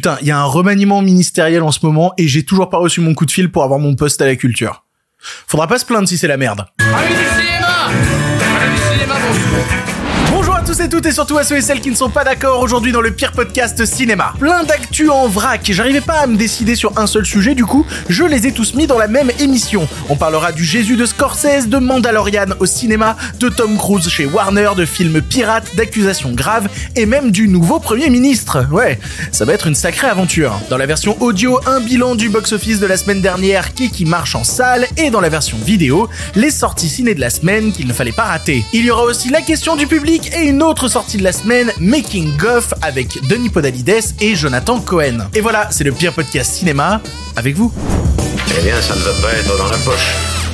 Putain, 0.00 0.16
il 0.22 0.28
y 0.28 0.30
a 0.30 0.38
un 0.38 0.44
remaniement 0.44 1.02
ministériel 1.02 1.62
en 1.62 1.72
ce 1.72 1.80
moment 1.84 2.14
et 2.16 2.26
j'ai 2.26 2.42
toujours 2.42 2.70
pas 2.70 2.78
reçu 2.78 3.02
mon 3.02 3.12
coup 3.12 3.26
de 3.26 3.30
fil 3.30 3.52
pour 3.52 3.64
avoir 3.64 3.78
mon 3.78 3.96
poste 3.96 4.22
à 4.22 4.24
la 4.24 4.34
culture. 4.34 4.86
Faudra 5.18 5.66
pas 5.66 5.78
se 5.78 5.84
plaindre 5.84 6.08
si 6.08 6.16
c'est 6.16 6.26
la 6.26 6.38
merde. 6.38 6.64
Tous 10.70 10.82
et 10.82 10.88
toutes 10.88 11.06
et 11.06 11.10
surtout 11.10 11.36
à 11.36 11.42
ceux 11.42 11.56
et 11.56 11.62
celles 11.62 11.80
qui 11.80 11.90
ne 11.90 11.96
sont 11.96 12.10
pas 12.10 12.22
d'accord 12.22 12.60
aujourd'hui 12.60 12.92
dans 12.92 13.00
le 13.00 13.10
pire 13.10 13.32
podcast 13.32 13.84
cinéma. 13.84 14.34
Plein 14.38 14.62
d'actu 14.62 15.10
en 15.10 15.26
vrac, 15.26 15.68
j'arrivais 15.72 16.00
pas 16.00 16.20
à 16.20 16.26
me 16.28 16.36
décider 16.36 16.76
sur 16.76 16.96
un 16.96 17.08
seul 17.08 17.26
sujet 17.26 17.56
du 17.56 17.64
coup, 17.64 17.84
je 18.08 18.22
les 18.22 18.46
ai 18.46 18.52
tous 18.52 18.74
mis 18.74 18.86
dans 18.86 18.96
la 18.96 19.08
même 19.08 19.32
émission. 19.40 19.88
On 20.08 20.14
parlera 20.14 20.52
du 20.52 20.64
Jésus 20.64 20.94
de 20.94 21.06
Scorsese, 21.06 21.66
de 21.66 21.78
Mandalorian 21.78 22.46
au 22.60 22.66
cinéma, 22.66 23.16
de 23.40 23.48
Tom 23.48 23.76
Cruise 23.78 24.08
chez 24.08 24.26
Warner, 24.26 24.70
de 24.76 24.84
films 24.84 25.20
pirates, 25.22 25.74
d'accusations 25.74 26.30
graves 26.30 26.68
et 26.94 27.04
même 27.04 27.32
du 27.32 27.48
nouveau 27.48 27.80
Premier 27.80 28.08
ministre. 28.08 28.64
Ouais, 28.70 29.00
ça 29.32 29.44
va 29.44 29.54
être 29.54 29.66
une 29.66 29.74
sacrée 29.74 30.06
aventure. 30.06 30.60
Dans 30.70 30.78
la 30.78 30.86
version 30.86 31.20
audio, 31.20 31.58
un 31.66 31.80
bilan 31.80 32.14
du 32.14 32.28
box-office 32.28 32.78
de 32.78 32.86
la 32.86 32.96
semaine 32.96 33.22
dernière 33.22 33.74
qui 33.74 33.90
qui 33.90 34.04
marche 34.04 34.36
en 34.36 34.44
salle 34.44 34.86
et 34.96 35.10
dans 35.10 35.20
la 35.20 35.30
version 35.30 35.56
vidéo, 35.58 36.08
les 36.36 36.52
sorties 36.52 36.88
ciné 36.88 37.16
de 37.16 37.20
la 37.20 37.30
semaine 37.30 37.72
qu'il 37.72 37.88
ne 37.88 37.92
fallait 37.92 38.12
pas 38.12 38.26
rater. 38.26 38.64
Il 38.72 38.84
y 38.84 38.90
aura 38.92 39.02
aussi 39.02 39.30
la 39.30 39.40
question 39.40 39.74
du 39.74 39.88
public 39.88 40.30
et 40.36 40.42
une 40.42 40.59
autre 40.62 40.88
sortie 40.88 41.16
de 41.16 41.22
la 41.22 41.32
semaine, 41.32 41.72
Making 41.78 42.36
Goff 42.36 42.74
avec 42.82 43.26
Denis 43.28 43.50
Podalides 43.50 44.14
et 44.20 44.34
Jonathan 44.34 44.80
Cohen. 44.80 45.28
Et 45.34 45.40
voilà, 45.40 45.68
c'est 45.70 45.84
le 45.84 45.92
pire 45.92 46.12
podcast 46.12 46.52
cinéma 46.52 47.00
avec 47.36 47.56
vous. 47.56 47.72
Eh 48.58 48.62
bien, 48.62 48.80
ça 48.80 48.94
ne 48.94 49.00
va 49.00 49.12
pas 49.22 49.32
être 49.32 49.56
dans 49.56 49.68
la 49.68 49.78
poche. 49.78 50.49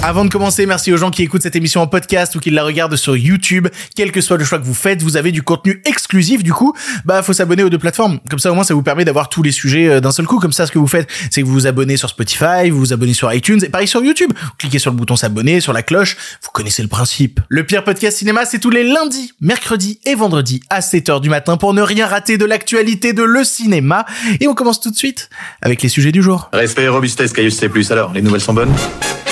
Avant 0.00 0.24
de 0.24 0.30
commencer, 0.30 0.64
merci 0.64 0.92
aux 0.92 0.96
gens 0.96 1.10
qui 1.10 1.24
écoutent 1.24 1.42
cette 1.42 1.56
émission 1.56 1.80
en 1.80 1.88
podcast 1.88 2.36
ou 2.36 2.38
qui 2.38 2.50
la 2.50 2.62
regardent 2.62 2.94
sur 2.94 3.16
YouTube. 3.16 3.66
Quel 3.96 4.12
que 4.12 4.20
soit 4.20 4.36
le 4.36 4.44
choix 4.44 4.60
que 4.60 4.64
vous 4.64 4.72
faites, 4.72 5.02
vous 5.02 5.16
avez 5.16 5.32
du 5.32 5.42
contenu 5.42 5.82
exclusif. 5.84 6.44
Du 6.44 6.52
coup, 6.52 6.72
bah 7.04 7.20
faut 7.24 7.32
s'abonner 7.32 7.64
aux 7.64 7.68
deux 7.68 7.78
plateformes. 7.78 8.20
Comme 8.30 8.38
ça, 8.38 8.52
au 8.52 8.54
moins, 8.54 8.62
ça 8.62 8.74
vous 8.74 8.82
permet 8.84 9.04
d'avoir 9.04 9.28
tous 9.28 9.42
les 9.42 9.50
sujets 9.50 9.88
euh, 9.88 10.00
d'un 10.00 10.12
seul 10.12 10.26
coup. 10.26 10.38
Comme 10.38 10.52
ça, 10.52 10.68
ce 10.68 10.72
que 10.72 10.78
vous 10.78 10.86
faites, 10.86 11.08
c'est 11.32 11.42
que 11.42 11.46
vous 11.46 11.52
vous 11.52 11.66
abonnez 11.66 11.96
sur 11.96 12.08
Spotify, 12.08 12.70
vous 12.70 12.78
vous 12.78 12.92
abonnez 12.92 13.12
sur 13.12 13.32
iTunes 13.32 13.58
et 13.64 13.68
pareil 13.70 13.88
sur 13.88 14.00
YouTube. 14.00 14.30
Vous 14.40 14.50
cliquez 14.56 14.78
sur 14.78 14.92
le 14.92 14.96
bouton 14.96 15.16
s'abonner, 15.16 15.60
sur 15.60 15.72
la 15.72 15.82
cloche. 15.82 16.16
Vous 16.42 16.50
connaissez 16.52 16.82
le 16.82 16.88
principe. 16.88 17.40
Le 17.48 17.64
pire 17.64 17.82
podcast 17.82 18.18
cinéma, 18.18 18.44
c'est 18.44 18.60
tous 18.60 18.70
les 18.70 18.84
lundis, 18.84 19.32
mercredis 19.40 19.98
et 20.06 20.14
vendredis 20.14 20.62
à 20.70 20.78
7h 20.78 21.20
du 21.20 21.28
matin 21.28 21.56
pour 21.56 21.74
ne 21.74 21.82
rien 21.82 22.06
rater 22.06 22.38
de 22.38 22.44
l'actualité 22.44 23.14
de 23.14 23.24
le 23.24 23.42
cinéma. 23.42 24.06
Et 24.40 24.46
on 24.46 24.54
commence 24.54 24.80
tout 24.80 24.92
de 24.92 24.96
suite 24.96 25.28
avec 25.60 25.82
les 25.82 25.88
sujets 25.88 26.12
du 26.12 26.22
jour. 26.22 26.50
Respect 26.52 26.86
robustesse, 26.86 27.32
Caius 27.32 27.56
C+. 27.56 27.68
Alors, 27.90 28.12
les 28.12 28.22
nouvelles 28.22 28.40
sont 28.40 28.54
bonnes? 28.54 28.72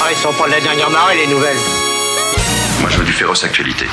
Ils 0.08 0.16
sont 0.16 0.32
pas 0.34 0.46
de 0.46 0.52
la 0.52 0.60
dernière 0.60 0.88
marée, 0.90 1.16
les 1.16 1.26
nouvelles. 1.26 1.56
Moi, 2.80 2.90
je 2.90 2.98
veux 2.98 3.04
du 3.04 3.12
féroce 3.12 3.42
actualité. 3.42 3.86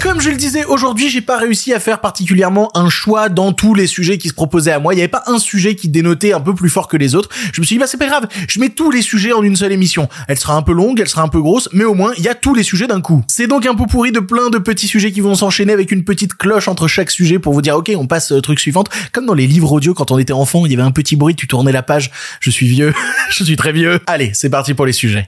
Comme 0.00 0.20
je 0.20 0.30
le 0.30 0.36
disais, 0.36 0.64
aujourd'hui, 0.64 1.08
j'ai 1.08 1.22
pas 1.22 1.38
réussi 1.38 1.72
à 1.72 1.80
faire 1.80 2.00
particulièrement 2.00 2.70
un 2.76 2.88
choix 2.88 3.28
dans 3.28 3.52
tous 3.52 3.74
les 3.74 3.88
sujets 3.88 4.18
qui 4.18 4.28
se 4.28 4.34
proposaient 4.34 4.70
à 4.70 4.78
moi. 4.78 4.94
Il 4.94 4.98
y 4.98 5.00
avait 5.00 5.08
pas 5.08 5.24
un 5.26 5.38
sujet 5.38 5.74
qui 5.74 5.88
dénotait 5.88 6.32
un 6.32 6.40
peu 6.40 6.54
plus 6.54 6.68
fort 6.68 6.86
que 6.86 6.96
les 6.96 7.16
autres. 7.16 7.30
Je 7.52 7.60
me 7.60 7.66
suis 7.66 7.74
dit, 7.74 7.80
bah, 7.80 7.86
c'est 7.88 7.96
pas 7.96 8.06
grave. 8.06 8.28
Je 8.48 8.60
mets 8.60 8.68
tous 8.68 8.90
les 8.90 9.02
sujets 9.02 9.32
en 9.32 9.42
une 9.42 9.56
seule 9.56 9.72
émission. 9.72 10.08
Elle 10.28 10.38
sera 10.38 10.54
un 10.54 10.62
peu 10.62 10.72
longue, 10.72 11.00
elle 11.00 11.08
sera 11.08 11.22
un 11.22 11.28
peu 11.28 11.40
grosse, 11.40 11.68
mais 11.72 11.84
au 11.84 11.94
moins, 11.94 12.12
il 12.18 12.22
y 12.22 12.28
a 12.28 12.34
tous 12.34 12.54
les 12.54 12.62
sujets 12.62 12.86
d'un 12.86 13.00
coup. 13.00 13.24
C'est 13.26 13.48
donc 13.48 13.66
un 13.66 13.74
peu 13.74 13.86
pourri 13.86 14.12
de 14.12 14.20
plein 14.20 14.50
de 14.50 14.58
petits 14.58 14.86
sujets 14.86 15.10
qui 15.10 15.20
vont 15.20 15.34
s'enchaîner 15.34 15.72
avec 15.72 15.90
une 15.90 16.04
petite 16.04 16.34
cloche 16.34 16.68
entre 16.68 16.86
chaque 16.86 17.10
sujet 17.10 17.40
pour 17.40 17.52
vous 17.54 17.62
dire, 17.62 17.74
ok, 17.74 17.90
on 17.96 18.06
passe 18.06 18.30
au 18.30 18.40
truc 18.40 18.60
suivant. 18.60 18.84
Comme 19.12 19.26
dans 19.26 19.34
les 19.34 19.48
livres 19.48 19.72
audio 19.72 19.94
quand 19.94 20.12
on 20.12 20.18
était 20.18 20.32
enfant, 20.32 20.66
il 20.66 20.72
y 20.72 20.74
avait 20.74 20.84
un 20.84 20.92
petit 20.92 21.16
bruit, 21.16 21.34
tu 21.34 21.48
tournais 21.48 21.72
la 21.72 21.82
page. 21.82 22.12
Je 22.40 22.50
suis 22.50 22.68
vieux. 22.68 22.92
je 23.30 23.42
suis 23.42 23.56
très 23.56 23.72
vieux. 23.72 23.98
Allez, 24.06 24.30
c'est 24.34 24.50
parti 24.50 24.74
pour 24.74 24.86
les 24.86 24.92
sujets. 24.92 25.26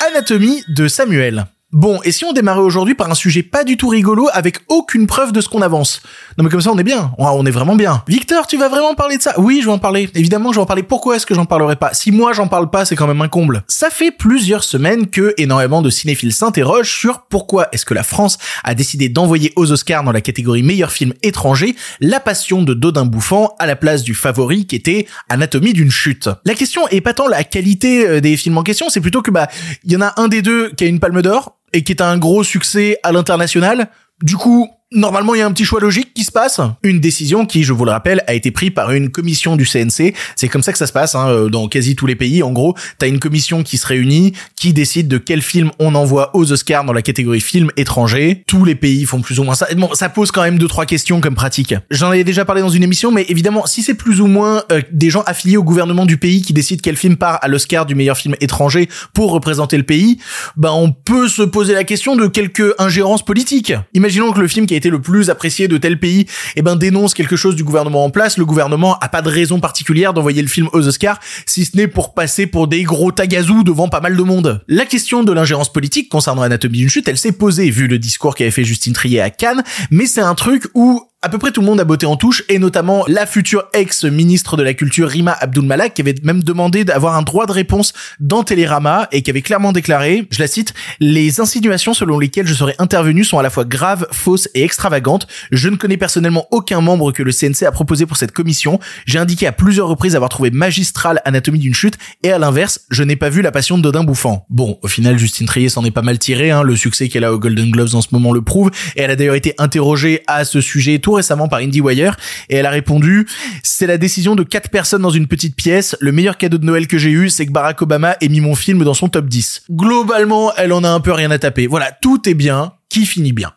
Anatomie 0.00 0.64
de 0.66 0.88
Samuel. 0.88 1.46
Bon, 1.72 2.00
et 2.02 2.10
si 2.10 2.24
on 2.24 2.32
démarrait 2.32 2.62
aujourd'hui 2.62 2.96
par 2.96 3.08
un 3.12 3.14
sujet 3.14 3.44
pas 3.44 3.62
du 3.62 3.76
tout 3.76 3.86
rigolo 3.86 4.28
avec 4.32 4.58
aucune 4.66 5.06
preuve 5.06 5.30
de 5.30 5.40
ce 5.40 5.48
qu'on 5.48 5.62
avance? 5.62 6.02
Non 6.36 6.42
mais 6.42 6.50
comme 6.50 6.60
ça 6.60 6.72
on 6.72 6.78
est 6.78 6.84
bien, 6.84 7.12
on 7.16 7.46
est 7.46 7.50
vraiment 7.52 7.76
bien. 7.76 8.02
Victor, 8.08 8.48
tu 8.48 8.56
vas 8.56 8.68
vraiment 8.68 8.96
parler 8.96 9.18
de 9.18 9.22
ça? 9.22 9.34
Oui, 9.38 9.60
je 9.60 9.66
vais 9.66 9.72
en 9.72 9.78
parler. 9.78 10.10
Évidemment, 10.16 10.50
je 10.50 10.56
vais 10.56 10.62
en 10.62 10.66
parler. 10.66 10.82
Pourquoi 10.82 11.14
est-ce 11.14 11.26
que 11.26 11.34
j'en 11.34 11.44
parlerai 11.44 11.76
pas? 11.76 11.94
Si 11.94 12.10
moi 12.10 12.32
j'en 12.32 12.48
parle 12.48 12.70
pas, 12.70 12.84
c'est 12.84 12.96
quand 12.96 13.06
même 13.06 13.20
un 13.20 13.28
comble. 13.28 13.62
Ça 13.68 13.88
fait 13.88 14.10
plusieurs 14.10 14.64
semaines 14.64 15.06
que 15.06 15.32
énormément 15.38 15.80
de 15.80 15.90
cinéphiles 15.90 16.32
s'interrogent 16.32 16.90
sur 16.90 17.20
pourquoi 17.28 17.68
est-ce 17.70 17.84
que 17.84 17.94
la 17.94 18.02
France 18.02 18.38
a 18.64 18.74
décidé 18.74 19.08
d'envoyer 19.08 19.52
aux 19.54 19.70
Oscars 19.70 20.02
dans 20.02 20.10
la 20.10 20.22
catégorie 20.22 20.64
meilleur 20.64 20.90
film 20.90 21.14
étranger 21.22 21.76
La 22.00 22.18
Passion 22.18 22.62
de 22.62 22.74
Dodin 22.74 23.04
Bouffant 23.04 23.54
à 23.60 23.66
la 23.66 23.76
place 23.76 24.02
du 24.02 24.14
favori 24.14 24.66
qui 24.66 24.74
était 24.74 25.06
Anatomie 25.28 25.72
d'une 25.72 25.92
chute. 25.92 26.30
La 26.44 26.54
question 26.54 26.88
est 26.88 27.00
pas 27.00 27.14
tant 27.14 27.28
la 27.28 27.44
qualité 27.44 28.08
euh, 28.08 28.20
des 28.20 28.36
films 28.36 28.58
en 28.58 28.64
question, 28.64 28.88
c'est 28.88 29.00
plutôt 29.00 29.22
que 29.22 29.30
bah 29.30 29.46
il 29.84 29.92
y 29.92 29.96
en 29.96 30.00
a 30.00 30.14
un 30.16 30.26
des 30.26 30.42
deux 30.42 30.70
qui 30.70 30.82
a 30.82 30.88
une 30.88 30.98
palme 30.98 31.22
d'or 31.22 31.58
et 31.72 31.82
qui 31.82 31.92
est 31.92 32.02
un 32.02 32.18
gros 32.18 32.44
succès 32.44 32.98
à 33.02 33.12
l'international. 33.12 33.88
Du 34.22 34.36
coup, 34.36 34.68
normalement, 34.92 35.34
il 35.34 35.38
y 35.38 35.42
a 35.42 35.46
un 35.46 35.52
petit 35.52 35.64
choix 35.64 35.80
logique 35.80 36.14
qui 36.14 36.24
se 36.24 36.32
passe. 36.32 36.60
Une 36.82 37.00
décision 37.00 37.46
qui, 37.46 37.62
je 37.62 37.72
vous 37.72 37.84
le 37.84 37.90
rappelle, 37.90 38.22
a 38.26 38.34
été 38.34 38.50
prise 38.50 38.70
par 38.70 38.92
une 38.92 39.10
commission 39.10 39.56
du 39.56 39.64
CNC. 39.64 40.14
C'est 40.36 40.48
comme 40.48 40.62
ça 40.62 40.72
que 40.72 40.78
ça 40.78 40.86
se 40.86 40.92
passe 40.92 41.14
hein, 41.14 41.46
dans 41.50 41.68
quasi 41.68 41.94
tous 41.94 42.06
les 42.06 42.16
pays. 42.16 42.42
En 42.42 42.52
gros, 42.52 42.74
t'as 42.98 43.08
une 43.08 43.20
commission 43.20 43.62
qui 43.62 43.78
se 43.78 43.86
réunit, 43.86 44.32
qui 44.56 44.72
décide 44.72 45.08
de 45.08 45.18
quel 45.18 45.42
film 45.42 45.70
on 45.78 45.94
envoie 45.94 46.36
aux 46.36 46.50
Oscars 46.50 46.84
dans 46.84 46.92
la 46.92 47.02
catégorie 47.02 47.40
film 47.40 47.70
étranger. 47.76 48.42
Tous 48.46 48.64
les 48.64 48.74
pays 48.74 49.04
font 49.04 49.20
plus 49.20 49.38
ou 49.38 49.44
moins 49.44 49.54
ça. 49.54 49.68
Bon, 49.76 49.94
ça 49.94 50.08
pose 50.08 50.32
quand 50.32 50.42
même 50.42 50.58
deux 50.58 50.68
trois 50.68 50.86
questions 50.86 51.20
comme 51.20 51.34
pratique. 51.34 51.74
J'en 51.90 52.08
avais 52.08 52.24
déjà 52.24 52.44
parlé 52.44 52.60
dans 52.60 52.68
une 52.68 52.82
émission, 52.82 53.12
mais 53.12 53.24
évidemment, 53.28 53.66
si 53.66 53.82
c'est 53.82 53.94
plus 53.94 54.20
ou 54.20 54.26
moins 54.26 54.64
euh, 54.72 54.82
des 54.90 55.10
gens 55.10 55.22
affiliés 55.22 55.56
au 55.56 55.64
gouvernement 55.64 56.06
du 56.06 56.16
pays 56.16 56.42
qui 56.42 56.52
décident 56.52 56.80
quel 56.82 56.96
film 56.96 57.16
part 57.16 57.38
à 57.42 57.48
l'Oscar 57.48 57.86
du 57.86 57.94
meilleur 57.94 58.16
film 58.16 58.34
étranger 58.40 58.88
pour 59.14 59.30
représenter 59.30 59.76
le 59.76 59.84
pays, 59.84 60.18
ben 60.56 60.72
on 60.72 60.92
peut 60.92 61.28
se 61.28 61.42
poser 61.42 61.74
la 61.74 61.84
question 61.84 62.16
de 62.16 62.26
quelques 62.26 62.74
ingérences 62.78 63.24
politiques. 63.24 63.72
Imaginons 63.94 64.32
que 64.32 64.40
le 64.40 64.48
film 64.48 64.66
qui 64.66 64.74
a 64.74 64.79
le 64.88 65.00
plus 65.02 65.28
apprécié 65.28 65.68
de 65.68 65.76
tel 65.76 65.98
pays, 65.98 66.26
eh 66.56 66.62
ben 66.62 66.76
dénonce 66.76 67.12
quelque 67.12 67.36
chose 67.36 67.56
du 67.56 67.64
gouvernement 67.64 68.04
en 68.04 68.10
place. 68.10 68.38
Le 68.38 68.46
gouvernement 68.46 68.96
a 69.00 69.08
pas 69.08 69.20
de 69.20 69.28
raison 69.28 69.60
particulière 69.60 70.14
d'envoyer 70.14 70.40
le 70.40 70.48
film 70.48 70.68
aux 70.72 70.86
Oscars, 70.86 71.20
si 71.46 71.64
ce 71.64 71.76
n'est 71.76 71.88
pour 71.88 72.14
passer 72.14 72.46
pour 72.46 72.68
des 72.68 72.82
gros 72.82 73.12
tagazous 73.12 73.64
devant 73.64 73.88
pas 73.88 74.00
mal 74.00 74.16
de 74.16 74.22
monde. 74.22 74.64
La 74.68 74.86
question 74.86 75.22
de 75.22 75.32
l'ingérence 75.32 75.72
politique 75.72 76.08
concernant 76.08 76.42
Anatomie 76.42 76.78
d'une 76.78 76.88
chute, 76.88 77.08
elle 77.08 77.18
s'est 77.18 77.32
posée 77.32 77.68
vu 77.70 77.86
le 77.86 77.98
discours 77.98 78.34
qu'avait 78.34 78.50
fait 78.50 78.64
Justine 78.64 78.92
Trier 78.92 79.20
à 79.20 79.30
Cannes, 79.30 79.62
mais 79.90 80.06
c'est 80.06 80.20
un 80.20 80.34
truc 80.34 80.64
où 80.74 81.09
à 81.22 81.28
peu 81.28 81.36
près 81.36 81.50
tout 81.50 81.60
le 81.60 81.66
monde 81.66 81.80
a 81.80 81.84
botté 81.84 82.06
en 82.06 82.16
touche, 82.16 82.44
et 82.48 82.58
notamment 82.58 83.04
la 83.06 83.26
future 83.26 83.64
ex-ministre 83.74 84.56
de 84.56 84.62
la 84.62 84.72
Culture 84.72 85.06
Rima 85.06 85.36
Abdul 85.38 85.64
Malak, 85.66 85.92
qui 85.92 86.00
avait 86.00 86.14
même 86.22 86.42
demandé 86.42 86.82
d'avoir 86.82 87.14
un 87.14 87.20
droit 87.20 87.44
de 87.44 87.52
réponse 87.52 87.92
dans 88.20 88.42
Télérama, 88.42 89.06
et 89.12 89.20
qui 89.20 89.28
avait 89.28 89.42
clairement 89.42 89.72
déclaré, 89.72 90.26
je 90.30 90.38
la 90.38 90.46
cite, 90.46 90.72
les 90.98 91.38
insinuations 91.38 91.92
selon 91.92 92.18
lesquelles 92.18 92.46
je 92.46 92.54
serais 92.54 92.74
intervenu 92.78 93.22
sont 93.24 93.38
à 93.38 93.42
la 93.42 93.50
fois 93.50 93.66
graves, 93.66 94.06
fausses 94.12 94.48
et 94.54 94.64
extravagantes. 94.64 95.26
Je 95.52 95.68
ne 95.68 95.76
connais 95.76 95.98
personnellement 95.98 96.46
aucun 96.52 96.80
membre 96.80 97.12
que 97.12 97.22
le 97.22 97.32
CNC 97.32 97.66
a 97.66 97.72
proposé 97.72 98.06
pour 98.06 98.16
cette 98.16 98.32
commission. 98.32 98.80
J'ai 99.04 99.18
indiqué 99.18 99.46
à 99.46 99.52
plusieurs 99.52 99.88
reprises 99.88 100.16
avoir 100.16 100.30
trouvé 100.30 100.50
magistrale 100.50 101.20
Anatomie 101.26 101.58
d'une 101.58 101.74
chute, 101.74 101.98
et 102.22 102.32
à 102.32 102.38
l'inverse, 102.38 102.80
je 102.90 103.02
n'ai 103.02 103.16
pas 103.16 103.28
vu 103.28 103.42
la 103.42 103.52
passion 103.52 103.76
de 103.76 103.82
Dodin 103.82 104.04
Bouffant. 104.04 104.46
Bon, 104.48 104.78
au 104.80 104.88
final, 104.88 105.18
Justine 105.18 105.46
Trier 105.46 105.68
s'en 105.68 105.84
est 105.84 105.90
pas 105.90 106.00
mal 106.00 106.18
tiré, 106.18 106.50
hein, 106.50 106.62
le 106.62 106.76
succès 106.76 107.10
qu'elle 107.10 107.24
a 107.24 107.32
aux 107.34 107.38
Golden 107.38 107.70
Gloves 107.70 107.94
en 107.94 108.00
ce 108.00 108.08
moment 108.12 108.32
le 108.32 108.40
prouve, 108.40 108.70
et 108.96 109.02
elle 109.02 109.10
a 109.10 109.16
d'ailleurs 109.16 109.34
été 109.34 109.54
interrogée 109.58 110.22
à 110.26 110.46
ce 110.46 110.62
sujet 110.62 110.98
tout 110.98 111.09
récemment 111.14 111.48
par 111.48 111.60
IndieWire 111.60 112.16
et 112.48 112.56
elle 112.56 112.66
a 112.66 112.70
répondu 112.70 113.26
c'est 113.62 113.86
la 113.86 113.98
décision 113.98 114.34
de 114.34 114.42
quatre 114.42 114.70
personnes 114.70 115.02
dans 115.02 115.10
une 115.10 115.26
petite 115.26 115.56
pièce. 115.56 115.96
Le 116.00 116.12
meilleur 116.12 116.38
cadeau 116.38 116.58
de 116.58 116.64
Noël 116.64 116.86
que 116.86 116.98
j'ai 116.98 117.10
eu 117.10 117.30
c'est 117.30 117.46
que 117.46 117.52
Barack 117.52 117.82
Obama 117.82 118.16
ait 118.20 118.28
mis 118.28 118.40
mon 118.40 118.54
film 118.54 118.84
dans 118.84 118.94
son 118.94 119.08
top 119.08 119.26
10 119.26 119.64
globalement 119.70 120.52
elle 120.56 120.72
en 120.72 120.84
a 120.84 120.88
un 120.88 121.00
peu 121.00 121.12
rien 121.12 121.30
à 121.30 121.38
taper. 121.38 121.66
Voilà 121.66 121.92
tout 122.00 122.28
est 122.28 122.34
bien 122.34 122.72
qui 122.88 123.06
finit 123.06 123.32
bien 123.32 123.52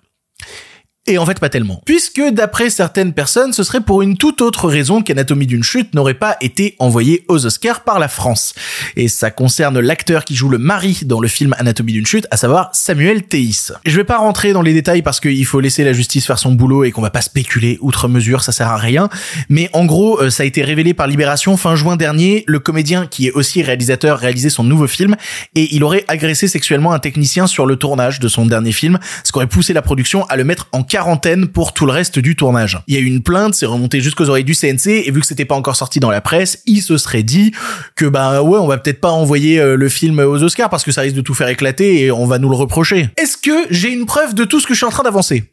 et 1.06 1.18
en 1.18 1.26
fait, 1.26 1.40
pas 1.42 1.50
tellement. 1.50 1.82
Puisque, 1.86 2.22
d'après 2.32 2.70
certaines 2.70 3.12
personnes, 3.12 3.52
ce 3.52 3.64
serait 3.64 3.82
pour 3.82 4.02
une 4.02 4.16
toute 4.16 4.42
autre 4.42 4.70
raison 4.70 5.02
qu'Anatomie 5.02 5.48
d'une 5.48 5.64
chute 5.64 5.94
n'aurait 5.94 6.14
pas 6.14 6.38
été 6.40 6.78
envoyé 6.80 7.26
aux 7.28 7.46
Oscars 7.46 7.84
par 7.84 8.00
la 8.00 8.08
France. 8.08 8.56
Et 8.96 9.10
ça 9.10 9.30
concerne 9.30 9.82
l'acteur 9.82 10.24
qui 10.24 10.34
joue 10.34 10.48
le 10.48 10.58
mari 10.58 11.02
dans 11.04 11.20
le 11.20 11.28
film 11.28 11.56
Anatomie 11.60 11.92
d'une 11.92 12.06
chute, 12.06 12.26
à 12.32 12.38
savoir 12.38 12.70
Samuel 12.72 13.24
Théis. 13.24 13.74
Je 13.86 13.98
vais 13.98 14.06
pas 14.06 14.18
rentrer 14.18 14.54
dans 14.54 14.62
les 14.62 14.72
détails 14.72 15.02
parce 15.02 15.20
qu'il 15.20 15.46
faut 15.46 15.60
laisser 15.60 15.84
la 15.84 15.92
justice 15.92 16.26
faire 16.26 16.40
son 16.40 16.54
boulot 16.54 16.86
et 16.86 16.92
qu'on 16.92 17.02
va 17.02 17.10
pas 17.10 17.22
spéculer 17.22 17.78
outre 17.82 18.08
mesure, 18.08 18.42
ça 18.42 18.54
sert 18.54 18.70
à 18.70 18.78
rien. 18.78 19.10
Mais 19.50 19.70
en 19.74 19.84
gros, 19.84 20.22
euh, 20.22 20.30
ça 20.30 20.44
a 20.44 20.46
été 20.46 20.64
révélé 20.64 20.94
par 20.94 21.08
Libération 21.08 21.58
fin 21.58 21.76
juin 21.76 21.98
dernier. 21.98 22.46
Le 22.48 22.60
comédien, 22.60 23.08
qui 23.08 23.28
est 23.28 23.32
aussi 23.32 23.62
réalisateur, 23.62 24.20
réalisait 24.20 24.50
son 24.50 24.64
nouveau 24.64 24.88
film 24.88 25.18
et 25.54 25.76
il 25.76 25.84
aurait 25.84 26.06
agressé 26.08 26.48
sexuellement 26.48 26.94
un 26.94 27.00
technicien 27.00 27.46
sur 27.46 27.66
le 27.66 27.76
tournage 27.76 28.22
de 28.22 28.30
son 28.30 28.46
dernier 28.46 28.72
film, 28.72 29.00
ce 29.26 29.34
qui 29.34 29.38
aurait 29.38 29.48
poussé 29.48 29.74
la 29.74 29.82
production 29.82 30.24
à 30.28 30.38
le 30.38 30.46
mettre 30.46 30.70
en 30.72 30.84
quarantaine 30.94 31.48
pour 31.48 31.74
tout 31.74 31.88
le 31.88 31.92
reste 31.92 32.20
du 32.20 32.36
tournage. 32.36 32.80
Il 32.86 32.94
y 32.94 32.98
a 32.98 33.00
eu 33.00 33.06
une 33.06 33.24
plainte, 33.24 33.56
c'est 33.56 33.66
remonté 33.66 34.00
jusqu'aux 34.00 34.30
oreilles 34.30 34.44
du 34.44 34.54
CNC, 34.54 34.90
et 35.08 35.10
vu 35.10 35.22
que 35.22 35.26
c'était 35.26 35.44
pas 35.44 35.56
encore 35.56 35.76
sorti 35.76 36.00
dans 36.00 36.12
la 36.12 36.22
presse, 36.22 36.62
il 36.68 36.84
se 36.84 37.00
serait 37.00 37.24
dit 37.24 37.52
que 37.96 38.06
bah 38.06 38.44
ouais, 38.44 38.60
on 38.60 38.68
va 38.68 38.78
peut-être 38.78 39.02
pas 39.02 39.10
envoyer 39.10 39.60
euh, 39.60 39.76
le 39.76 39.90
film 39.90 40.20
aux 40.20 40.44
Oscars 40.44 40.70
parce 40.70 40.84
que 40.84 40.92
ça 40.92 41.02
risque 41.02 41.16
de 41.16 41.22
tout 41.22 41.34
faire 41.34 41.48
éclater 41.48 42.04
et 42.04 42.12
on 42.12 42.28
va 42.28 42.38
nous 42.38 42.48
le 42.48 42.56
reprocher. 42.56 43.10
Est-ce 43.18 43.38
que 43.38 43.66
j'ai 43.72 43.92
une 43.92 44.06
preuve 44.06 44.36
de 44.36 44.46
tout 44.46 44.60
ce 44.60 44.68
que 44.68 44.76
je 44.76 44.78
suis 44.78 44.86
en 44.86 44.92
train 44.92 45.02
d'avancer? 45.02 45.52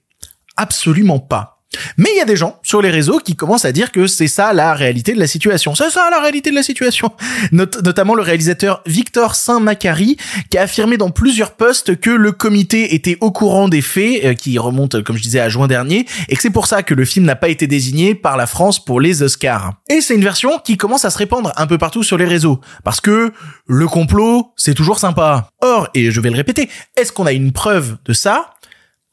Absolument 0.59 1.21
pas. 1.21 1.60
Mais 1.97 2.09
il 2.15 2.19
y 2.19 2.21
a 2.21 2.25
des 2.25 2.37
gens 2.37 2.59
sur 2.63 2.83
les 2.83 2.91
réseaux 2.91 3.19
qui 3.19 3.37
commencent 3.37 3.65
à 3.65 3.73
dire 3.73 3.93
que 3.93 4.07
c'est 4.07 4.27
ça 4.27 4.53
la 4.53 4.75
réalité 4.75 5.13
de 5.13 5.21
la 5.21 5.27
situation. 5.27 5.75
C'est 5.75 5.91
ça 5.91 6.09
la 6.11 6.21
réalité 6.21 6.51
de 6.51 6.55
la 6.55 6.63
situation. 6.63 7.13
notamment 7.53 8.15
le 8.15 8.23
réalisateur 8.23 8.83
Victor 8.87 9.35
Saint-Macary 9.35 10.17
qui 10.51 10.59
a 10.59 10.63
affirmé 10.63 10.97
dans 10.97 11.11
plusieurs 11.11 11.53
posts 11.53 11.97
que 11.97 12.11
le 12.11 12.33
comité 12.33 12.95
était 12.95 13.19
au 13.21 13.31
courant 13.31 13.69
des 13.69 13.83
faits 13.83 14.25
euh, 14.25 14.35
qui 14.35 14.59
remontent, 14.59 15.03
comme 15.03 15.17
je 15.17 15.23
disais, 15.23 15.41
à 15.41 15.49
juin 15.49 15.69
dernier 15.69 16.07
et 16.29 16.37
que 16.37 16.43
c'est 16.43 16.51
pour 16.51 16.67
ça 16.67 16.83
que 16.83 16.95
le 16.95 17.05
film 17.05 17.25
n'a 17.25 17.37
pas 17.37 17.49
été 17.49 17.67
désigné 17.67 18.15
par 18.15 18.37
la 18.37 18.47
France 18.47 18.85
pour 18.85 19.01
les 19.01 19.23
Oscars. 19.23 19.75
Et 19.89 20.01
c'est 20.01 20.15
une 20.15 20.25
version 20.25 20.59
qui 20.59 20.77
commence 20.77 21.05
à 21.05 21.11
se 21.11 21.19
répandre 21.19 21.53
un 21.57 21.67
peu 21.67 21.79
partout 21.79 22.03
sur 22.03 22.19
les 22.19 22.25
réseaux 22.25 22.61
parce 22.85 23.01
que 23.01 23.33
le 23.67 23.89
complot, 23.89 24.53
c'est 24.57 24.75
toujours 24.75 24.99
sympa. 24.99 25.49
Or, 25.61 25.89
et 25.95 26.11
je 26.11 26.21
vais 26.21 26.31
le 26.31 26.37
répéter, 26.37 26.69
est-ce 26.97 27.13
qu'on 27.13 27.27
a 27.27 27.33
une 27.33 27.53
preuve 27.53 27.97
de 28.05 28.13
ça? 28.13 28.55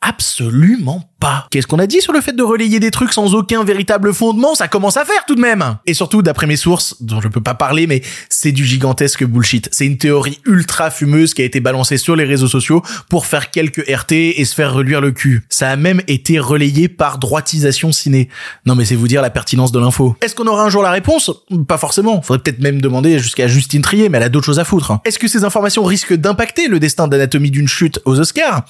Absolument 0.02 1.10
pas. 1.20 1.48
Qu'est-ce 1.50 1.66
qu'on 1.66 1.80
a 1.80 1.88
dit 1.88 2.02
sur 2.02 2.14
le 2.14 2.22
fait 2.22 2.34
de 2.34 2.44
relayer 2.44 2.80
des 2.80 2.92
trucs 2.92 3.12
sans 3.12 3.34
aucun 3.34 3.64
véritable 3.64 4.14
fondement? 4.14 4.54
Ça 4.54 4.68
commence 4.68 4.96
à 4.96 5.06
faire 5.06 5.26
tout 5.26 5.34
de 5.34 5.42
même. 5.42 5.78
Et 5.88 5.96
surtout, 5.96 6.22
d'après 6.22 6.46
mes 6.46 6.56
sources, 6.56 7.02
dont 7.02 7.20
je 7.20 7.28
peux 7.28 7.42
pas 7.42 7.56
parler, 7.56 7.88
mais 7.88 8.04
c'est 8.30 8.52
du 8.52 8.64
gigantesque 8.64 9.26
bullshit. 9.26 9.70
C'est 9.72 9.88
une 9.88 9.98
théorie 9.98 10.40
ultra 10.46 10.92
fumeuse 10.92 11.34
qui 11.34 11.42
a 11.42 11.46
été 11.46 11.60
balancée 11.60 11.98
sur 11.98 12.16
les 12.16 12.26
réseaux 12.26 12.48
sociaux 12.48 12.84
pour 13.10 13.26
faire 13.26 13.50
quelques 13.50 13.90
RT 13.90 14.12
et 14.12 14.46
se 14.46 14.54
faire 14.54 14.74
reluire 14.74 15.02
le 15.02 15.12
cul. 15.12 15.44
Ça 15.50 15.72
a 15.72 15.76
même 15.76 16.02
été 16.08 16.38
relayé 16.40 16.90
par 16.90 17.18
droitisation 17.18 17.92
ciné. 17.92 18.30
Non 18.68 18.76
mais 18.76 18.86
c'est 18.86 18.96
vous 18.96 19.08
dire 19.08 19.24
la 19.24 19.32
pertinence 19.32 19.72
de 19.72 19.80
l'info. 19.80 20.16
Est-ce 20.22 20.36
qu'on 20.36 20.48
aura 20.48 20.64
un 20.64 20.70
jour 20.70 20.84
la 20.84 20.92
réponse? 20.92 21.32
Pas 21.68 21.80
forcément. 21.80 22.22
Faudrait 22.22 22.44
peut-être 22.44 22.60
même 22.60 22.82
demander 22.82 23.18
jusqu'à 23.18 23.48
Justine 23.48 23.82
Trier, 23.82 24.10
mais 24.10 24.20
elle 24.20 24.26
a 24.26 24.30
d'autres 24.30 24.46
choses 24.46 24.60
à 24.60 24.64
foutre. 24.64 25.00
Est-ce 25.06 25.18
que 25.18 25.28
ces 25.28 25.44
informations 25.44 25.84
risquent 25.84 26.14
d'impacter 26.14 26.68
le 26.68 26.80
destin 26.80 27.08
d'anatomie 27.08 27.50
d'une 27.50 27.68
chute 27.68 28.00
aux 28.06 28.20
Oscars? 28.20 28.64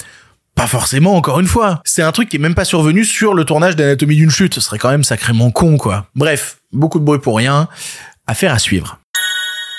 Pas 0.57 0.68
forcément, 0.68 1.15
encore 1.15 1.39
une 1.39 1.48
fois. 1.48 1.81
C'est 1.86 2.01
un 2.01 2.12
truc 2.12 2.30
qui 2.30 2.38
est 2.38 2.39
même 2.39 2.56
pas 2.56 2.65
survenu 2.65 3.06
sur 3.06 3.36
le 3.36 3.45
tournage 3.45 3.75
d'Anatomie 3.75 4.15
d'une 4.15 4.31
chute. 4.31 4.56
Ce 4.56 4.59
serait 4.59 4.80
quand 4.80 4.89
même 4.89 5.04
sacrément 5.04 5.51
con, 5.51 5.77
quoi. 5.77 6.07
Bref, 6.15 6.57
beaucoup 6.74 6.98
de 6.98 7.06
bruit 7.06 7.19
pour 7.19 7.38
rien. 7.38 7.69
Affaire 8.25 8.51
à 8.51 8.59
suivre. 8.59 9.00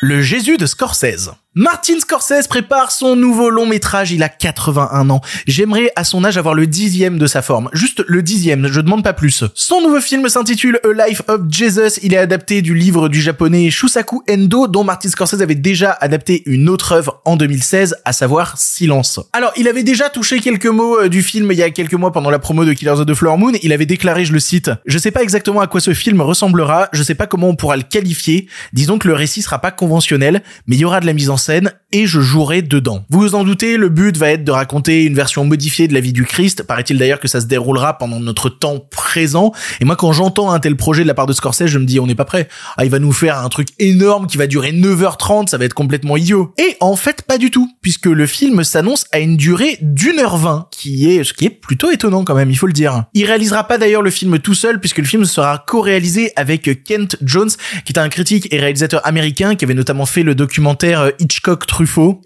Le 0.00 0.22
Jésus 0.22 0.56
de 0.56 0.66
Scorsese. 0.66 1.32
Martin 1.60 1.98
Scorsese 1.98 2.46
prépare 2.46 2.92
son 2.92 3.16
nouveau 3.16 3.50
long 3.50 3.66
métrage, 3.66 4.12
il 4.12 4.22
a 4.22 4.28
81 4.28 5.10
ans. 5.10 5.20
J'aimerais 5.48 5.90
à 5.96 6.04
son 6.04 6.24
âge 6.24 6.38
avoir 6.38 6.54
le 6.54 6.68
dixième 6.68 7.18
de 7.18 7.26
sa 7.26 7.42
forme. 7.42 7.68
Juste 7.72 8.04
le 8.06 8.22
dixième, 8.22 8.68
je 8.68 8.80
demande 8.80 9.02
pas 9.02 9.12
plus. 9.12 9.42
Son 9.54 9.80
nouveau 9.80 10.00
film 10.00 10.28
s'intitule 10.28 10.78
A 10.84 11.08
Life 11.08 11.22
of 11.26 11.40
Jesus, 11.50 11.98
il 12.04 12.14
est 12.14 12.18
adapté 12.18 12.62
du 12.62 12.76
livre 12.76 13.08
du 13.08 13.20
japonais 13.20 13.70
Shusaku 13.70 14.22
Endo 14.30 14.68
dont 14.68 14.84
Martin 14.84 15.08
Scorsese 15.08 15.42
avait 15.42 15.56
déjà 15.56 15.90
adapté 16.00 16.44
une 16.46 16.68
autre 16.68 16.92
œuvre 16.92 17.22
en 17.24 17.34
2016, 17.34 17.96
à 18.04 18.12
savoir 18.12 18.56
Silence. 18.56 19.18
Alors, 19.32 19.50
il 19.56 19.66
avait 19.66 19.82
déjà 19.82 20.10
touché 20.10 20.38
quelques 20.38 20.66
mots 20.66 21.00
euh, 21.00 21.08
du 21.08 21.24
film 21.24 21.50
il 21.50 21.58
y 21.58 21.64
a 21.64 21.70
quelques 21.70 21.94
mois 21.94 22.12
pendant 22.12 22.30
la 22.30 22.38
promo 22.38 22.64
de 22.64 22.72
Killers 22.72 23.00
of 23.00 23.06
the 23.06 23.14
Flower 23.14 23.36
Moon, 23.36 23.52
il 23.64 23.72
avait 23.72 23.84
déclaré, 23.84 24.24
je 24.24 24.32
le 24.32 24.38
cite, 24.38 24.70
je 24.86 24.96
sais 24.96 25.10
pas 25.10 25.24
exactement 25.24 25.60
à 25.60 25.66
quoi 25.66 25.80
ce 25.80 25.92
film 25.92 26.20
ressemblera, 26.20 26.88
je 26.92 27.02
sais 27.02 27.16
pas 27.16 27.26
comment 27.26 27.48
on 27.48 27.56
pourra 27.56 27.76
le 27.76 27.82
qualifier, 27.82 28.46
disons 28.72 29.00
que 29.00 29.08
le 29.08 29.14
récit 29.14 29.42
sera 29.42 29.58
pas 29.58 29.72
conventionnel, 29.72 30.44
mais 30.68 30.76
il 30.76 30.78
y 30.78 30.84
aura 30.84 31.00
de 31.00 31.06
la 31.06 31.14
mise 31.14 31.30
en 31.30 31.36
scène 31.36 31.47
scène 31.48 31.72
et 31.92 32.06
je 32.06 32.20
jouerai 32.20 32.62
dedans. 32.62 33.04
Vous 33.08 33.20
vous 33.20 33.34
en 33.34 33.44
doutez, 33.44 33.76
le 33.76 33.88
but 33.88 34.16
va 34.16 34.30
être 34.30 34.44
de 34.44 34.50
raconter 34.50 35.04
une 35.04 35.14
version 35.14 35.44
modifiée 35.44 35.88
de 35.88 35.94
la 35.94 36.00
vie 36.00 36.12
du 36.12 36.24
Christ. 36.24 36.62
Paraît-il 36.62 36.98
d'ailleurs 36.98 37.20
que 37.20 37.28
ça 37.28 37.40
se 37.40 37.46
déroulera 37.46 37.96
pendant 37.96 38.20
notre 38.20 38.50
temps 38.50 38.78
présent. 38.90 39.52
Et 39.80 39.84
moi, 39.84 39.96
quand 39.96 40.12
j'entends 40.12 40.50
un 40.50 40.60
tel 40.60 40.76
projet 40.76 41.02
de 41.02 41.08
la 41.08 41.14
part 41.14 41.26
de 41.26 41.32
Scorsese, 41.32 41.66
je 41.66 41.78
me 41.78 41.86
dis, 41.86 41.98
on 41.98 42.06
n'est 42.06 42.14
pas 42.14 42.24
prêt. 42.24 42.48
Ah, 42.76 42.84
il 42.84 42.90
va 42.90 42.98
nous 42.98 43.12
faire 43.12 43.38
un 43.38 43.48
truc 43.48 43.68
énorme 43.78 44.26
qui 44.26 44.36
va 44.36 44.46
durer 44.46 44.72
9h30, 44.72 45.48
ça 45.48 45.56
va 45.56 45.64
être 45.64 45.74
complètement 45.74 46.16
idiot. 46.16 46.52
Et 46.58 46.76
en 46.80 46.96
fait, 46.96 47.22
pas 47.22 47.38
du 47.38 47.50
tout, 47.50 47.70
puisque 47.80 48.06
le 48.06 48.26
film 48.26 48.64
s'annonce 48.64 49.06
à 49.12 49.18
une 49.18 49.36
durée 49.36 49.78
d'une 49.80 50.18
heure 50.18 50.36
vingt, 50.36 50.68
qui 50.70 51.10
est, 51.10 51.24
ce 51.24 51.32
qui 51.32 51.46
est 51.46 51.50
plutôt 51.50 51.90
étonnant 51.90 52.24
quand 52.24 52.34
même, 52.34 52.50
il 52.50 52.56
faut 52.56 52.66
le 52.66 52.72
dire. 52.72 53.04
Il 53.14 53.24
réalisera 53.24 53.64
pas 53.64 53.78
d'ailleurs 53.78 54.02
le 54.02 54.10
film 54.10 54.38
tout 54.38 54.54
seul, 54.54 54.80
puisque 54.80 54.98
le 54.98 55.04
film 55.04 55.24
sera 55.24 55.64
co-réalisé 55.66 56.32
avec 56.36 56.84
Kent 56.84 57.16
Jones, 57.22 57.50
qui 57.84 57.92
est 57.92 57.98
un 57.98 58.08
critique 58.08 58.48
et 58.52 58.58
réalisateur 58.58 59.06
américain, 59.06 59.54
qui 59.54 59.64
avait 59.64 59.74
notamment 59.74 60.06
fait 60.06 60.22
le 60.22 60.34
documentaire 60.34 61.12
Hitchcock 61.18 61.66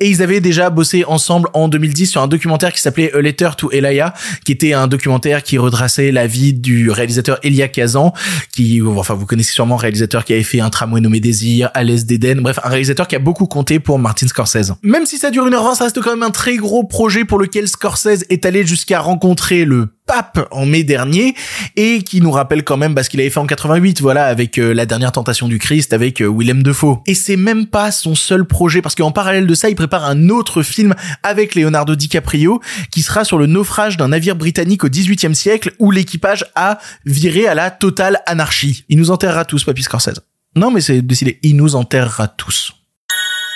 Et 0.00 0.08
ils 0.08 0.22
avaient 0.22 0.40
déjà 0.40 0.70
bossé 0.70 1.04
ensemble 1.04 1.48
en 1.54 1.68
2010 1.68 2.06
sur 2.06 2.22
un 2.22 2.28
documentaire 2.28 2.72
qui 2.72 2.80
s'appelait 2.80 3.12
A 3.14 3.20
Letter 3.20 3.50
to 3.56 3.70
Elia, 3.70 4.14
qui 4.44 4.52
était 4.52 4.72
un 4.72 4.86
documentaire 4.86 5.42
qui 5.42 5.58
retraçait 5.58 6.10
la 6.12 6.26
vie 6.26 6.52
du 6.52 6.90
réalisateur 6.90 7.38
Elia 7.42 7.68
Kazan, 7.68 8.12
qui, 8.54 8.80
enfin, 8.82 9.14
vous 9.14 9.26
connaissez 9.26 9.52
sûrement 9.52 9.76
réalisateur 9.76 10.24
qui 10.24 10.32
avait 10.32 10.42
fait 10.42 10.60
un 10.60 10.70
tramway 10.70 11.00
nommé 11.00 11.20
Désir, 11.20 11.70
à 11.74 11.84
l'Est 11.84 12.06
d'Éden, 12.06 12.40
bref, 12.40 12.58
un 12.62 12.68
réalisateur 12.68 13.08
qui 13.08 13.16
a 13.16 13.18
beaucoup 13.18 13.46
compté 13.46 13.78
pour 13.78 13.98
Martin 13.98 14.26
Scorsese. 14.26 14.72
Même 14.82 15.06
si 15.06 15.18
ça 15.18 15.30
dure 15.30 15.46
une 15.46 15.54
heure 15.54 15.64
20 15.64 15.74
ça 15.74 15.84
reste 15.84 16.00
quand 16.00 16.10
même 16.10 16.22
un 16.22 16.30
très 16.30 16.56
gros 16.56 16.84
projet 16.84 17.24
pour 17.24 17.38
lequel 17.38 17.68
Scorsese 17.68 18.24
est 18.28 18.46
allé 18.46 18.66
jusqu'à 18.66 19.00
rencontrer 19.00 19.64
le 19.64 19.88
pape 20.06 20.48
en 20.50 20.66
mai 20.66 20.84
dernier 20.84 21.34
et 21.76 22.02
qui 22.02 22.20
nous 22.20 22.30
rappelle 22.30 22.64
quand 22.64 22.76
même 22.76 22.94
parce 22.94 23.08
qu'il 23.08 23.20
avait 23.20 23.30
fait 23.30 23.38
en 23.38 23.46
88 23.46 24.00
voilà 24.00 24.26
avec 24.26 24.58
euh, 24.58 24.72
la 24.72 24.86
dernière 24.86 25.12
tentation 25.12 25.48
du 25.48 25.58
Christ 25.58 25.92
avec 25.92 26.20
euh, 26.20 26.30
Willem 26.30 26.62
Dafoe. 26.62 26.98
Et 27.06 27.14
c'est 27.14 27.36
même 27.36 27.66
pas 27.66 27.90
son 27.90 28.14
seul 28.14 28.44
projet 28.44 28.82
parce 28.82 28.94
qu'en 28.94 29.12
parallèle 29.12 29.46
de 29.46 29.54
ça 29.54 29.68
il 29.68 29.76
prépare 29.76 30.04
un 30.04 30.28
autre 30.28 30.62
film 30.62 30.94
avec 31.22 31.54
Leonardo 31.54 31.94
DiCaprio 31.94 32.60
qui 32.90 33.02
sera 33.02 33.24
sur 33.24 33.38
le 33.38 33.46
naufrage 33.46 33.96
d'un 33.96 34.08
navire 34.08 34.36
britannique 34.36 34.84
au 34.84 34.88
18e 34.88 35.34
siècle 35.34 35.72
où 35.78 35.90
l'équipage 35.90 36.44
a 36.54 36.78
viré 37.04 37.46
à 37.46 37.54
la 37.54 37.70
totale 37.70 38.20
anarchie. 38.26 38.84
Il 38.88 38.98
nous 38.98 39.10
enterrera 39.10 39.44
tous 39.44 39.64
Papy 39.64 39.82
Scorsese. 39.82 40.20
Non 40.56 40.70
mais 40.70 40.80
c'est 40.80 41.02
décidé. 41.02 41.38
Il 41.42 41.56
nous 41.56 41.76
enterrera 41.76 42.28
tous. 42.28 42.72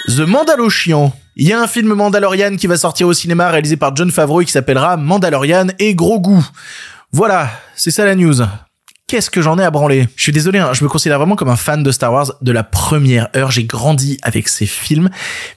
The 0.09 0.21
Mandalorian 0.21 1.13
il 1.37 1.47
y 1.47 1.53
a 1.53 1.61
un 1.61 1.67
film 1.67 1.93
Mandalorian 1.93 2.57
qui 2.57 2.67
va 2.67 2.79
sortir 2.79 3.07
au 3.07 3.13
cinéma 3.13 3.51
réalisé 3.51 3.77
par 3.77 3.95
John 3.95 4.11
Favreau 4.11 4.41
qui 4.41 4.51
s'appellera 4.51 4.97
Mandalorian 4.97 5.67
et 5.79 5.95
gros 5.95 6.19
goût. 6.19 6.45
Voilà, 7.13 7.51
c'est 7.75 7.91
ça 7.91 8.07
la 8.07 8.15
news 8.15 8.43
qu'est-ce 9.09 9.31
que 9.31 9.41
j'en 9.41 9.57
ai 9.59 9.63
à 9.63 9.71
branler? 9.71 10.09
Je 10.17 10.23
suis 10.25 10.33
désolé, 10.33 10.59
hein, 10.59 10.73
je 10.73 10.83
me 10.83 10.89
considère 10.89 11.19
vraiment 11.19 11.37
comme 11.37 11.49
un 11.49 11.57
fan 11.57 11.83
de 11.85 11.93
Star 11.93 12.13
Wars 12.13 12.33
de 12.43 12.51
la 12.53 12.65
première 12.65 13.29
heure. 13.37 13.53
J'ai 13.53 13.63
grandi 13.63 14.19
avec 14.23 14.49
ces 14.49 14.67
films, 14.67 15.11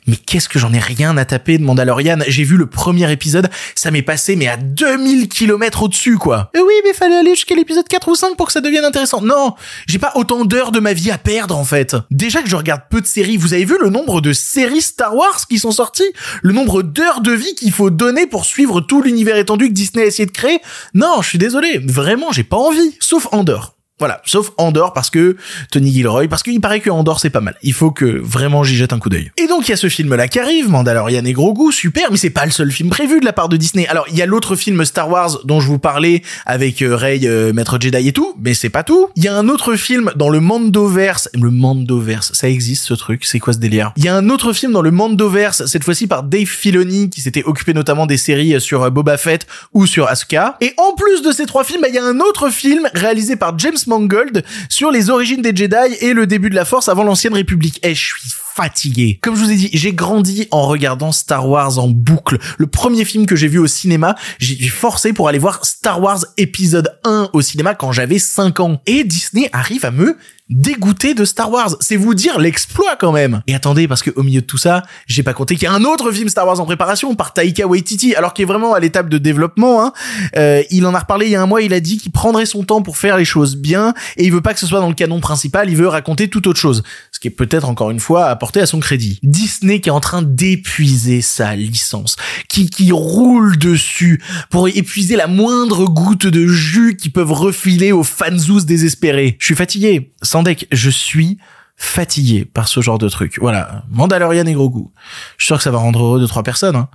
mais 0.05 0.17
qu'est-ce 0.17 0.47
que 0.47 0.59
j'en 0.59 0.71
ai 0.71 0.79
rien 0.79 1.17
à 1.17 1.25
taper 1.25 1.57
de 1.57 1.63
Mandalorian? 1.63 2.19
J'ai 2.27 2.43
vu 2.43 2.57
le 2.57 2.67
premier 2.67 3.11
épisode, 3.11 3.49
ça 3.73 3.89
m'est 3.89 4.03
passé 4.03 4.35
mais 4.35 4.47
à 4.47 4.57
2000 4.57 5.29
km 5.29 5.83
au-dessus 5.83 6.17
quoi. 6.17 6.51
Et 6.55 6.59
oui, 6.59 6.73
mais 6.85 6.93
fallait 6.93 7.17
aller 7.17 7.31
jusqu'à 7.31 7.55
l'épisode 7.55 7.87
4 7.87 8.07
ou 8.09 8.15
5 8.15 8.37
pour 8.37 8.47
que 8.47 8.53
ça 8.53 8.61
devienne 8.61 8.85
intéressant. 8.85 9.21
Non, 9.21 9.55
j'ai 9.87 9.97
pas 9.99 10.11
autant 10.13 10.45
d'heures 10.45 10.71
de 10.71 10.79
ma 10.79 10.93
vie 10.93 11.09
à 11.09 11.17
perdre 11.17 11.57
en 11.57 11.65
fait. 11.65 11.95
Déjà 12.11 12.43
que 12.43 12.49
je 12.49 12.55
regarde 12.55 12.83
peu 12.89 13.01
de 13.01 13.07
séries, 13.07 13.37
vous 13.37 13.53
avez 13.53 13.65
vu 13.65 13.77
le 13.81 13.89
nombre 13.89 14.21
de 14.21 14.31
séries 14.31 14.81
Star 14.81 15.15
Wars 15.15 15.47
qui 15.49 15.57
sont 15.57 15.71
sorties? 15.71 16.03
Le 16.43 16.53
nombre 16.53 16.83
d'heures 16.83 17.21
de 17.21 17.31
vie 17.31 17.55
qu'il 17.55 17.71
faut 17.71 17.89
donner 17.89 18.27
pour 18.27 18.45
suivre 18.45 18.79
tout 18.79 19.01
l'univers 19.01 19.37
étendu 19.37 19.69
que 19.69 19.73
Disney 19.73 20.03
a 20.03 20.05
essayé 20.05 20.27
de 20.27 20.31
créer? 20.31 20.59
Non, 20.93 21.23
je 21.23 21.29
suis 21.29 21.39
désolé, 21.39 21.79
vraiment, 21.83 22.31
j'ai 22.31 22.43
pas 22.43 22.57
envie. 22.57 22.95
Sauf 22.99 23.27
Andorre. 23.39 23.78
Voilà, 23.99 24.21
sauf 24.25 24.51
Andorre 24.57 24.93
parce 24.93 25.09
que 25.09 25.35
Tony 25.71 25.91
Gilroy, 25.91 26.27
parce 26.27 26.43
qu'il 26.43 26.61
paraît 26.61 26.79
que 26.79 26.89
Andorre 26.89 27.19
c'est 27.19 27.29
pas 27.29 27.41
mal. 27.41 27.55
Il 27.63 27.73
faut 27.73 27.91
que 27.91 28.05
vraiment 28.05 28.63
j'y 28.63 28.75
jette 28.75 28.93
un 28.93 28.99
coup 28.99 29.09
d'œil. 29.09 29.31
Et 29.37 29.47
donc 29.47 29.67
il 29.67 29.71
y 29.71 29.73
a 29.73 29.77
ce 29.77 29.89
film 29.89 30.15
là 30.15 30.27
qui 30.27 30.39
arrive, 30.39 30.69
Mandalorian 30.69 31.25
et 31.25 31.33
gros 31.33 31.71
super, 31.71 32.11
mais 32.11 32.17
c'est 32.17 32.29
pas 32.29 32.45
le 32.45 32.51
seul 32.51 32.71
film 32.71 32.89
prévu 32.89 33.19
de 33.19 33.25
la 33.25 33.33
part 33.33 33.49
de 33.49 33.57
Disney. 33.57 33.87
Alors 33.87 34.05
il 34.09 34.17
y 34.17 34.21
a 34.21 34.25
l'autre 34.25 34.55
film 34.55 34.83
Star 34.85 35.09
Wars 35.09 35.39
dont 35.43 35.59
je 35.59 35.67
vous 35.67 35.79
parlais 35.79 36.23
avec 36.45 36.81
euh, 36.81 36.95
Rey, 36.95 37.19
euh, 37.23 37.53
Maître 37.53 37.77
Jedi 37.79 38.07
et 38.07 38.13
tout, 38.13 38.35
mais 38.39 38.53
c'est 38.53 38.69
pas 38.69 38.83
tout. 38.83 39.09
Il 39.15 39.23
y 39.23 39.27
a 39.27 39.35
un 39.35 39.49
autre 39.49 39.75
film 39.75 40.11
dans 40.15 40.29
le 40.29 40.39
Mandoverse, 40.39 41.29
le 41.33 41.51
Mandoverse, 41.51 42.31
ça 42.33 42.49
existe 42.49 42.85
ce 42.85 42.93
truc, 42.93 43.25
c'est 43.25 43.39
quoi 43.39 43.53
ce 43.53 43.59
délire? 43.59 43.91
Il 43.97 44.05
y 44.05 44.07
a 44.07 44.15
un 44.15 44.29
autre 44.29 44.53
film 44.53 44.71
dans 44.71 44.81
le 44.81 44.91
Mandoverse, 44.91 45.65
cette 45.65 45.83
fois-ci 45.83 46.07
par 46.07 46.23
Dave 46.23 46.45
Filoni 46.45 47.09
qui 47.09 47.21
s'était 47.21 47.43
occupé 47.43 47.73
notamment 47.73 48.05
des 48.05 48.17
séries 48.17 48.59
sur 48.61 48.83
euh, 48.83 48.89
Boba 48.89 49.17
Fett 49.17 49.45
ou 49.73 49.85
sur 49.85 50.07
Asuka. 50.07 50.57
Et 50.61 50.73
en 50.77 50.95
plus 50.95 51.21
de 51.21 51.31
ces 51.31 51.45
trois 51.45 51.63
films, 51.63 51.81
bah, 51.81 51.89
il 51.89 51.95
y 51.95 51.99
a 51.99 52.05
un 52.05 52.19
autre 52.19 52.49
film 52.49 52.87
réalisé 52.93 53.35
par 53.35 53.57
James 53.59 53.77
Mangold 53.89 54.43
sur 54.69 54.91
les 54.91 55.09
origines 55.09 55.41
des 55.41 55.55
Jedi 55.55 55.95
et 55.99 56.13
le 56.13 56.25
début 56.25 56.49
de 56.49 56.55
la 56.55 56.65
Force 56.65 56.87
avant 56.87 57.03
l'ancienne 57.03 57.33
République. 57.33 57.79
Eh, 57.83 57.93
je 57.93 58.05
suis 58.05 58.21
fatigué. 58.59 59.19
Comme 59.21 59.37
je 59.37 59.43
vous 59.45 59.51
ai 59.51 59.55
dit, 59.55 59.69
j'ai 59.71 59.93
grandi 59.93 60.49
en 60.51 60.67
regardant 60.67 61.13
Star 61.13 61.47
Wars 61.47 61.79
en 61.79 61.87
boucle. 61.87 62.37
Le 62.57 62.67
premier 62.67 63.05
film 63.05 63.25
que 63.25 63.37
j'ai 63.37 63.47
vu 63.47 63.57
au 63.57 63.67
cinéma, 63.67 64.15
j'ai 64.37 64.67
forcé 64.67 65.13
pour 65.13 65.29
aller 65.29 65.39
voir 65.39 65.63
Star 65.63 66.01
Wars 66.01 66.25
épisode 66.35 66.99
1 67.05 67.29
au 67.31 67.41
cinéma 67.41 67.73
quand 67.73 67.93
j'avais 67.93 68.19
5 68.19 68.59
ans. 68.59 68.81
Et 68.85 69.05
Disney 69.05 69.49
arrive 69.53 69.85
à 69.85 69.91
me 69.91 70.17
dégoûté 70.49 71.13
de 71.13 71.25
Star 71.25 71.51
Wars. 71.51 71.75
C'est 71.79 71.95
vous 71.95 72.13
dire 72.13 72.39
l'exploit 72.39 72.95
quand 72.95 73.11
même. 73.11 73.41
Et 73.47 73.53
attendez, 73.53 73.87
parce 73.87 74.01
que 74.01 74.09
au 74.15 74.23
milieu 74.23 74.41
de 74.41 74.45
tout 74.45 74.57
ça, 74.57 74.83
j'ai 75.05 75.23
pas 75.23 75.33
compté 75.33 75.55
qu'il 75.55 75.65
y 75.65 75.67
a 75.67 75.73
un 75.73 75.83
autre 75.83 76.11
film 76.11 76.27
Star 76.27 76.45
Wars 76.45 76.59
en 76.59 76.65
préparation 76.65 77.15
par 77.15 77.33
Taika 77.33 77.67
Waititi, 77.67 78.15
alors 78.15 78.33
qu'il 78.33 78.43
est 78.43 78.47
vraiment 78.47 78.73
à 78.73 78.79
l'étape 78.79 79.09
de 79.09 79.17
développement. 79.17 79.83
Hein. 79.83 79.93
Euh, 80.37 80.63
il 80.71 80.85
en 80.85 80.95
a 80.95 80.99
reparlé 80.99 81.27
il 81.27 81.31
y 81.31 81.35
a 81.35 81.41
un 81.41 81.45
mois. 81.45 81.61
Il 81.61 81.73
a 81.73 81.79
dit 81.79 81.97
qu'il 81.97 82.11
prendrait 82.11 82.45
son 82.47 82.63
temps 82.63 82.81
pour 82.81 82.97
faire 82.97 83.17
les 83.17 83.25
choses 83.25 83.55
bien 83.55 83.93
et 84.17 84.25
il 84.25 84.31
veut 84.31 84.41
pas 84.41 84.53
que 84.53 84.59
ce 84.59 84.65
soit 84.65 84.79
dans 84.79 84.89
le 84.89 84.95
canon 84.95 85.19
principal. 85.19 85.69
Il 85.69 85.77
veut 85.77 85.87
raconter 85.87 86.29
toute 86.29 86.47
autre 86.47 86.59
chose, 86.59 86.83
ce 87.11 87.19
qui 87.19 87.27
est 87.27 87.31
peut-être 87.31 87.69
encore 87.69 87.91
une 87.91 87.99
fois 87.99 88.25
à 88.57 88.65
son 88.65 88.79
crédit. 88.79 89.19
Disney 89.23 89.79
qui 89.79 89.89
est 89.89 89.93
en 89.93 89.99
train 89.99 90.21
d'épuiser 90.21 91.21
sa 91.21 91.55
licence, 91.55 92.15
qui 92.47 92.69
qui 92.69 92.91
roule 92.91 93.57
dessus 93.57 94.21
pour 94.49 94.67
épuiser 94.67 95.15
la 95.15 95.27
moindre 95.27 95.85
goutte 95.85 96.27
de 96.27 96.47
jus 96.47 96.97
qu'ils 96.97 97.11
peuvent 97.11 97.31
refiler 97.31 97.91
aux 97.91 98.03
fanzous 98.03 98.61
désespérés. 98.61 99.37
Je 99.39 99.45
suis 99.45 99.55
fatigué. 99.55 100.11
Sans 100.21 100.43
deck, 100.43 100.67
je 100.71 100.89
suis 100.89 101.37
fatigué 101.75 102.45
par 102.45 102.67
ce 102.67 102.81
genre 102.81 102.97
de 102.97 103.09
truc. 103.09 103.37
Voilà, 103.39 103.83
Mandalorian 103.89 104.45
et 104.45 104.53
gros 104.53 104.69
goût. 104.69 104.91
Je 105.37 105.43
suis 105.43 105.47
sûr 105.47 105.57
que 105.57 105.63
ça 105.63 105.71
va 105.71 105.77
rendre 105.77 106.03
heureux 106.03 106.19
deux 106.19 106.27
trois 106.27 106.43
personnes. 106.43 106.75
Hein. 106.75 106.89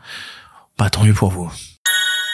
Bah 0.78 0.90
tant 0.90 1.04
mieux 1.04 1.14
pour 1.14 1.30
vous. 1.30 1.50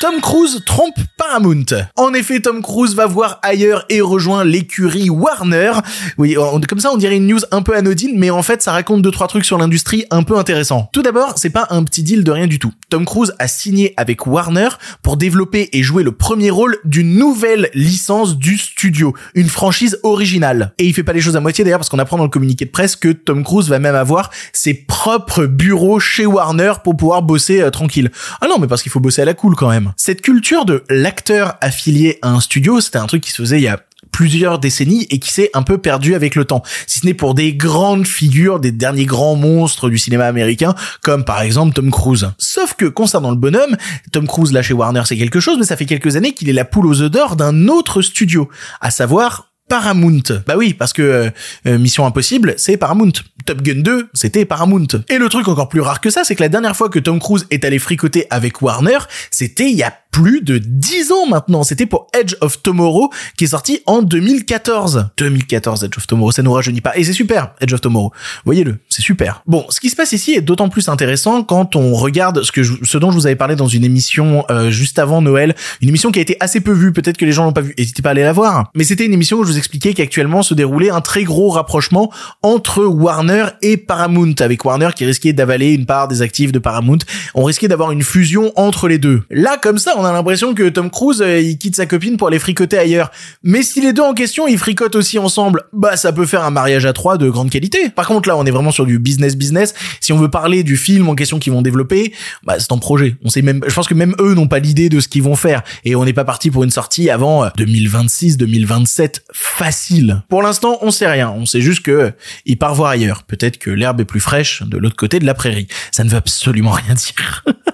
Tom 0.00 0.22
Cruise 0.22 0.62
trompe 0.64 0.94
Paramount. 1.18 1.66
En 1.94 2.14
effet, 2.14 2.40
Tom 2.40 2.62
Cruise 2.62 2.94
va 2.94 3.06
voir 3.06 3.38
ailleurs 3.42 3.84
et 3.90 4.00
rejoint 4.00 4.44
l'écurie 4.44 5.10
Warner. 5.10 5.72
Oui, 6.16 6.38
comme 6.66 6.80
ça 6.80 6.90
on 6.90 6.96
dirait 6.96 7.18
une 7.18 7.26
news 7.26 7.40
un 7.50 7.60
peu 7.60 7.76
anodine, 7.76 8.18
mais 8.18 8.30
en 8.30 8.42
fait 8.42 8.62
ça 8.62 8.72
raconte 8.72 9.02
deux 9.02 9.10
trois 9.10 9.28
trucs 9.28 9.44
sur 9.44 9.58
l'industrie 9.58 10.06
un 10.10 10.22
peu 10.22 10.38
intéressants. 10.38 10.88
Tout 10.94 11.02
d'abord, 11.02 11.34
c'est 11.36 11.50
pas 11.50 11.66
un 11.68 11.84
petit 11.84 12.02
deal 12.02 12.24
de 12.24 12.30
rien 12.30 12.46
du 12.46 12.58
tout. 12.58 12.72
Tom 12.88 13.04
Cruise 13.04 13.34
a 13.38 13.46
signé 13.46 13.92
avec 13.98 14.26
Warner 14.26 14.70
pour 15.02 15.18
développer 15.18 15.68
et 15.74 15.82
jouer 15.82 16.02
le 16.02 16.12
premier 16.12 16.48
rôle 16.48 16.78
d'une 16.84 17.16
nouvelle 17.16 17.68
licence 17.74 18.38
du 18.38 18.56
studio, 18.56 19.12
une 19.34 19.50
franchise 19.50 19.98
originale. 20.02 20.72
Et 20.78 20.86
il 20.86 20.94
fait 20.94 21.02
pas 21.02 21.12
les 21.12 21.20
choses 21.20 21.36
à 21.36 21.40
moitié 21.40 21.62
d'ailleurs 21.62 21.78
parce 21.78 21.90
qu'on 21.90 21.98
apprend 21.98 22.16
dans 22.16 22.24
le 22.24 22.30
communiqué 22.30 22.64
de 22.64 22.70
presse 22.70 22.96
que 22.96 23.08
Tom 23.12 23.44
Cruise 23.44 23.68
va 23.68 23.78
même 23.78 23.94
avoir 23.94 24.30
ses 24.54 24.72
propres 24.72 25.44
bureaux 25.44 26.00
chez 26.00 26.24
Warner 26.24 26.72
pour 26.82 26.96
pouvoir 26.96 27.20
bosser 27.20 27.60
euh, 27.60 27.68
tranquille. 27.68 28.10
Ah 28.40 28.46
non, 28.48 28.58
mais 28.58 28.66
parce 28.66 28.80
qu'il 28.82 28.90
faut 28.90 29.00
bosser 29.00 29.20
à 29.20 29.26
la 29.26 29.34
cool 29.34 29.54
quand 29.56 29.68
même. 29.68 29.89
Cette 29.96 30.22
culture 30.22 30.64
de 30.64 30.84
l'acteur 30.88 31.56
affilié 31.60 32.18
à 32.22 32.30
un 32.30 32.40
studio, 32.40 32.80
c'était 32.80 32.98
un 32.98 33.06
truc 33.06 33.22
qui 33.22 33.30
se 33.30 33.42
faisait 33.42 33.58
il 33.58 33.64
y 33.64 33.68
a 33.68 33.80
plusieurs 34.12 34.58
décennies 34.58 35.06
et 35.10 35.18
qui 35.18 35.30
s'est 35.30 35.50
un 35.54 35.62
peu 35.62 35.78
perdu 35.78 36.14
avec 36.14 36.34
le 36.34 36.44
temps. 36.44 36.62
Si 36.86 37.00
ce 37.00 37.06
n'est 37.06 37.14
pour 37.14 37.34
des 37.34 37.54
grandes 37.54 38.06
figures, 38.06 38.60
des 38.60 38.72
derniers 38.72 39.04
grands 39.04 39.36
monstres 39.36 39.88
du 39.88 39.98
cinéma 39.98 40.26
américain, 40.26 40.74
comme 41.02 41.24
par 41.24 41.42
exemple 41.42 41.74
Tom 41.74 41.90
Cruise. 41.90 42.30
Sauf 42.38 42.74
que 42.74 42.86
concernant 42.86 43.30
le 43.30 43.36
bonhomme, 43.36 43.76
Tom 44.12 44.26
Cruise 44.26 44.52
là 44.52 44.62
chez 44.62 44.74
Warner 44.74 45.02
c'est 45.04 45.16
quelque 45.16 45.40
chose, 45.40 45.58
mais 45.58 45.64
ça 45.64 45.76
fait 45.76 45.86
quelques 45.86 46.16
années 46.16 46.32
qu'il 46.32 46.48
est 46.48 46.54
la 46.54 46.64
poule 46.64 46.86
aux 46.86 47.02
œufs 47.02 47.10
d'or 47.10 47.36
d'un 47.36 47.68
autre 47.68 48.02
studio, 48.02 48.48
à 48.80 48.90
savoir 48.90 49.52
Paramount. 49.70 50.42
Bah 50.48 50.54
oui, 50.56 50.74
parce 50.74 50.92
que 50.92 51.00
euh, 51.00 51.30
euh, 51.66 51.78
Mission 51.78 52.04
Impossible, 52.04 52.54
c'est 52.56 52.76
Paramount. 52.76 53.12
Top 53.46 53.62
Gun 53.62 53.82
2, 53.82 54.08
c'était 54.14 54.44
Paramount. 54.44 54.88
Et 55.08 55.16
le 55.16 55.28
truc 55.28 55.46
encore 55.46 55.68
plus 55.68 55.80
rare 55.80 56.00
que 56.00 56.10
ça, 56.10 56.24
c'est 56.24 56.34
que 56.34 56.42
la 56.42 56.48
dernière 56.48 56.76
fois 56.76 56.88
que 56.88 56.98
Tom 56.98 57.20
Cruise 57.20 57.46
est 57.52 57.64
allé 57.64 57.78
fricoter 57.78 58.26
avec 58.30 58.60
Warner, 58.62 58.98
c'était 59.30 59.70
il 59.70 59.76
y 59.76 59.84
a 59.84 59.94
plus 60.10 60.42
de 60.42 60.58
10 60.58 61.12
ans 61.12 61.26
maintenant. 61.28 61.62
C'était 61.62 61.86
pour 61.86 62.08
Edge 62.18 62.34
of 62.40 62.62
Tomorrow 62.62 63.10
qui 63.36 63.44
est 63.44 63.48
sorti 63.48 63.80
en 63.86 64.02
2014. 64.02 65.10
2014 65.16 65.84
Edge 65.84 65.96
of 65.96 66.06
Tomorrow, 66.06 66.32
ça 66.32 66.42
nous 66.42 66.52
rajeunit 66.52 66.80
pas. 66.80 66.96
Et 66.96 67.04
c'est 67.04 67.12
super, 67.12 67.52
Edge 67.60 67.72
of 67.72 67.80
Tomorrow. 67.80 68.12
Voyez-le, 68.44 68.78
c'est 68.88 69.02
super. 69.02 69.42
Bon, 69.46 69.64
ce 69.68 69.80
qui 69.80 69.90
se 69.90 69.96
passe 69.96 70.12
ici 70.12 70.34
est 70.34 70.40
d'autant 70.40 70.68
plus 70.68 70.88
intéressant 70.88 71.42
quand 71.42 71.76
on 71.76 71.94
regarde 71.94 72.42
ce 72.42 72.52
que 72.52 72.62
ce 72.62 72.98
dont 72.98 73.10
je 73.10 73.16
vous 73.16 73.26
avais 73.26 73.36
parlé 73.36 73.56
dans 73.56 73.68
une 73.68 73.84
émission 73.84 74.44
euh, 74.50 74.70
juste 74.70 74.98
avant 74.98 75.22
Noël, 75.22 75.54
une 75.80 75.88
émission 75.88 76.10
qui 76.10 76.18
a 76.18 76.22
été 76.22 76.36
assez 76.40 76.60
peu 76.60 76.72
vue, 76.72 76.92
peut-être 76.92 77.16
que 77.16 77.24
les 77.24 77.32
gens 77.32 77.44
l'ont 77.44 77.52
pas 77.52 77.60
vue, 77.60 77.74
n'hésitez 77.78 78.02
pas 78.02 78.10
à 78.10 78.12
aller 78.12 78.22
la 78.22 78.32
voir. 78.32 78.70
Mais 78.74 78.84
c'était 78.84 79.04
une 79.04 79.12
émission 79.12 79.38
où 79.38 79.44
je 79.44 79.52
vous 79.52 79.58
expliquais 79.58 79.94
qu'actuellement 79.94 80.42
se 80.42 80.54
déroulait 80.54 80.90
un 80.90 81.00
très 81.00 81.24
gros 81.24 81.50
rapprochement 81.50 82.10
entre 82.42 82.84
Warner 82.84 83.46
et 83.62 83.76
Paramount, 83.76 84.34
avec 84.40 84.64
Warner 84.64 84.90
qui 84.94 85.04
risquait 85.04 85.32
d'avaler 85.32 85.72
une 85.72 85.86
part 85.86 86.08
des 86.08 86.22
actifs 86.22 86.52
de 86.52 86.58
Paramount. 86.58 86.98
On 87.34 87.44
risquait 87.44 87.68
d'avoir 87.68 87.92
une 87.92 88.02
fusion 88.02 88.52
entre 88.56 88.88
les 88.88 88.98
deux. 88.98 89.22
Là, 89.30 89.56
comme 89.60 89.78
ça, 89.78 89.94
on 90.00 90.04
a 90.04 90.12
l'impression 90.12 90.54
que 90.54 90.68
Tom 90.68 90.90
Cruise, 90.90 91.20
euh, 91.22 91.40
il 91.40 91.58
quitte 91.58 91.76
sa 91.76 91.86
copine 91.86 92.16
pour 92.16 92.28
aller 92.28 92.38
fricoter 92.38 92.78
ailleurs. 92.78 93.10
Mais 93.42 93.62
si 93.62 93.80
les 93.80 93.92
deux 93.92 94.02
en 94.02 94.14
question, 94.14 94.48
ils 94.48 94.58
fricotent 94.58 94.96
aussi 94.96 95.18
ensemble, 95.18 95.64
bah 95.72 95.96
ça 95.96 96.12
peut 96.12 96.26
faire 96.26 96.44
un 96.44 96.50
mariage 96.50 96.86
à 96.86 96.92
trois 96.92 97.18
de 97.18 97.28
grande 97.28 97.50
qualité. 97.50 97.90
Par 97.90 98.06
contre, 98.06 98.28
là, 98.28 98.36
on 98.36 98.44
est 98.44 98.50
vraiment 98.50 98.70
sur 98.70 98.86
du 98.86 98.98
business 98.98 99.36
business. 99.36 99.74
Si 100.00 100.12
on 100.12 100.18
veut 100.18 100.30
parler 100.30 100.62
du 100.62 100.76
film 100.76 101.08
en 101.08 101.14
question 101.14 101.38
qu'ils 101.38 101.52
vont 101.52 101.62
développer, 101.62 102.12
bah 102.44 102.56
c'est 102.58 102.72
en 102.72 102.78
projet. 102.78 103.16
On 103.24 103.28
sait 103.28 103.42
même, 103.42 103.60
je 103.66 103.74
pense 103.74 103.88
que 103.88 103.94
même 103.94 104.14
eux 104.20 104.34
n'ont 104.34 104.48
pas 104.48 104.58
l'idée 104.58 104.88
de 104.88 105.00
ce 105.00 105.08
qu'ils 105.08 105.22
vont 105.22 105.36
faire. 105.36 105.62
Et 105.84 105.94
on 105.94 106.04
n'est 106.04 106.12
pas 106.12 106.24
parti 106.24 106.50
pour 106.50 106.64
une 106.64 106.70
sortie 106.70 107.10
avant 107.10 107.48
2026, 107.56 108.34
euh, 108.34 108.36
2027, 108.38 109.24
facile. 109.32 110.22
Pour 110.28 110.42
l'instant, 110.42 110.78
on 110.82 110.90
sait 110.90 111.08
rien. 111.08 111.30
On 111.30 111.46
sait 111.46 111.60
juste 111.60 111.82
que 111.82 111.90
euh, 111.90 112.10
il 112.46 112.58
part 112.58 112.74
voir 112.74 112.90
ailleurs. 112.90 113.22
Peut-être 113.24 113.58
que 113.58 113.70
l'herbe 113.70 114.00
est 114.00 114.04
plus 114.04 114.20
fraîche 114.20 114.62
de 114.62 114.78
l'autre 114.78 114.96
côté 114.96 115.18
de 115.18 115.26
la 115.26 115.34
prairie. 115.34 115.68
Ça 115.92 116.04
ne 116.04 116.10
veut 116.10 116.16
absolument 116.16 116.70
rien 116.70 116.94
dire. 116.94 117.44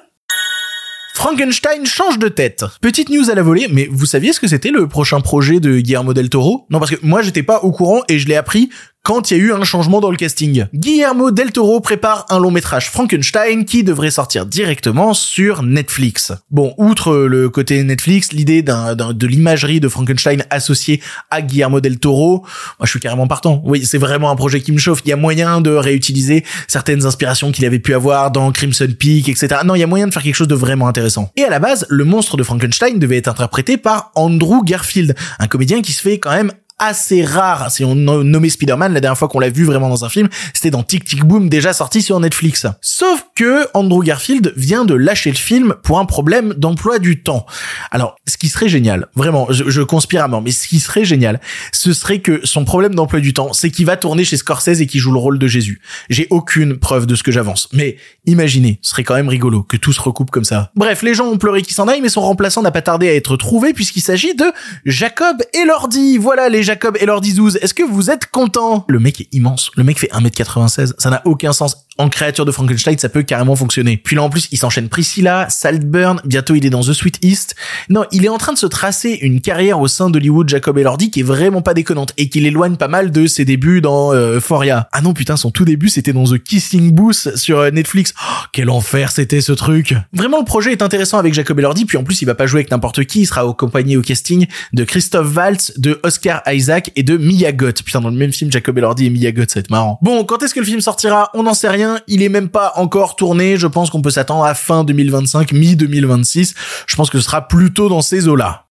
Frankenstein 1.17 1.87
change 1.87 2.19
de 2.19 2.29
tête. 2.29 2.63
Petite 2.83 3.09
news 3.09 3.31
à 3.31 3.35
la 3.35 3.43
volée, 3.43 3.69
mais 3.73 3.89
vous 3.91 4.05
saviez 4.05 4.35
ce 4.35 4.39
que 4.39 4.47
c'était 4.47 4.69
le 4.71 4.87
prochain 4.87 5.23
projet 5.23 5.61
de 5.61 5.79
Guillermo 5.79 6.13
del 6.13 6.29
Toro? 6.29 6.67
Non, 6.69 6.79
parce 6.79 6.91
que 6.91 6.99
moi 7.01 7.23
j'étais 7.23 7.43
pas 7.43 7.61
au 7.61 7.73
courant 7.73 8.03
et 8.11 8.19
je 8.19 8.29
l'ai 8.29 8.37
appris 8.37 8.69
quand 9.07 9.31
il 9.31 9.37
y 9.37 9.41
a 9.41 9.43
eu 9.45 9.53
un 9.53 9.63
changement 9.63 10.01
dans 10.01 10.11
le 10.11 10.17
casting. 10.17 10.67
Guillermo 10.75 11.31
del 11.31 11.53
Toro 11.53 11.79
prépare 11.79 12.27
un 12.29 12.41
long 12.41 12.51
métrage 12.51 12.91
Frankenstein 12.91 13.65
qui 13.65 13.85
devrait 13.85 14.11
sortir 14.11 14.47
directement 14.47 15.15
sur 15.15 15.63
Netflix. 15.63 16.33
Bon, 16.51 16.75
outre 16.77 17.15
le 17.15 17.49
côté 17.49 17.85
Netflix, 17.85 18.33
l'idée 18.33 18.63
de 18.63 19.27
l'imagerie 19.29 19.79
de 19.79 19.89
Frankenstein 19.89 20.43
associée 20.51 21.01
à 21.31 21.41
Guillermo 21.41 21.81
del 21.81 22.01
Toro, 22.01 22.41
moi 22.81 22.87
je 22.87 22.91
suis 22.91 22.99
carrément 22.99 23.29
partant. 23.29 23.63
Oui, 23.65 23.87
c'est 23.87 23.97
vraiment 23.97 24.29
un 24.33 24.35
projet 24.35 24.61
qui 24.61 24.73
me 24.73 24.79
chauffe. 24.79 25.03
Il 25.05 25.11
y 25.11 25.13
a 25.13 25.17
moyen 25.17 25.61
de 25.61 25.71
réutiliser 25.71 26.43
certaines 26.67 27.07
inspirations 27.07 27.53
qu'il 27.53 27.65
avait 27.65 27.79
pu 27.79 27.95
avoir 27.95 28.33
dans 28.33 28.51
Crimson 28.51 28.89
Peak, 28.99 29.29
etc. 29.29 29.61
Non, 29.65 29.77
il 29.77 29.81
y 29.83 29.85
a 29.85 29.87
moyen 29.87 30.09
de 30.09 30.13
faire 30.13 30.25
quelque 30.25 30.35
chose 30.35 30.49
de 30.49 30.57
vraiment 30.57 30.89
intéressant. 30.89 31.31
Et 31.37 31.45
à 31.45 31.49
la 31.49 31.61
base, 31.61 31.87
le 31.89 32.05
monstre 32.05 32.37
de 32.37 32.43
Frankenstein 32.43 32.99
devait 32.99 33.19
être 33.19 33.29
interprété 33.29 33.77
par 33.77 34.11
Andrew 34.17 34.65
Garfield, 34.65 35.15
un 35.39 35.47
comédien 35.47 35.81
qui 35.81 35.93
se 35.93 36.03
fait 36.03 36.19
quand 36.19 36.33
même 36.33 36.51
assez 36.79 37.25
rare. 37.25 37.71
Si 37.71 37.85
on 37.85 37.95
nommait 37.95 38.51
Spider-Man, 38.51 38.93
la 38.93 39.01
dernière 39.01 39.17
fois 39.17 39.29
qu'on 39.29 39.41
l'a 39.41 39.49
vu 39.49 39.65
vraiment 39.65 39.89
dans 39.89 40.05
un 40.05 40.09
film, 40.09 40.29
c'était 40.53 40.71
dans 40.71 40.83
Tic 40.83 41.05
Tic 41.05 41.25
Boom, 41.25 41.49
déjà 41.49 41.73
sorti 41.73 42.03
sur 42.03 42.21
Netflix. 42.21 42.67
Sauf 42.81 43.25
que 43.35 43.67
Andrew 43.75 44.03
Garfield 44.03 44.53
vient 44.57 44.85
de 44.85 44.95
lâcher 44.95 45.31
le 45.31 45.37
film 45.37 45.75
pour 45.83 45.99
un 45.99 46.05
problème 46.05 46.55
d'emploi 46.55 46.99
du 46.99 47.23
temps. 47.23 47.47
Alors, 47.91 48.17
ce 48.27 48.37
qui 48.37 48.49
serait 48.49 48.69
génial, 48.69 49.09
vraiment, 49.15 49.47
je, 49.51 49.83
conspire 49.83 50.25
à 50.25 50.29
mort, 50.29 50.43
mais 50.43 50.51
ce 50.51 50.67
qui 50.69 50.81
serait 50.81 51.05
génial, 51.05 51.41
ce 51.73 51.93
serait 51.93 52.21
que 52.21 52.41
son 52.45 52.65
problème 52.65 52.95
d'emploi 52.95 53.21
du 53.21 53.33
temps, 53.33 53.53
c'est 53.53 53.71
qu'il 53.71 53.87
va 53.87 53.97
tourner 53.97 54.25
chez 54.25 54.37
Scorsese 54.37 54.81
et 54.81 54.87
qu'il 54.87 55.01
joue 55.01 55.13
le 55.13 55.19
rôle 55.19 55.39
de 55.39 55.47
Jésus. 55.47 55.81
J'ai 56.11 56.27
aucune 56.31 56.77
preuve 56.77 57.07
de 57.07 57.15
ce 57.15 57.23
que 57.23 57.33
j'avance, 57.33 57.69
mais 57.73 57.97
imaginez, 58.27 58.79
ce 58.83 58.91
serait 58.91 59.05
quand 59.05 59.15
même 59.15 59.29
rigolo 59.29 59.63
que 59.63 59.77
tout 59.77 59.93
se 59.93 60.01
recoupe 60.01 60.31
comme 60.31 60.45
ça. 60.45 60.73
Bref, 60.75 61.03
les 61.03 61.15
gens 61.15 61.27
ont 61.27 61.39
pleuré 61.39 61.63
qu'il 61.63 61.75
s'en 61.75 61.89
aille, 61.89 62.01
mais 62.01 62.09
son 62.09 62.23
remplaçant 62.23 62.63
n'a 62.63 62.71
pas 62.71 62.83
tardé 62.83 63.09
à 63.09 63.15
être 63.15 63.37
trouvé 63.37 63.73
puisqu'il 63.73 64.03
s'agit 64.03 64.35
de 64.35 64.47
Jacob 64.85 65.43
Elordi. 65.55 66.19
Voilà 66.19 66.49
les 66.49 66.66
Jacob 66.67 66.97
Elordi 67.01 67.33
12. 67.33 67.61
Est-ce 67.63 67.75
que 67.75 67.85
vous 67.85 68.11
êtes 68.11 68.27
content? 68.27 68.85
Le 68.89 68.99
mec 68.99 69.21
est 69.21 69.29
immense. 69.31 69.71
Le 69.77 69.85
mec 69.85 70.01
fait 70.01 70.09
1m96. 70.09 70.95
Ça 70.99 71.11
n'a 71.11 71.23
aucun 71.25 71.53
sens 71.53 71.86
en 71.99 72.09
créature 72.09 72.45
de 72.45 72.53
Frankenstein, 72.53 72.99
ça 72.99 73.09
peut 73.09 73.23
carrément 73.23 73.57
fonctionner. 73.57 73.97
Puis 73.97 74.17
là, 74.17 74.23
en 74.23 74.31
plus, 74.31 74.49
il 74.53 74.59
s'enchaîne 74.59 74.89
Priscilla, 74.89 75.47
Saltburn, 75.49 76.21
bientôt 76.25 76.55
il 76.55 76.67
est 76.67 76.71
dans 76.71 76.83
The 76.83 76.93
Sweet 76.93 77.19
East. 77.23 77.55
Non, 77.89 78.05
il 78.13 78.25
est 78.25 78.29
en 78.29 78.39
train 78.39 78.53
de 78.53 78.59
se 78.59 78.67
tracer 78.67 79.19
une 79.23 79.41
carrière 79.41 79.81
au 79.81 79.89
sein 79.89 80.11
d'Hollywood 80.11 80.49
Jacob 80.49 80.79
Elordi 80.79 81.11
qui 81.11 81.21
est 81.21 81.25
vraiment 81.25 81.63
pas 81.63 81.75
déconnante 81.75 82.13
et 82.17 82.29
qui 82.29 82.41
l'éloigne 82.41 82.77
pas 82.77 82.89
mal 82.89 83.11
de 83.11 83.27
ses 83.27 83.45
débuts 83.45 83.81
dans 83.81 84.13
euh, 84.13 84.37
Euphoria. 84.37 84.89
Ah 84.93 85.01
non, 85.01 85.15
putain, 85.15 85.37
son 85.37 85.51
tout 85.51 85.65
début, 85.65 85.89
c'était 85.89 86.13
dans 86.13 86.25
The 86.25 86.43
Kissing 86.43 86.93
Booth 86.93 87.37
sur 87.37 87.61
euh, 87.61 87.71
Netflix. 87.71 88.13
Oh, 88.21 88.45
quel 88.53 88.71
enfer 88.71 89.11
c'était 89.11 89.41
ce 89.41 89.53
truc. 89.53 89.95
Vraiment, 90.13 90.39
le 90.39 90.45
projet 90.45 90.73
est 90.73 90.83
intéressant 90.83 91.19
avec 91.19 91.35
Jacob 91.35 91.59
Elordi, 91.59 91.85
puis 91.85 91.97
en 91.97 92.05
plus, 92.05 92.21
il 92.23 92.27
va 92.27 92.35
pas 92.35 92.47
jouer 92.47 92.61
avec 92.61 92.71
n'importe 92.71 93.05
qui, 93.05 93.21
il 93.21 93.27
sera 93.27 93.43
accompagné 93.43 93.97
au 93.97 94.03
casting 94.03 94.47
de 94.73 94.85
Christophe 94.85 95.35
Waltz, 95.35 95.73
de 95.79 95.99
Oscar 96.03 96.43
Isaac 96.47 96.91
et 96.97 97.03
de 97.03 97.17
Mia 97.17 97.53
Goth. 97.53 97.83
Putain, 97.83 98.01
dans 98.01 98.11
le 98.11 98.17
même 98.17 98.33
film, 98.33 98.53
Jacob 98.53 98.77
Elordi 98.77 99.07
et 99.07 99.11
Mia 99.11 99.33
Goth, 99.33 99.51
ça 99.51 99.61
va 99.61 99.61
être 99.61 99.71
marrant. 99.71 99.99
Bon, 100.03 100.25
quand 100.25 100.43
est-ce 100.43 100.55
que 100.55 100.61
le 100.61 100.67
film 100.67 100.81
sortira? 100.81 101.31
On 101.35 101.45
n'en 101.45 101.55
sait 101.55 101.69
rien. 101.69 101.86
Il 102.07 102.23
est 102.23 102.29
même 102.29 102.49
pas 102.49 102.73
encore 102.77 103.17
tourné. 103.17 103.57
Je 103.57 103.67
pense 103.67 103.91
qu'on 103.91 104.03
peut 104.03 104.11
s'attendre 104.11 104.45
à 104.45 104.55
fin 104.55 104.85
2025, 104.85 105.53
mi-2026. 105.53 106.55
Je 106.87 106.97
pense 106.97 107.11
que 107.11 107.19
ce 107.19 107.25
sera 107.25 107.49
plutôt 107.49 107.89
dans 107.89 108.03
ces 108.03 108.29
eaux-là. 108.29 108.66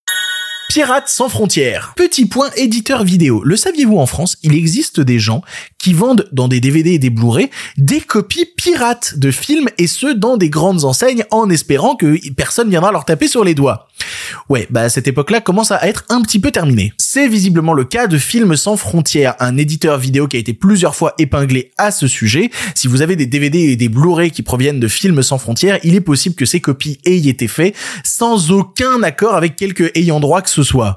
Pirates 0.68 1.08
sans 1.08 1.28
frontières. 1.28 1.92
Petit 1.96 2.26
point 2.26 2.50
éditeur 2.56 3.04
vidéo. 3.04 3.42
Le 3.44 3.56
saviez-vous 3.56 3.98
en 3.98 4.06
France, 4.06 4.36
il 4.42 4.54
existe 4.54 5.00
des 5.00 5.18
gens 5.18 5.42
qui 5.78 5.92
vendent 5.92 6.28
dans 6.32 6.48
des 6.48 6.60
DVD 6.60 6.94
et 6.94 6.98
des 6.98 7.10
Blu-ray 7.10 7.50
des 7.76 8.00
copies 8.00 8.46
pirates 8.56 9.16
de 9.16 9.30
films 9.30 9.68
et 9.78 9.86
ce 9.86 10.12
dans 10.12 10.36
des 10.36 10.50
grandes 10.50 10.84
enseignes 10.84 11.24
en 11.30 11.48
espérant 11.50 11.94
que 11.94 12.18
personne 12.32 12.68
viendra 12.68 12.90
leur 12.90 13.04
taper 13.04 13.28
sur 13.28 13.44
les 13.44 13.54
doigts. 13.54 13.86
Ouais, 14.48 14.66
bah 14.70 14.88
cette 14.88 15.06
époque-là 15.06 15.40
commence 15.40 15.70
à 15.70 15.86
être 15.86 16.04
un 16.08 16.20
petit 16.22 16.40
peu 16.40 16.50
terminée. 16.50 16.92
C'est 16.98 17.28
visiblement 17.28 17.72
le 17.72 17.84
cas 17.84 18.08
de 18.08 18.18
Films 18.18 18.56
sans 18.56 18.76
frontières, 18.76 19.34
un 19.38 19.56
éditeur 19.56 19.98
vidéo 19.98 20.26
qui 20.26 20.36
a 20.36 20.40
été 20.40 20.52
plusieurs 20.52 20.96
fois 20.96 21.14
épinglé 21.18 21.72
à 21.78 21.90
ce 21.90 22.08
sujet. 22.08 22.50
Si 22.74 22.88
vous 22.88 23.02
avez 23.02 23.14
des 23.14 23.26
DVD 23.26 23.58
et 23.60 23.76
des 23.76 23.88
Blu-ray 23.88 24.32
qui 24.32 24.42
proviennent 24.42 24.80
de 24.80 24.88
Films 24.88 25.22
sans 25.22 25.38
frontières, 25.38 25.78
il 25.84 25.94
est 25.94 26.00
possible 26.00 26.34
que 26.34 26.44
ces 26.44 26.60
copies 26.60 26.98
aient 27.04 27.16
été 27.16 27.46
faites 27.48 27.76
sans 28.04 28.50
aucun 28.50 29.02
accord 29.02 29.36
avec 29.36 29.56
quelques 29.56 29.96
ayant 29.96 30.20
droit 30.20 30.42
que 30.42 30.50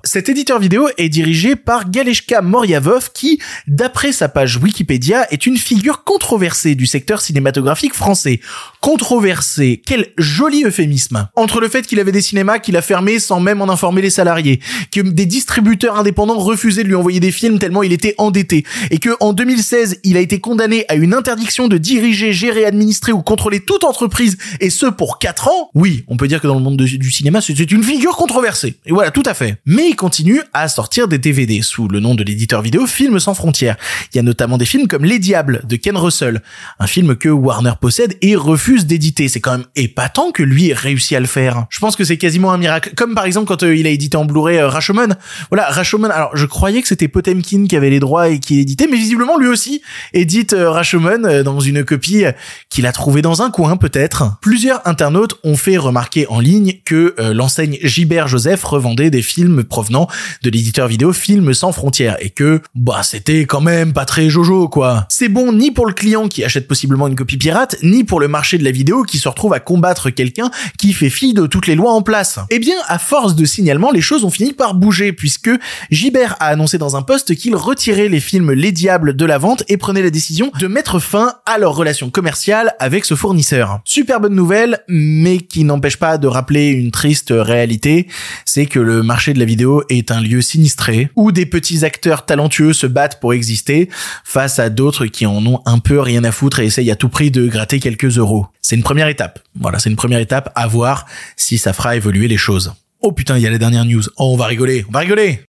Cet 0.04 0.30
éditeur 0.30 0.60
vidéo 0.60 0.88
est 0.98 1.10
dirigé 1.10 1.56
par 1.56 1.90
Galeshka 1.90 2.42
Moryavov 2.42 3.12
qui, 3.14 3.40
d'après 3.68 4.12
sa 4.12 4.30
page 4.30 4.58
Wikipédia, 4.58 5.28
est 5.32 5.46
une 5.46 5.58
figure 5.58 6.04
controversée 6.04 6.76
du 6.76 6.86
secteur 6.86 7.22
cinématographique 7.22 7.94
français. 7.94 8.40
Controversée, 8.82 9.82
quel 9.86 10.08
joli 10.18 10.64
euphémisme. 10.66 11.30
Entre 11.36 11.60
le 11.62 11.70
fait 11.70 11.86
qu'il 11.86 12.00
avait 12.00 12.12
des 12.12 12.22
cinémas 12.22 12.60
qu'il 12.60 12.76
a 12.76 12.82
fermés 12.82 13.20
sans 13.20 13.40
même 13.40 13.62
en 13.62 13.70
informer 13.70 14.02
les 14.02 14.10
salariés, 14.10 14.60
que 14.92 15.00
des 15.02 15.26
distributeurs 15.26 15.98
indépendants 15.98 16.38
refusaient 16.38 16.84
de 16.84 16.88
lui 16.88 16.96
envoyer 16.96 17.20
des 17.20 17.32
films 17.32 17.60
tellement 17.60 17.84
il 17.84 17.94
était 17.94 18.16
endetté, 18.18 18.66
et 18.92 18.98
que 19.00 19.12
en 19.20 19.34
2016, 19.34 20.00
il 20.04 20.18
a 20.18 20.20
été 20.20 20.40
condamné 20.40 20.86
à 20.90 20.96
une 20.96 21.14
interdiction 21.14 21.68
de 21.68 21.78
diriger, 21.78 22.34
gérer, 22.34 22.66
administrer 22.66 23.12
ou 23.12 23.22
contrôler 23.22 23.60
toute 23.60 23.84
entreprise, 23.84 24.38
et 24.60 24.70
ce 24.70 24.88
pour 24.88 25.20
4 25.20 25.48
ans, 25.48 25.70
oui, 25.76 26.04
on 26.08 26.18
peut 26.18 26.28
dire 26.28 26.42
que 26.42 26.48
dans 26.48 26.56
le 26.56 26.62
monde 26.62 26.78
de- 26.78 26.86
du 26.98 27.12
cinéma, 27.12 27.42
c'est 27.42 27.54
une 27.72 27.84
figure 27.84 28.16
controversée. 28.18 28.76
Et 28.86 28.92
voilà, 28.92 29.12
tout 29.12 29.24
à 29.26 29.34
fait. 29.34 29.49
Mais 29.66 29.90
il 29.90 29.96
continue 29.96 30.42
à 30.54 30.68
sortir 30.68 31.08
des 31.08 31.18
DVD 31.18 31.62
sous 31.62 31.88
le 31.88 32.00
nom 32.00 32.16
de 32.16 32.24
l'éditeur 32.24 32.62
vidéo 32.62 32.86
Films 32.88 33.20
sans 33.20 33.34
frontières. 33.34 33.78
Il 34.14 34.18
y 34.18 34.20
a 34.20 34.24
notamment 34.24 34.58
des 34.58 34.66
films 34.66 34.88
comme 34.88 35.06
Les 35.06 35.20
Diables 35.20 35.62
de 35.66 35.76
Ken 35.76 35.98
Russell, 35.98 36.42
un 36.80 36.88
film 36.88 37.16
que 37.16 37.30
Warner 37.30 37.74
possède 37.80 38.16
et 38.22 38.36
refuse 38.36 38.86
d'éditer. 38.86 39.28
C'est 39.28 39.40
quand 39.40 39.52
même 39.52 39.66
épatant 39.76 40.32
que 40.32 40.44
lui 40.44 40.70
ait 40.70 40.76
à 41.16 41.20
le 41.20 41.26
faire. 41.26 41.66
Je 41.70 41.80
pense 41.80 41.96
que 41.96 42.04
c'est 42.04 42.18
quasiment 42.18 42.52
un 42.52 42.58
miracle. 42.58 42.94
Comme 42.96 43.16
par 43.16 43.26
exemple 43.26 43.48
quand 43.48 43.64
euh, 43.64 43.76
il 43.76 43.88
a 43.88 43.90
édité 43.90 44.18
en 44.18 44.26
Blu-ray 44.26 44.58
euh, 44.58 44.68
Rashomon. 44.68 45.10
Voilà, 45.50 45.66
Rashomon. 45.70 46.10
Alors 46.10 46.36
je 46.36 46.46
croyais 46.46 46.82
que 46.82 46.88
c'était 46.88 47.08
Potemkin 47.08 47.66
qui 47.68 47.76
avait 47.76 47.90
les 47.90 48.00
droits 48.00 48.30
et 48.30 48.40
qui 48.40 48.56
l'éditait, 48.56 48.88
mais 48.90 48.98
visiblement 48.98 49.38
lui 49.38 49.48
aussi 49.48 49.82
édite 50.14 50.54
euh, 50.54 50.70
Rashomon 50.70 51.44
dans 51.44 51.60
une 51.60 51.84
copie 51.84 52.24
qu'il 52.70 52.86
a 52.86 52.92
trouvée 52.92 53.22
dans 53.22 53.42
un 53.42 53.52
coin 53.52 53.78
peut-être. 53.78 54.38
Plusieurs 54.42 54.86
internautes 54.88 55.36
ont 55.44 55.56
fait 55.56 55.78
remarquer 55.78 56.28
en 56.28 56.40
ligne 56.40 56.80
que 56.86 57.16
l'enseigne 57.34 57.78
Gilbert 57.84 58.28
Joseph 58.28 58.64
revendait 58.64 59.10
des 59.10 59.22
films 59.22 59.39
provenant 59.68 60.08
de 60.44 60.50
l'éditeur 60.50 60.88
vidéo 60.88 61.14
Films 61.14 61.54
sans 61.54 61.72
frontières 61.72 62.18
et 62.20 62.30
que 62.30 62.62
bah 62.76 63.02
c'était 63.04 63.46
quand 63.46 63.62
même 63.62 63.94
pas 63.94 64.06
très 64.06 64.30
jojo 64.30 64.68
quoi. 64.68 65.06
C'est 65.10 65.30
bon 65.30 65.54
ni 65.54 65.72
pour 65.72 65.86
le 65.86 65.94
client 65.94 66.28
qui 66.28 66.44
achète 66.44 66.68
possiblement 66.68 67.08
une 67.08 67.16
copie 67.16 67.38
pirate, 67.38 67.76
ni 67.84 68.04
pour 68.04 68.20
le 68.20 68.28
marché 68.28 68.58
de 68.58 68.64
la 68.64 68.72
vidéo 68.72 69.04
qui 69.04 69.18
se 69.18 69.28
retrouve 69.28 69.54
à 69.54 69.60
combattre 69.60 70.10
quelqu'un 70.10 70.52
qui 70.78 70.94
fait 70.94 71.10
fi 71.10 71.34
de 71.34 71.46
toutes 71.46 71.68
les 71.68 71.76
lois 71.76 71.94
en 71.94 72.02
place. 72.02 72.40
Eh 72.50 72.60
bien, 72.60 72.76
à 72.88 73.00
force 73.00 73.36
de 73.36 73.46
signalements, 73.46 73.92
les 73.92 74.02
choses 74.02 74.24
ont 74.24 74.30
fini 74.30 74.54
par 74.54 74.74
bouger 74.74 75.14
puisque 75.14 75.52
Gilbert 75.92 76.36
a 76.40 76.48
annoncé 76.48 76.78
dans 76.78 76.96
un 76.96 77.02
post 77.02 77.36
qu'il 77.36 77.56
retirait 77.56 78.10
les 78.10 78.20
films 78.20 78.52
Les 78.52 78.72
Diables 78.72 79.16
de 79.16 79.26
la 79.26 79.38
vente 79.38 79.64
et 79.68 79.78
prenait 79.78 80.02
la 80.02 80.10
décision 80.10 80.52
de 80.60 80.68
mettre 80.68 81.00
fin 81.00 81.36
à 81.46 81.58
leur 81.58 81.76
relation 81.76 82.10
commerciale 82.10 82.74
avec 82.80 83.06
ce 83.06 83.16
fournisseur. 83.16 83.80
Super 83.84 84.20
bonne 84.20 84.36
nouvelle, 84.36 84.80
mais 84.88 85.38
qui 85.38 85.64
n'empêche 85.64 85.98
pas 85.98 86.18
de 86.18 86.28
rappeler 86.28 86.68
une 86.68 86.92
triste 86.92 87.34
réalité, 87.36 88.08
c'est 88.46 88.66
que 88.66 88.80
le 88.80 89.04
marché 89.04 89.29
de 89.34 89.40
la 89.40 89.46
vidéo 89.46 89.84
est 89.90 90.12
un 90.12 90.22
lieu 90.22 90.42
sinistré 90.42 91.10
où 91.16 91.32
des 91.32 91.46
petits 91.46 91.86
acteurs 91.86 92.26
talentueux 92.26 92.74
se 92.74 92.88
battent 92.88 93.20
pour 93.20 93.34
exister 93.34 93.90
face 94.24 94.60
à 94.60 94.70
d'autres 94.70 95.06
qui 95.06 95.26
en 95.26 95.46
ont 95.46 95.62
un 95.66 95.80
peu 95.80 96.00
rien 96.00 96.24
à 96.24 96.32
foutre 96.32 96.60
et 96.60 96.66
essayent 96.66 96.92
à 96.92 96.96
tout 96.96 97.10
prix 97.10 97.32
de 97.32 97.48
gratter 97.48 97.80
quelques 97.80 98.18
euros. 98.18 98.48
C'est 98.62 98.76
une 98.76 98.84
première 98.84 99.08
étape. 99.08 99.40
Voilà, 99.60 99.80
c'est 99.80 99.90
une 99.90 99.96
première 99.96 100.20
étape 100.20 100.52
à 100.56 100.68
voir 100.68 101.06
si 101.36 101.58
ça 101.58 101.74
fera 101.74 101.96
évoluer 101.96 102.28
les 102.28 102.38
choses. 102.38 102.74
Oh 103.02 103.12
putain, 103.14 103.38
il 103.38 103.44
y 103.44 103.48
a 103.48 103.50
la 103.50 103.58
dernière 103.58 103.86
news. 103.86 104.04
Oh, 104.18 104.34
on 104.34 104.36
va 104.36 104.46
rigoler, 104.46 104.86
on 104.90 104.92
va 104.92 105.00
rigoler. 105.00 105.42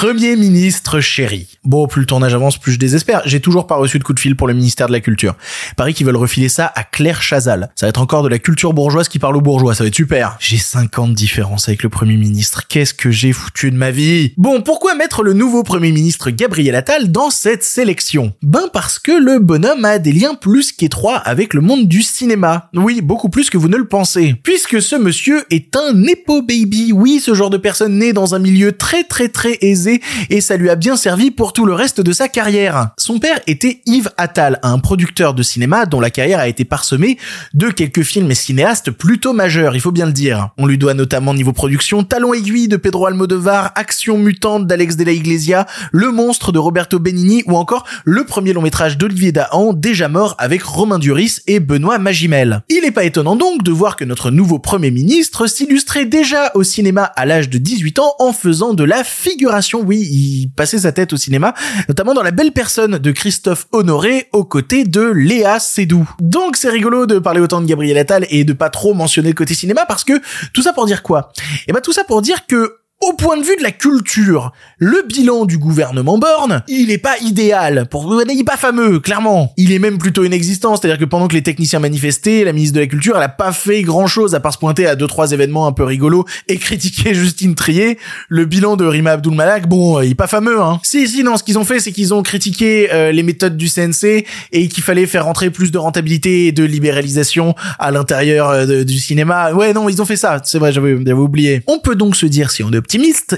Premier 0.00 0.34
ministre 0.34 1.00
chéri. 1.00 1.46
Bon, 1.62 1.86
plus 1.86 2.00
le 2.00 2.06
tournage 2.06 2.32
avance, 2.32 2.56
plus 2.56 2.72
je 2.72 2.78
désespère. 2.78 3.20
J'ai 3.26 3.40
toujours 3.40 3.66
pas 3.66 3.74
reçu 3.74 3.98
de 3.98 4.02
coup 4.02 4.14
de 4.14 4.18
fil 4.18 4.34
pour 4.34 4.46
le 4.46 4.54
ministère 4.54 4.86
de 4.86 4.92
la 4.92 5.00
Culture. 5.00 5.36
Pareil 5.76 5.92
qu'ils 5.92 6.06
veulent 6.06 6.16
refiler 6.16 6.48
ça 6.48 6.72
à 6.74 6.84
Claire 6.84 7.20
Chazal. 7.20 7.68
Ça 7.74 7.84
va 7.84 7.90
être 7.90 8.00
encore 8.00 8.22
de 8.22 8.30
la 8.30 8.38
culture 8.38 8.72
bourgeoise 8.72 9.08
qui 9.08 9.18
parle 9.18 9.36
aux 9.36 9.42
bourgeois, 9.42 9.74
ça 9.74 9.84
va 9.84 9.88
être 9.88 9.94
super. 9.94 10.38
J'ai 10.40 10.56
50 10.56 11.12
différences 11.12 11.68
avec 11.68 11.82
le 11.82 11.90
Premier 11.90 12.16
ministre. 12.16 12.66
Qu'est-ce 12.66 12.94
que 12.94 13.10
j'ai 13.10 13.34
foutu 13.34 13.70
de 13.70 13.76
ma 13.76 13.90
vie? 13.90 14.32
Bon, 14.38 14.62
pourquoi 14.62 14.94
mettre 14.94 15.22
le 15.22 15.34
nouveau 15.34 15.64
Premier 15.64 15.92
ministre 15.92 16.30
Gabriel 16.30 16.76
Attal 16.76 17.12
dans 17.12 17.28
cette 17.28 17.62
sélection? 17.62 18.32
Ben 18.40 18.70
parce 18.72 18.98
que 18.98 19.12
le 19.12 19.38
bonhomme 19.38 19.84
a 19.84 19.98
des 19.98 20.12
liens 20.12 20.34
plus 20.34 20.72
qu'étroits 20.72 21.18
avec 21.18 21.52
le 21.52 21.60
monde 21.60 21.88
du 21.88 22.00
cinéma. 22.00 22.70
Oui, 22.72 23.02
beaucoup 23.02 23.28
plus 23.28 23.50
que 23.50 23.58
vous 23.58 23.68
ne 23.68 23.76
le 23.76 23.86
pensez. 23.86 24.34
Puisque 24.44 24.80
ce 24.80 24.96
monsieur 24.96 25.44
est 25.50 25.76
un 25.76 25.92
Nepo 25.92 26.40
Baby. 26.40 26.94
Oui, 26.94 27.20
ce 27.20 27.34
genre 27.34 27.50
de 27.50 27.58
personne 27.58 27.98
née 27.98 28.14
dans 28.14 28.34
un 28.34 28.38
milieu 28.38 28.72
très 28.72 29.04
très 29.04 29.28
très 29.28 29.58
aisé 29.60 29.89
et 30.28 30.40
ça 30.40 30.56
lui 30.56 30.70
a 30.70 30.76
bien 30.76 30.96
servi 30.96 31.30
pour 31.30 31.52
tout 31.52 31.66
le 31.66 31.74
reste 31.74 32.00
de 32.00 32.12
sa 32.12 32.28
carrière. 32.28 32.90
Son 32.98 33.18
père 33.18 33.40
était 33.46 33.80
Yves 33.86 34.10
Attal, 34.16 34.58
un 34.62 34.78
producteur 34.78 35.34
de 35.34 35.42
cinéma 35.42 35.86
dont 35.86 36.00
la 36.00 36.10
carrière 36.10 36.38
a 36.38 36.48
été 36.48 36.64
parsemée 36.64 37.18
de 37.54 37.68
quelques 37.70 38.02
films 38.02 38.30
et 38.30 38.34
cinéastes 38.34 38.90
plutôt 38.90 39.32
majeurs, 39.32 39.74
il 39.74 39.80
faut 39.80 39.92
bien 39.92 40.06
le 40.06 40.12
dire. 40.12 40.50
On 40.58 40.66
lui 40.66 40.78
doit 40.78 40.94
notamment 40.94 41.34
niveau 41.34 41.52
production 41.52 42.04
Talon 42.04 42.34
aiguille 42.34 42.68
de 42.68 42.76
Pedro 42.76 43.06
Almodovar, 43.06 43.72
Action 43.74 44.18
mutante 44.18 44.66
d'Alex 44.66 44.96
de 44.96 45.04
la 45.04 45.12
Iglesia, 45.12 45.66
Le 45.92 46.10
monstre 46.10 46.52
de 46.52 46.58
Roberto 46.58 46.98
Benigni 46.98 47.42
ou 47.46 47.56
encore 47.56 47.86
le 48.04 48.24
premier 48.24 48.52
long 48.52 48.62
métrage 48.62 48.98
d'Olivier 48.98 49.32
Dahan, 49.32 49.72
déjà 49.72 50.08
mort 50.08 50.34
avec 50.38 50.62
Romain 50.62 50.98
Duris 50.98 51.40
et 51.46 51.60
Benoît 51.60 51.98
Magimel. 51.98 52.62
Il 52.68 52.82
n'est 52.82 52.90
pas 52.90 53.04
étonnant 53.04 53.36
donc 53.36 53.62
de 53.62 53.70
voir 53.70 53.96
que 53.96 54.04
notre 54.04 54.30
nouveau 54.30 54.58
premier 54.58 54.90
ministre 54.90 55.46
s'illustrait 55.46 56.04
déjà 56.04 56.50
au 56.54 56.62
cinéma 56.62 57.04
à 57.04 57.26
l'âge 57.26 57.48
de 57.48 57.58
18 57.58 57.98
ans 57.98 58.14
en 58.18 58.32
faisant 58.32 58.74
de 58.74 58.84
la 58.84 59.04
figuration 59.04 59.79
oui, 59.84 59.98
il 60.00 60.50
passait 60.54 60.78
sa 60.78 60.92
tête 60.92 61.12
au 61.12 61.16
cinéma, 61.16 61.54
notamment 61.88 62.14
dans 62.14 62.22
La 62.22 62.30
Belle 62.30 62.52
Personne 62.52 62.98
de 62.98 63.10
Christophe 63.10 63.66
Honoré 63.72 64.28
aux 64.32 64.44
côtés 64.44 64.84
de 64.84 65.02
Léa 65.02 65.58
Seydoux. 65.58 66.08
Donc 66.20 66.56
c'est 66.56 66.70
rigolo 66.70 67.06
de 67.06 67.18
parler 67.18 67.40
autant 67.40 67.60
de 67.60 67.66
Gabriel 67.66 67.98
Attal 67.98 68.26
et 68.30 68.44
de 68.44 68.52
pas 68.52 68.70
trop 68.70 68.94
mentionner 68.94 69.28
le 69.28 69.34
côté 69.34 69.54
cinéma 69.54 69.84
parce 69.86 70.04
que 70.04 70.20
tout 70.52 70.62
ça 70.62 70.72
pour 70.72 70.86
dire 70.86 71.02
quoi? 71.02 71.32
Eh 71.66 71.72
ben 71.72 71.80
tout 71.80 71.92
ça 71.92 72.04
pour 72.04 72.22
dire 72.22 72.46
que 72.46 72.76
au 73.02 73.14
point 73.14 73.38
de 73.38 73.42
vue 73.42 73.56
de 73.56 73.62
la 73.62 73.70
culture, 73.70 74.52
le 74.76 75.02
bilan 75.08 75.46
du 75.46 75.56
gouvernement 75.56 76.18
Borne, 76.18 76.62
il 76.68 76.90
est 76.90 76.98
pas 76.98 77.16
idéal. 77.22 77.86
Pour 77.90 78.20
il 78.22 78.40
est 78.40 78.44
pas 78.44 78.58
fameux, 78.58 79.00
clairement. 79.00 79.54
Il 79.56 79.72
est 79.72 79.78
même 79.78 79.96
plutôt 79.96 80.22
inexistant. 80.22 80.76
C'est-à-dire 80.76 80.98
que 80.98 81.06
pendant 81.06 81.26
que 81.26 81.32
les 81.32 81.42
techniciens 81.42 81.78
manifestaient, 81.78 82.44
la 82.44 82.52
ministre 82.52 82.74
de 82.74 82.80
la 82.80 82.86
Culture, 82.86 83.16
elle 83.16 83.22
a 83.22 83.30
pas 83.30 83.52
fait 83.52 83.80
grand 83.82 84.06
chose 84.06 84.34
à 84.34 84.40
part 84.40 84.52
se 84.52 84.58
pointer 84.58 84.86
à 84.86 84.96
deux 84.96 85.06
trois 85.06 85.32
événements 85.32 85.66
un 85.66 85.72
peu 85.72 85.84
rigolos 85.84 86.26
et 86.48 86.56
critiquer 86.58 87.14
Justine 87.14 87.54
Trier. 87.54 87.96
Le 88.28 88.44
bilan 88.44 88.76
de 88.76 88.84
Rima 88.84 89.12
Abdul 89.12 89.32
Malak, 89.32 89.66
bon, 89.66 90.02
il 90.02 90.10
est 90.10 90.14
pas 90.14 90.26
fameux, 90.26 90.60
hein. 90.60 90.78
Si, 90.82 91.08
si, 91.08 91.24
non, 91.24 91.38
ce 91.38 91.42
qu'ils 91.42 91.58
ont 91.58 91.64
fait, 91.64 91.80
c'est 91.80 91.92
qu'ils 91.92 92.12
ont 92.12 92.22
critiqué 92.22 92.92
euh, 92.92 93.12
les 93.12 93.22
méthodes 93.22 93.56
du 93.56 93.70
CNC 93.70 94.26
et 94.52 94.68
qu'il 94.68 94.82
fallait 94.82 95.06
faire 95.06 95.24
rentrer 95.24 95.48
plus 95.48 95.70
de 95.70 95.78
rentabilité 95.78 96.48
et 96.48 96.52
de 96.52 96.64
libéralisation 96.64 97.54
à 97.78 97.90
l'intérieur 97.90 98.50
euh, 98.50 98.84
du 98.84 98.98
cinéma. 98.98 99.54
Ouais, 99.54 99.72
non, 99.72 99.88
ils 99.88 100.02
ont 100.02 100.06
fait 100.06 100.16
ça. 100.16 100.38
C'est 100.44 100.58
vrai, 100.58 100.70
j'avais 100.70 100.92
oublié. 101.12 101.62
On 101.66 101.78
peut 101.78 101.94
donc 101.96 102.14
se 102.14 102.26
dire, 102.26 102.50
si 102.50 102.62
on 102.62 102.70
est 102.70 102.89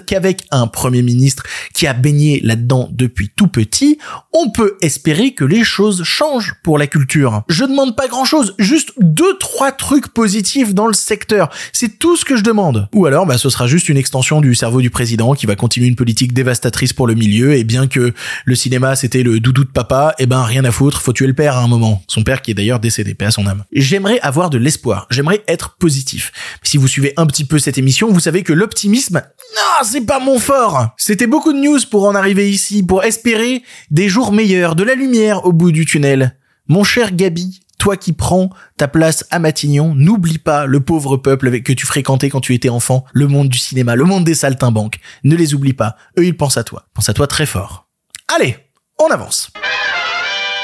qu'avec 0.07 0.47
un 0.51 0.67
premier 0.67 1.03
ministre 1.03 1.45
qui 1.75 1.87
a 1.87 1.93
baigné 1.93 2.41
là-dedans 2.41 2.89
depuis 2.93 3.31
tout 3.35 3.49
petit, 3.49 3.99
on 4.33 4.51
peut 4.51 4.77
espérer 4.81 5.35
que 5.35 5.45
les 5.45 5.65
choses 5.65 6.05
changent 6.05 6.55
pour 6.63 6.79
la 6.79 6.87
culture. 6.87 7.43
Je 7.49 7.65
demande 7.65 7.97
pas 7.97 8.09
grand-chose, 8.09 8.55
juste 8.59 8.93
deux 8.99 9.37
trois 9.39 9.73
trucs 9.73 10.09
positifs 10.09 10.75
dans 10.75 10.87
le 10.87 10.95
secteur. 10.95 11.51
C'est 11.73 11.99
tout 11.99 12.17
ce 12.17 12.25
que 12.25 12.37
je 12.37 12.43
demande. 12.43 12.89
Ou 12.95 13.07
alors, 13.07 13.27
bah, 13.27 13.39
ce 13.39 13.51
sera 13.51 13.67
juste 13.67 13.89
une 13.89 13.97
extension 13.97 14.41
du 14.41 14.55
cerveau 14.55 14.81
du 14.81 14.91
président 14.91 15.35
qui 15.35 15.47
va 15.47 15.57
continuer 15.57 15.87
une 15.87 15.97
politique 15.97 16.33
dévastatrice 16.33 16.93
pour 16.93 17.07
le 17.07 17.15
milieu 17.15 17.55
et 17.55 17.65
bien 17.65 17.87
que 17.87 18.13
le 18.45 18.55
cinéma 18.55 18.97
c'était 18.97 19.23
le 19.23 19.41
doudou 19.41 19.65
de 19.65 19.71
papa, 19.71 20.15
eh 20.19 20.27
ben 20.27 20.43
rien 20.43 20.65
à 20.65 20.71
foutre, 20.71 21.01
faut 21.01 21.13
tuer 21.13 21.27
le 21.27 21.35
père 21.35 21.57
à 21.57 21.63
un 21.63 21.69
moment. 21.69 22.03
Son 22.09 22.23
père 22.23 22.43
qui 22.43 22.51
est 22.51 22.55
d'ailleurs 22.55 22.81
décédé, 22.81 23.15
paix 23.15 23.27
à 23.27 23.31
son 23.31 23.47
âme. 23.47 23.65
J'aimerais 23.73 24.21
avoir 24.21 24.51
de 24.51 24.59
l'espoir, 24.59 25.07
j'aimerais 25.11 25.43
être 25.49 25.77
positif. 25.77 26.33
Si 26.63 26.77
vous 26.77 26.89
suivez 26.89 27.13
un 27.17 27.27
petit 27.27 27.45
peu 27.45 27.59
cette 27.59 27.79
émission, 27.79 28.11
vous 28.11 28.21
savez 28.21 28.43
que 28.43 28.53
l'optimisme, 28.53 29.23
non, 29.55 29.85
c'est 29.85 30.07
pas 30.07 30.19
mon 30.19 30.39
fort. 30.39 30.89
C'était 30.97 31.27
beaucoup 31.27 31.53
de 31.53 31.59
news 31.59 31.81
pour 31.91 32.07
en 32.07 32.15
arriver 32.15 32.51
ici, 32.51 32.83
pour 32.83 33.05
espérer 33.05 33.63
des 33.91 34.09
jours 34.09 34.33
meilleurs, 34.33 34.75
de 34.75 34.83
la 34.83 34.95
lumière 34.95 35.45
au 35.45 35.53
bout 35.53 35.73
du 35.73 35.85
tunnel. 35.85 36.37
Mon 36.69 36.85
cher 36.85 37.13
Gabi, 37.13 37.61
toi 37.79 37.97
qui 37.97 38.13
prends 38.13 38.51
ta 38.77 38.89
place 38.89 39.27
à 39.31 39.39
Matignon, 39.39 39.95
n'oublie 39.95 40.39
pas 40.39 40.67
le 40.67 40.81
pauvre 40.81 41.17
peuple 41.17 41.61
que 41.63 41.73
tu 41.73 41.85
fréquentais 41.85 42.31
quand 42.31 42.41
tu 42.41 42.55
étais 42.55 42.69
enfant, 42.69 43.05
le 43.13 43.27
monde 43.27 43.49
du 43.49 43.59
cinéma, 43.59 43.97
le 43.97 44.05
monde 44.05 44.25
des 44.25 44.35
saltimbanques. 44.35 45.01
Ne 45.25 45.37
les 45.37 45.55
oublie 45.55 45.73
pas. 45.73 45.97
Eux, 46.19 46.25
ils 46.25 46.37
pensent 46.37 46.57
à 46.57 46.65
toi. 46.65 46.87
Pense 46.95 47.09
à 47.09 47.15
toi 47.15 47.27
très 47.27 47.47
fort. 47.47 47.89
Allez, 48.35 48.57
on 48.99 49.09
avance. 49.09 49.51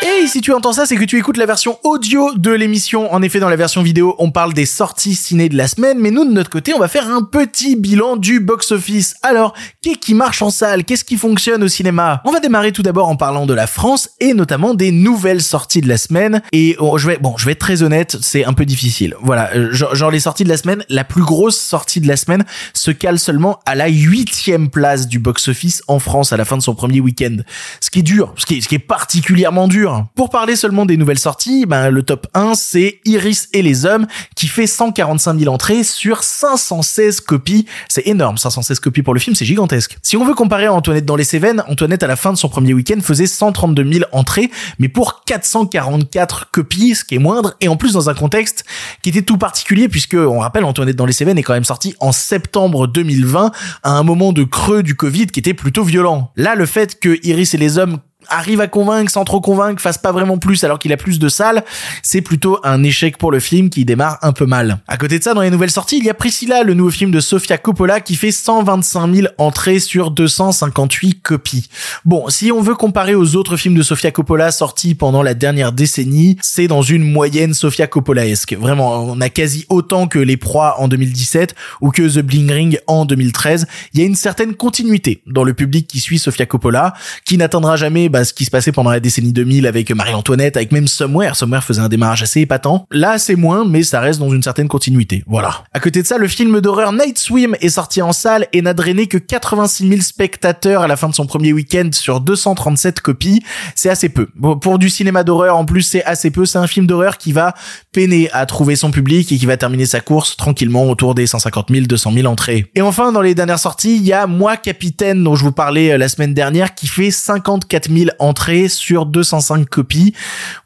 Et 0.01 0.29
si 0.29 0.41
tu 0.41 0.53
entends 0.53 0.73
ça, 0.73 0.87
c'est 0.87 0.95
que 0.95 1.05
tu 1.05 1.19
écoutes 1.19 1.39
la 1.39 1.47
version 1.47 1.77
audio 1.83 2.33
de 2.35 2.53
l'émission. 2.53 3.13
En 3.13 3.21
effet, 3.21 3.41
dans 3.41 3.49
la 3.49 3.57
version 3.57 3.83
vidéo, 3.83 4.15
on 4.19 4.31
parle 4.31 4.55
des 4.55 4.65
sorties 4.65 5.17
ciné 5.17 5.49
de 5.49 5.57
la 5.57 5.67
semaine, 5.67 5.99
mais 5.99 6.13
nous, 6.13 6.25
de 6.25 6.31
notre 6.31 6.51
côté, 6.51 6.73
on 6.73 6.79
va 6.79 6.87
faire 6.87 7.09
un 7.11 7.23
petit 7.23 7.75
bilan 7.75 8.17
du 8.17 8.39
box-office. 8.39 9.17
Alors, 9.23 9.55
qu'est-ce 9.83 9.99
qui 9.99 10.15
marche 10.15 10.41
en 10.41 10.51
salle? 10.51 10.85
Qu'est-ce 10.85 11.05
qui 11.05 11.17
fonctionne 11.17 11.65
au 11.65 11.69
cinéma? 11.69 12.23
On 12.25 12.31
va 12.31 12.39
démarrer 12.39 12.71
tout 12.71 12.85
d'abord 12.85 13.09
en 13.09 13.17
parlant 13.17 13.45
de 13.45 13.55
la 13.55 13.67
France 13.67 14.11
et 14.21 14.35
notamment 14.35 14.75
des 14.75 14.93
nouvelles 14.93 15.43
sorties 15.43 15.81
de 15.81 15.89
la 15.89 15.99
semaine. 15.99 16.43
Et 16.53 16.77
oh, 16.79 16.97
je 16.97 17.09
vais, 17.09 17.19
bon, 17.19 17.37
je 17.37 17.47
vais 17.47 17.53
être 17.53 17.59
très 17.59 17.83
honnête, 17.83 18.19
c'est 18.21 18.45
un 18.45 18.53
peu 18.53 18.65
difficile. 18.65 19.17
Voilà, 19.21 19.51
euh, 19.57 19.73
genre, 19.73 20.13
les 20.13 20.21
sorties 20.21 20.45
de 20.45 20.49
la 20.49 20.59
semaine, 20.59 20.85
la 20.89 21.03
plus 21.03 21.23
grosse 21.23 21.59
sortie 21.59 22.01
de 22.01 22.07
la 22.07 22.17
semaine 22.17 22.45
se 22.73 22.93
cale 22.93 23.19
seulement 23.19 23.59
à 23.67 23.75
la 23.75 23.89
huitième 23.89 24.71
place 24.71 25.09
du 25.09 25.19
box-office 25.19 25.83
en 25.89 25.99
France 25.99 26.33
à 26.33 26.37
la 26.37 26.45
fin 26.45 26.57
de 26.57 26.63
son 26.63 26.77
premier 26.77 27.01
week-end. 27.01 27.39
Ce 27.81 27.91
qui 27.91 28.01
est 28.01 28.03
dur, 28.03 28.33
ce 28.37 28.47
qui 28.47 28.75
est 28.75 28.79
particulièrement 28.79 29.67
dur. 29.67 29.88
Pour 30.15 30.31
parler 30.31 30.57
seulement 30.57 30.87
des 30.87 30.97
nouvelles 30.97 31.19
sorties, 31.19 31.67
ben, 31.67 31.91
le 31.91 32.03
top 32.03 32.27
1, 32.35 32.55
c'est 32.55 33.01
Iris 33.05 33.49
et 33.53 33.63
les 33.63 33.87
hommes, 33.87 34.07
qui 34.37 34.47
fait 34.47 34.67
145 34.67 35.39
000 35.39 35.53
entrées 35.53 35.85
sur 35.85 36.23
516 36.23 37.21
copies. 37.21 37.67
C'est 37.89 38.07
énorme, 38.07 38.39
516 38.39 38.81
copies 38.81 39.03
pour 39.03 39.15
le 39.15 39.21
film, 39.21 39.35
c'est 39.37 39.45
gigantesque. 39.45 39.99
Si 40.03 40.17
on 40.17 40.25
veut 40.25 40.35
comparer 40.35 40.67
à 40.67 40.73
Antoinette 40.73 41.05
dans 41.05 41.17
les 41.17 41.25
Cévennes, 41.25 41.63
Antoinette 41.69 42.03
à 42.03 42.07
la 42.07 42.17
fin 42.17 42.33
de 42.33 42.39
son 42.39 42.49
premier 42.49 42.75
week-end 42.75 42.99
faisait 43.03 43.27
132 43.27 43.93
000 43.93 44.05
entrées, 44.13 44.51
mais 44.79 44.89
pour 44.89 45.25
444 45.25 46.51
copies, 46.51 46.95
ce 46.95 47.05
qui 47.05 47.17
est 47.17 47.19
moindre, 47.19 47.55
et 47.61 47.69
en 47.69 47.77
plus 47.77 47.93
dans 47.93 48.11
un 48.11 48.15
contexte 48.15 48.65
qui 49.03 49.11
était 49.11 49.23
tout 49.23 49.39
particulier, 49.39 49.89
puisque, 49.89 50.15
on 50.15 50.39
rappelle, 50.39 50.65
Antoinette 50.65 50.97
dans 50.97 51.07
les 51.07 51.13
Cévennes 51.13 51.39
est 51.39 51.43
quand 51.43 51.55
même 51.55 51.65
sorti 51.65 51.95
en 52.01 52.13
septembre 52.13 52.87
2020, 52.87 53.53
à 53.83 53.93
un 53.93 54.03
moment 54.03 54.33
de 54.33 54.45
creux 54.45 54.83
du 54.83 54.95
Covid 54.95 55.27
qui 55.27 55.41
était 55.41 55.55
plutôt 55.55 55.85
violent. 55.85 56.31
Là, 56.37 56.55
le 56.55 56.67
fait 56.67 56.99
que 56.99 57.19
Iris 57.27 57.55
et 57.55 57.59
les 57.59 57.79
hommes 57.79 57.99
arrive 58.29 58.61
à 58.61 58.67
convaincre 58.67 59.13
sans 59.13 59.25
trop 59.25 59.41
convaincre, 59.41 59.81
fasse 59.81 59.99
pas 59.99 60.13
vraiment 60.13 60.39
plus 60.39 60.65
alors 60.65 60.79
qu'il 60.79 60.93
a 60.93 60.97
plus 60.97 61.19
de 61.19 61.29
salles, 61.29 61.65
c'est 62.03 62.21
plutôt 62.21 62.59
un 62.65 62.83
échec 62.83 63.17
pour 63.17 63.31
le 63.31 63.39
film 63.41 63.71
qui 63.71 63.85
démarre 63.85 64.19
un 64.23 64.33
peu 64.33 64.45
mal. 64.45 64.79
À 64.89 64.97
côté 64.97 65.19
de 65.19 65.25
ça, 65.25 65.35
dans 65.35 65.41
les 65.41 65.51
nouvelles 65.51 65.71
sorties, 65.71 65.99
il 65.99 66.05
y 66.05 66.11
a 66.11 66.15
Priscilla, 66.15 66.63
le 66.65 66.75
nouveau 66.75 66.91
film 66.91 67.11
de 67.11 67.21
Sofia 67.21 67.59
Coppola 67.59 68.01
qui 68.01 68.17
fait 68.17 68.33
125 68.33 69.15
000 69.15 69.29
entrées 69.39 69.79
sur 69.79 70.11
258 70.11 71.23
copies. 71.23 71.69
Bon, 72.05 72.29
si 72.29 72.51
on 72.51 72.61
veut 72.61 72.75
comparer 72.75 73.15
aux 73.15 73.37
autres 73.37 73.57
films 73.57 73.77
de 73.77 73.83
Sofia 73.83 74.11
Coppola 74.11 74.51
sortis 74.51 74.95
pendant 74.95 75.23
la 75.23 75.35
dernière 75.35 75.73
décennie, 75.73 76.37
c'est 76.43 76.67
dans 76.67 76.83
une 76.83 77.11
moyenne 77.11 77.55
Sofia 77.55 77.87
Coppola-esque. 77.87 78.55
Vraiment, 78.55 79.05
on 79.05 79.21
a 79.21 79.29
quasi 79.29 79.65
autant 79.69 80.09
que 80.09 80.19
Les 80.19 80.37
Proies 80.37 80.75
en 80.79 80.89
2017 80.89 81.55
ou 81.81 81.91
que 81.91 82.03
The 82.03 82.23
Bling 82.23 82.51
Ring 82.51 82.81
en 82.87 83.05
2013. 83.05 83.67
Il 83.95 84.01
y 84.01 84.03
a 84.03 84.07
une 84.07 84.17
certaine 84.17 84.55
continuité 84.55 85.23
dans 85.27 85.45
le 85.45 85.55
public 85.55 85.87
qui 85.87 86.01
suit 86.01 86.19
Sofia 86.19 86.47
Coppola, 86.47 86.95
qui 87.25 87.37
n'atteindra 87.37 87.77
jamais 87.77 88.09
bah, 88.09 88.18
ce 88.25 88.33
qui 88.33 88.45
se 88.45 88.51
passait 88.51 88.73
pendant 88.73 88.91
la 88.91 89.01
décennie 89.01 89.33
2000 89.33 89.67
avec 89.67 89.91
Marie-Antoinette, 89.91 90.57
avec 90.57 90.73
même 90.73 90.89
Somewhere. 90.89 91.35
Somewhere 91.35 91.63
faisait 91.63 91.81
un 91.81 91.89
démarrage 91.89 92.23
assez 92.23 92.41
épatant. 92.41 92.87
Là, 92.91 93.19
c'est 93.19 93.37
moins, 93.37 93.65
mais 93.65 93.83
ça 93.83 94.01
reste 94.01 94.21
dans 94.21 94.31
une 94.31 94.43
certaine 94.43 94.69
continuité. 94.69 95.25
Voilà. 95.27 95.65
À 95.73 95.81
côté 95.81 96.03
de 96.03 96.07
ça, 96.07 96.19
le 96.19 96.29
film 96.29 96.61
d'horreur 96.61 96.93
Night 96.93 97.19
Swim 97.19 97.57
est 97.61 97.69
sorti 97.69 98.03
en 98.03 98.13
salle 98.13 98.47
et 98.53 98.63
n'a 98.63 98.75
drainé 98.75 99.07
que 99.07 99.19
86 99.19 99.89
000 99.89 100.01
spectateurs 100.01 100.83
à 100.83 100.87
la 100.87 100.97
fin 100.97 101.09
de 101.09 101.15
son 101.15 101.27
premier 101.27 101.53
week-end 101.53 101.91
sur 101.93 102.21
237 102.21 103.01
copies. 103.01 103.43
C'est 103.75 103.91
assez 103.91 104.09
peu. 104.09 104.27
pour 104.61 104.79
du 104.79 104.91
cinéma 104.91 105.25
d'horreur, 105.25 105.57
en 105.57 105.65
plus, 105.65 105.83
c'est 105.83 106.05
assez 106.05 106.31
peu. 106.31 106.47
C'est 106.47 106.59
un 106.59 106.67
film 106.67 106.87
d'horreur 106.87 107.19
qui 107.19 107.33
va 107.33 107.55
peiner 107.93 108.31
à 108.33 108.47
trouver 108.47 108.77
son 108.77 108.91
public 108.91 109.31
et 109.33 109.39
qui 109.39 109.47
va 109.47 109.57
terminer 109.57 109.87
sa 109.87 110.01
course 110.01 110.37
tranquillement 110.37 110.89
autour 110.89 111.15
des 111.15 111.27
150 111.27 111.69
000, 111.71 111.87
200 111.87 112.13
000 112.13 112.27
entrées. 112.27 112.71
Et 112.75 112.83
enfin, 112.83 113.13
dans 113.13 113.21
les 113.21 113.35
dernières 113.35 113.59
sorties, 113.59 113.97
il 113.97 114.05
y 114.05 114.13
a 114.13 114.27
Moi 114.27 114.57
Capitaine, 114.57 115.23
dont 115.25 115.35
je 115.35 115.45
vous 115.45 115.53
parlais 115.53 115.93
euh, 115.93 115.99
la 115.99 116.09
semaine 116.09 116.35
dernière, 116.35 116.75
qui 116.75 116.87
fait 116.87 117.11
54 117.11 117.91
000 117.91 117.98
entrées 118.19 118.69
sur 118.69 119.07
205 119.07 119.69
copies. 119.69 120.13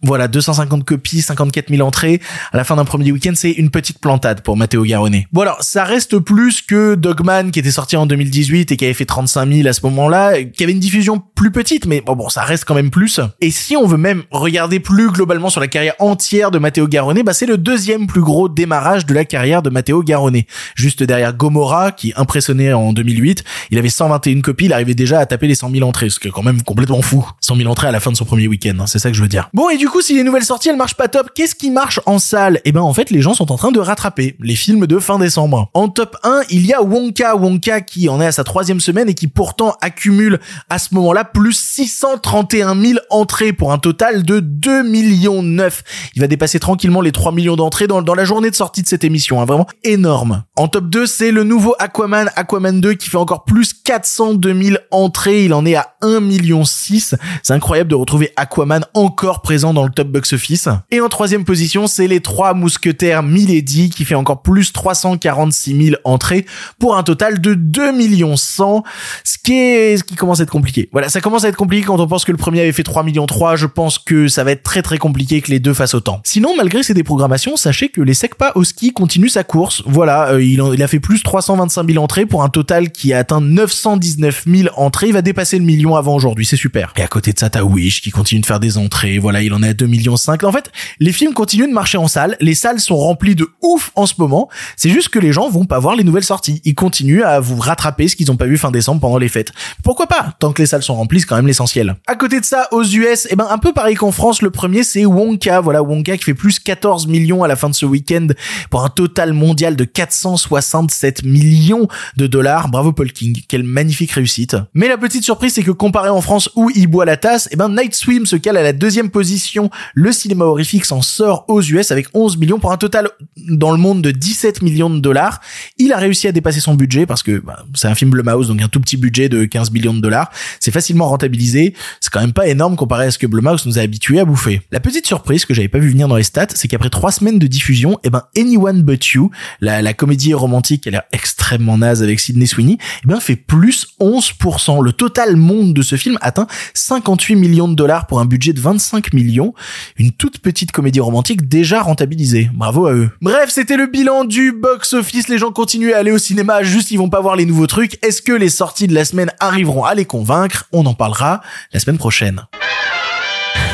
Voilà, 0.02 0.28
250 0.28 0.84
copies, 0.84 1.22
54 1.22 1.68
000 1.70 1.86
entrées. 1.86 2.20
À 2.52 2.56
la 2.56 2.64
fin 2.64 2.76
d'un 2.76 2.84
premier 2.84 3.12
week-end, 3.12 3.32
c'est 3.34 3.52
une 3.52 3.70
petite 3.70 3.98
plantade 3.98 4.42
pour 4.42 4.56
Matteo 4.56 4.82
Garonnet. 4.84 5.26
Bon 5.32 5.42
alors, 5.42 5.62
ça 5.62 5.84
reste 5.84 6.18
plus 6.18 6.62
que 6.62 6.94
Dogman 6.94 7.50
qui 7.50 7.58
était 7.58 7.70
sorti 7.70 7.96
en 7.96 8.06
2018 8.06 8.72
et 8.72 8.76
qui 8.76 8.84
avait 8.84 8.94
fait 8.94 9.04
35 9.04 9.52
000 9.52 9.68
à 9.68 9.72
ce 9.72 9.80
moment-là, 9.86 10.42
qui 10.42 10.62
avait 10.62 10.72
une 10.72 10.80
diffusion 10.80 11.22
plus 11.34 11.50
petite, 11.50 11.86
mais 11.86 12.00
bon, 12.00 12.28
ça 12.28 12.42
reste 12.42 12.64
quand 12.64 12.74
même 12.74 12.90
plus. 12.90 13.20
Et 13.40 13.50
si 13.50 13.76
on 13.76 13.86
veut 13.86 13.96
même 13.96 14.22
regarder 14.30 14.80
plus 14.80 15.10
globalement 15.10 15.50
sur 15.50 15.60
la 15.60 15.68
carrière 15.68 15.94
entière 15.98 16.50
de 16.50 16.58
Matteo 16.58 16.86
Garonnet, 16.86 17.22
bah 17.22 17.32
c'est 17.32 17.46
le 17.46 17.58
deuxième 17.58 18.06
plus 18.06 18.20
gros 18.20 18.48
démarrage 18.48 19.06
de 19.06 19.14
la 19.14 19.24
carrière 19.24 19.62
de 19.62 19.70
Matteo 19.70 20.02
Garonnet. 20.02 20.46
Juste 20.74 21.02
derrière 21.02 21.34
Gomorrah, 21.34 21.92
qui 21.92 22.12
impressionnait 22.16 22.72
en 22.72 22.92
2008, 22.92 23.44
il 23.70 23.78
avait 23.78 23.88
121 23.88 24.40
copies, 24.40 24.66
il 24.66 24.72
arrivait 24.72 24.94
déjà 24.94 25.20
à 25.20 25.26
taper 25.26 25.46
les 25.46 25.54
100 25.54 25.70
000 25.70 25.88
entrées, 25.88 26.10
ce 26.10 26.18
qui 26.18 26.28
est 26.28 26.30
quand 26.30 26.42
même 26.42 26.62
complètement 26.62 27.02
fou. 27.02 27.21
100 27.40 27.56
000 27.56 27.70
entrées 27.70 27.88
à 27.88 27.92
la 27.92 28.00
fin 28.00 28.11
de 28.11 28.16
son 28.16 28.24
premier 28.24 28.48
week-end, 28.48 28.74
hein, 28.80 28.87
c'est 28.87 28.98
ça 28.98 29.11
que 29.11 29.16
je 29.16 29.22
veux 29.22 29.28
dire. 29.28 29.48
Bon, 29.54 29.68
et 29.68 29.76
du 29.76 29.88
coup, 29.88 30.00
si 30.00 30.14
les 30.14 30.22
nouvelles 30.22 30.44
sorties, 30.44 30.68
elles 30.68 30.76
marchent 30.76 30.96
pas 30.96 31.08
top, 31.08 31.30
qu'est-ce 31.35 31.54
qui 31.54 31.70
marche 31.70 32.00
en 32.06 32.18
salle? 32.18 32.61
Eh 32.64 32.72
ben, 32.72 32.80
en 32.80 32.92
fait, 32.92 33.11
les 33.11 33.20
gens 33.20 33.35
sont 33.35 33.52
en 33.52 33.56
train 33.56 33.72
de 33.72 33.80
rattraper 33.80 34.37
les 34.40 34.56
films 34.56 34.87
de 34.87 34.98
fin 34.98 35.18
décembre. 35.18 35.70
En 35.74 35.88
top 35.88 36.16
1, 36.22 36.42
il 36.50 36.66
y 36.66 36.72
a 36.72 36.82
Wonka, 36.82 37.37
Wonka 37.37 37.80
qui 37.80 38.08
en 38.08 38.20
est 38.20 38.26
à 38.26 38.32
sa 38.32 38.44
troisième 38.44 38.80
semaine 38.80 39.08
et 39.08 39.14
qui 39.14 39.26
pourtant 39.26 39.76
accumule 39.80 40.40
à 40.68 40.78
ce 40.78 40.94
moment-là 40.94 41.24
plus 41.24 41.58
631 41.58 42.80
000 42.80 42.98
entrées 43.11 43.52
pour 43.52 43.72
un 43.72 43.78
total 43.78 44.22
de 44.22 44.40
2 44.40 44.82
millions 44.82 45.42
9. 45.42 45.82
Il 46.14 46.20
va 46.20 46.26
dépasser 46.26 46.61
tranquillement 46.61 47.00
les 47.00 47.12
3 47.12 47.32
millions 47.32 47.56
d'entrées 47.56 47.87
dans, 47.87 48.02
dans 48.02 48.14
la 48.14 48.24
journée 48.24 48.50
de 48.50 48.54
sortie 48.54 48.82
de 48.82 48.88
cette 48.88 49.04
émission, 49.04 49.40
hein, 49.40 49.44
vraiment 49.44 49.66
énorme. 49.85 50.44
En 50.56 50.68
top 50.68 50.88
2, 50.88 51.06
c'est 51.06 51.30
le 51.30 51.44
nouveau 51.44 51.74
Aquaman, 51.78 52.30
Aquaman 52.37 52.80
2 52.80 52.94
qui 52.94 53.08
fait 53.08 53.16
encore 53.16 53.44
plus 53.44 53.72
402 53.74 54.62
000 54.62 54.76
entrées, 54.90 55.44
il 55.44 55.54
en 55.54 55.64
est 55.66 55.76
à 55.76 55.94
1 56.02 56.20
million 56.20 56.64
6. 56.64 57.12
C'est 57.42 57.53
incroyable 57.53 57.90
de 57.90 57.94
retrouver 57.94 58.33
Aquaman 58.37 58.85
encore 58.94 59.42
présent 59.42 59.75
dans 59.75 59.85
le 59.85 59.90
top 59.90 60.09
box-office. 60.09 60.68
Et 60.90 61.01
en 61.01 61.09
troisième 61.09 61.44
position, 61.44 61.87
c'est 61.87 62.07
les 62.07 62.20
trois 62.20 62.55
mousquetaires 62.55 63.22
Milady 63.22 63.90
qui 63.90 64.05
fait 64.05 64.14
encore 64.14 64.42
plus 64.42 64.72
346 64.72 65.85
000 65.85 65.96
entrées 66.05 66.46
pour 66.79 66.96
un 66.96 67.03
total 67.03 67.40
de 67.40 67.55
2 67.55 67.92
millions 67.92 68.37
100, 68.37 68.83
ce 69.25 69.38
qui 69.42 69.55
est, 69.55 69.96
ce 69.96 70.05
qui 70.05 70.14
commence 70.14 70.40
à 70.40 70.44
être 70.44 70.51
compliqué. 70.51 70.88
Voilà, 70.92 71.09
ça 71.09 71.20
commence 71.20 71.44
à 71.44 71.48
être 71.48 71.57
compliqué 71.57 71.87
quand 71.87 72.01
on 72.01 72.07
pense 72.07 72.25
que 72.25 72.33
le 72.33 72.38
premier 72.38 72.61
avait 72.61 72.72
fait 72.72 72.83
3 72.83 73.03
millions 73.03 73.27
3, 73.27 73.57
je 73.57 73.66
pense 73.66 73.98
que 73.98 74.29
ça 74.29 74.44
va 74.44 74.53
être 74.53 74.62
très 74.62 74.83
très 74.83 74.98
compliqué 74.98 75.40
que 75.40 75.51
les 75.51 75.61
deux 75.61 75.75
fassent 75.75 75.94
autant. 75.94 76.20
Sinon, 76.25 76.57
malgré 76.57 76.83
ces 76.83 76.94
déprogrammations, 76.94 77.57
sachez 77.57 77.88
que 77.88 78.01
les 78.01 78.14
Sekpa 78.14 78.53
Oski 78.55 78.92
continue 78.92 79.29
sa 79.29 79.44
course. 79.44 79.83
Voilà, 79.87 80.33
euh, 80.33 80.42
il, 80.42 80.62
il 80.75 80.83
a 80.83 80.88
fait 80.88 81.01
plus 81.01 81.22
325 81.22 81.90
000 81.90 82.03
entrées 82.03 82.27
pour 82.27 82.42
un 82.42 82.48
total 82.48 82.90
qui 82.90 83.12
a 83.12 83.18
atteint 83.18 83.40
919 83.40 84.44
000 84.46 84.68
entrées. 84.77 85.09
Il 85.09 85.12
va 85.12 85.22
dépasser 85.22 85.59
le 85.59 85.64
million 85.64 85.96
avant 85.96 86.14
aujourd'hui, 86.14 86.46
c'est 86.46 86.57
super. 86.57 86.92
Et 87.02 87.04
à 87.04 87.08
côté 87.08 87.32
de 87.32 87.38
ça, 87.40 87.50
t'as 87.50 87.62
Wish 87.64 88.00
qui 88.00 88.12
continue 88.12 88.42
de 88.42 88.46
faire 88.46 88.60
des 88.60 88.78
entrées. 88.78 89.18
Voilà, 89.18 89.42
il 89.42 89.52
en 89.52 89.60
est 89.64 89.70
à 89.70 89.74
2 89.74 89.86
millions 89.88 90.16
5. 90.16 90.44
En 90.44 90.52
fait, 90.52 90.70
les 91.00 91.10
films 91.10 91.34
continuent 91.34 91.66
de 91.66 91.72
marcher 91.72 91.98
en 91.98 92.06
salle. 92.06 92.36
Les 92.38 92.54
salles 92.54 92.78
sont 92.78 92.96
remplies 92.96 93.34
de 93.34 93.48
ouf 93.60 93.90
en 93.96 94.06
ce 94.06 94.14
moment. 94.18 94.48
C'est 94.76 94.88
juste 94.88 95.08
que 95.08 95.18
les 95.18 95.32
gens 95.32 95.50
vont 95.50 95.64
pas 95.64 95.80
voir 95.80 95.96
les 95.96 96.04
nouvelles 96.04 96.22
sorties. 96.22 96.62
Ils 96.64 96.76
continuent 96.76 97.24
à 97.24 97.40
vous 97.40 97.56
rattraper 97.56 98.06
ce 98.06 98.14
qu'ils 98.14 98.30
ont 98.30 98.36
pas 98.36 98.46
vu 98.46 98.56
fin 98.56 98.70
décembre 98.70 99.00
pendant 99.00 99.18
les 99.18 99.28
fêtes. 99.28 99.50
Pourquoi 99.82 100.06
pas 100.06 100.36
Tant 100.38 100.52
que 100.52 100.62
les 100.62 100.66
salles 100.66 100.84
sont 100.84 100.94
remplies, 100.94 101.18
c'est 101.18 101.26
quand 101.26 101.34
même 101.34 101.48
l'essentiel. 101.48 101.96
À 102.06 102.14
côté 102.14 102.38
de 102.38 102.44
ça, 102.44 102.68
aux 102.70 102.84
US, 102.84 103.26
eh 103.28 103.34
ben 103.34 103.48
un 103.50 103.58
peu 103.58 103.72
pareil 103.72 103.96
qu'en 103.96 104.12
France, 104.12 104.40
le 104.40 104.50
premier 104.50 104.84
c'est 104.84 105.04
Wonka. 105.04 105.58
Voilà, 105.60 105.82
Wonka 105.82 106.16
qui 106.16 106.22
fait 106.22 106.34
plus 106.34 106.60
14 106.60 107.08
millions 107.08 107.42
à 107.42 107.48
la 107.48 107.56
fin 107.56 107.68
de 107.68 107.74
ce 107.74 107.84
week-end 107.84 108.28
pour 108.70 108.84
un 108.84 108.90
total 108.90 109.32
mondial 109.32 109.74
de 109.74 109.82
467 109.82 111.24
millions 111.24 111.88
de 112.16 112.28
dollars. 112.28 112.68
Bravo 112.68 112.92
Paul 112.92 113.10
King, 113.10 113.42
quelle 113.48 113.64
magnifique 113.64 114.12
réussite. 114.12 114.56
Mais 114.72 114.86
la 114.86 114.98
petite 114.98 115.24
surprise, 115.24 115.54
c'est 115.54 115.64
que 115.64 115.72
comparé 115.72 116.08
en 116.08 116.20
France 116.20 116.48
où 116.54 116.70
il 116.76 116.91
boit 116.92 117.05
la 117.05 117.16
tasse, 117.16 117.48
eh 117.50 117.57
ben 117.57 117.68
Night 117.70 117.94
Swim 117.94 118.26
se 118.26 118.37
cale 118.37 118.57
à 118.57 118.62
la 118.62 118.72
deuxième 118.72 119.11
position. 119.11 119.70
Le 119.94 120.12
cinéma 120.12 120.44
horrifique 120.44 120.85
s'en 120.85 121.02
sort 121.02 121.44
aux 121.48 121.61
US 121.61 121.90
avec 121.90 122.07
11 122.14 122.37
millions 122.37 122.61
pour 122.61 122.70
un 122.70 122.76
total 122.76 123.09
dans 123.37 123.72
le 123.72 123.78
monde 123.78 124.02
de 124.02 124.12
17 124.12 124.62
millions 124.62 124.90
de 124.90 125.00
dollars. 125.00 125.40
Il 125.78 125.92
a 125.92 125.96
réussi 125.96 126.28
à 126.28 126.33
dépasser 126.33 126.61
son 126.61 126.74
budget 126.74 127.07
parce 127.07 127.22
que 127.22 127.38
bah, 127.38 127.64
c'est 127.74 127.88
un 127.88 127.94
film 127.94 128.11
Blumhouse, 128.11 128.46
donc 128.46 128.62
un 128.62 128.68
tout 128.68 128.81
petit 128.81 128.96
budget 128.96 129.28
de 129.28 129.44
15 129.44 129.72
millions 129.72 129.94
de 129.94 130.00
dollars. 130.00 130.31
C'est 130.61 130.70
facilement 130.70 131.09
rentabilisé. 131.09 131.74
C'est 132.00 132.12
quand 132.12 132.20
même 132.20 132.35
pas 132.35 132.46
énorme 132.46 132.76
comparé 132.76 133.07
à 133.07 133.11
ce 133.11 133.18
que 133.18 133.26
Blumhouse 133.26 133.66
nous 133.66 133.78
a 133.78 133.83
habitués 133.83 134.20
à 134.20 134.24
bouffer. 134.24 134.61
La 134.70 134.81
petite 134.81 135.07
surprise 135.07 135.44
que 135.46 135.55
j'avais 135.55 135.68
pas 135.68 135.78
vu 135.78 135.88
venir 135.88 136.09
dans 136.09 136.16
les 136.16 136.22
stats, 136.22 136.48
c'est 136.55 136.68
qu'après 136.68 136.90
trois 136.90 137.11
semaines 137.11 137.38
de 137.38 137.46
diffusion, 137.46 137.98
eh 138.05 138.11
ben 138.11 138.22
Anyone 138.37 138.83
But 138.83 139.05
You, 139.09 139.31
la, 139.61 139.94
comédie 139.94 140.35
romantique, 140.35 140.87
elle 140.87 140.94
a 140.94 140.98
l'air 140.98 141.02
extrêmement 141.12 141.78
naze 141.78 142.02
avec 142.02 142.20
Sydney 142.20 142.46
Sweeney, 142.46 142.76
eh 143.05 143.07
ben 143.07 143.18
fait 143.18 143.37
plus 143.37 143.88
11%. 143.98 144.83
Le 144.83 144.92
total 144.92 145.37
monde 145.37 145.72
de 145.72 145.83
ce 145.83 145.96
film 145.96 146.18
atteint 146.20 146.46
58 146.82 147.36
millions 147.36 147.68
de 147.68 147.74
dollars 147.74 148.06
pour 148.06 148.20
un 148.20 148.24
budget 148.24 148.52
de 148.52 148.60
25 148.60 149.12
millions. 149.12 149.54
Une 149.96 150.10
toute 150.12 150.38
petite 150.38 150.72
comédie 150.72 151.00
romantique 151.00 151.48
déjà 151.48 151.80
rentabilisée. 151.80 152.50
Bravo 152.52 152.86
à 152.86 152.92
eux. 152.92 153.10
Bref, 153.20 153.50
c'était 153.50 153.76
le 153.76 153.86
bilan 153.86 154.24
du 154.24 154.52
box-office. 154.52 155.28
Les 155.28 155.38
gens 155.38 155.52
continuent 155.52 155.92
à 155.92 155.98
aller 155.98 156.10
au 156.10 156.18
cinéma, 156.18 156.62
juste 156.62 156.90
ils 156.90 156.98
vont 156.98 157.08
pas 157.08 157.20
voir 157.20 157.36
les 157.36 157.46
nouveaux 157.46 157.68
trucs. 157.68 158.04
Est-ce 158.04 158.20
que 158.20 158.32
les 158.32 158.48
sorties 158.48 158.88
de 158.88 158.94
la 158.94 159.04
semaine 159.04 159.30
arriveront 159.38 159.84
à 159.84 159.94
les 159.94 160.04
convaincre? 160.04 160.68
On 160.72 160.84
en 160.86 160.94
parlera 160.94 161.40
la 161.72 161.78
semaine 161.78 161.98
prochaine. 161.98 162.42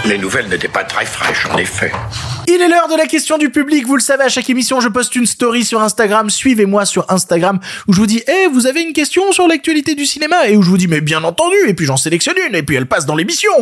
Les 0.08 0.16
nouvelles 0.16 0.48
n'étaient 0.48 0.68
pas 0.68 0.84
très 0.84 1.04
fraîches, 1.04 1.44
en 1.52 1.58
effet. 1.58 1.92
Il 2.46 2.62
est 2.62 2.68
l'heure 2.68 2.88
de 2.88 2.96
la 2.96 3.04
question 3.04 3.36
du 3.36 3.50
public. 3.50 3.86
Vous 3.86 3.94
le 3.94 4.00
savez, 4.00 4.24
à 4.24 4.30
chaque 4.30 4.48
émission, 4.48 4.80
je 4.80 4.88
poste 4.88 5.14
une 5.16 5.26
story 5.26 5.66
sur 5.66 5.82
Instagram. 5.82 6.30
Suivez-moi 6.30 6.86
sur 6.86 7.04
Instagram 7.10 7.60
où 7.86 7.92
je 7.92 8.00
vous 8.00 8.06
dis, 8.06 8.22
eh, 8.26 8.46
vous 8.46 8.66
avez 8.66 8.80
une 8.80 8.94
question 8.94 9.32
sur 9.32 9.46
l'actualité 9.46 9.94
du 9.94 10.06
cinéma? 10.06 10.48
Et 10.48 10.56
où 10.56 10.62
je 10.62 10.70
vous 10.70 10.78
dis, 10.78 10.88
mais 10.88 11.02
bien 11.02 11.22
entendu. 11.24 11.56
Et 11.66 11.74
puis 11.74 11.84
j'en 11.84 11.98
sélectionne 11.98 12.36
une. 12.48 12.54
Et 12.54 12.62
puis 12.62 12.74
elle 12.76 12.86
passe 12.86 13.04
dans 13.04 13.16
l'émission. 13.16 13.52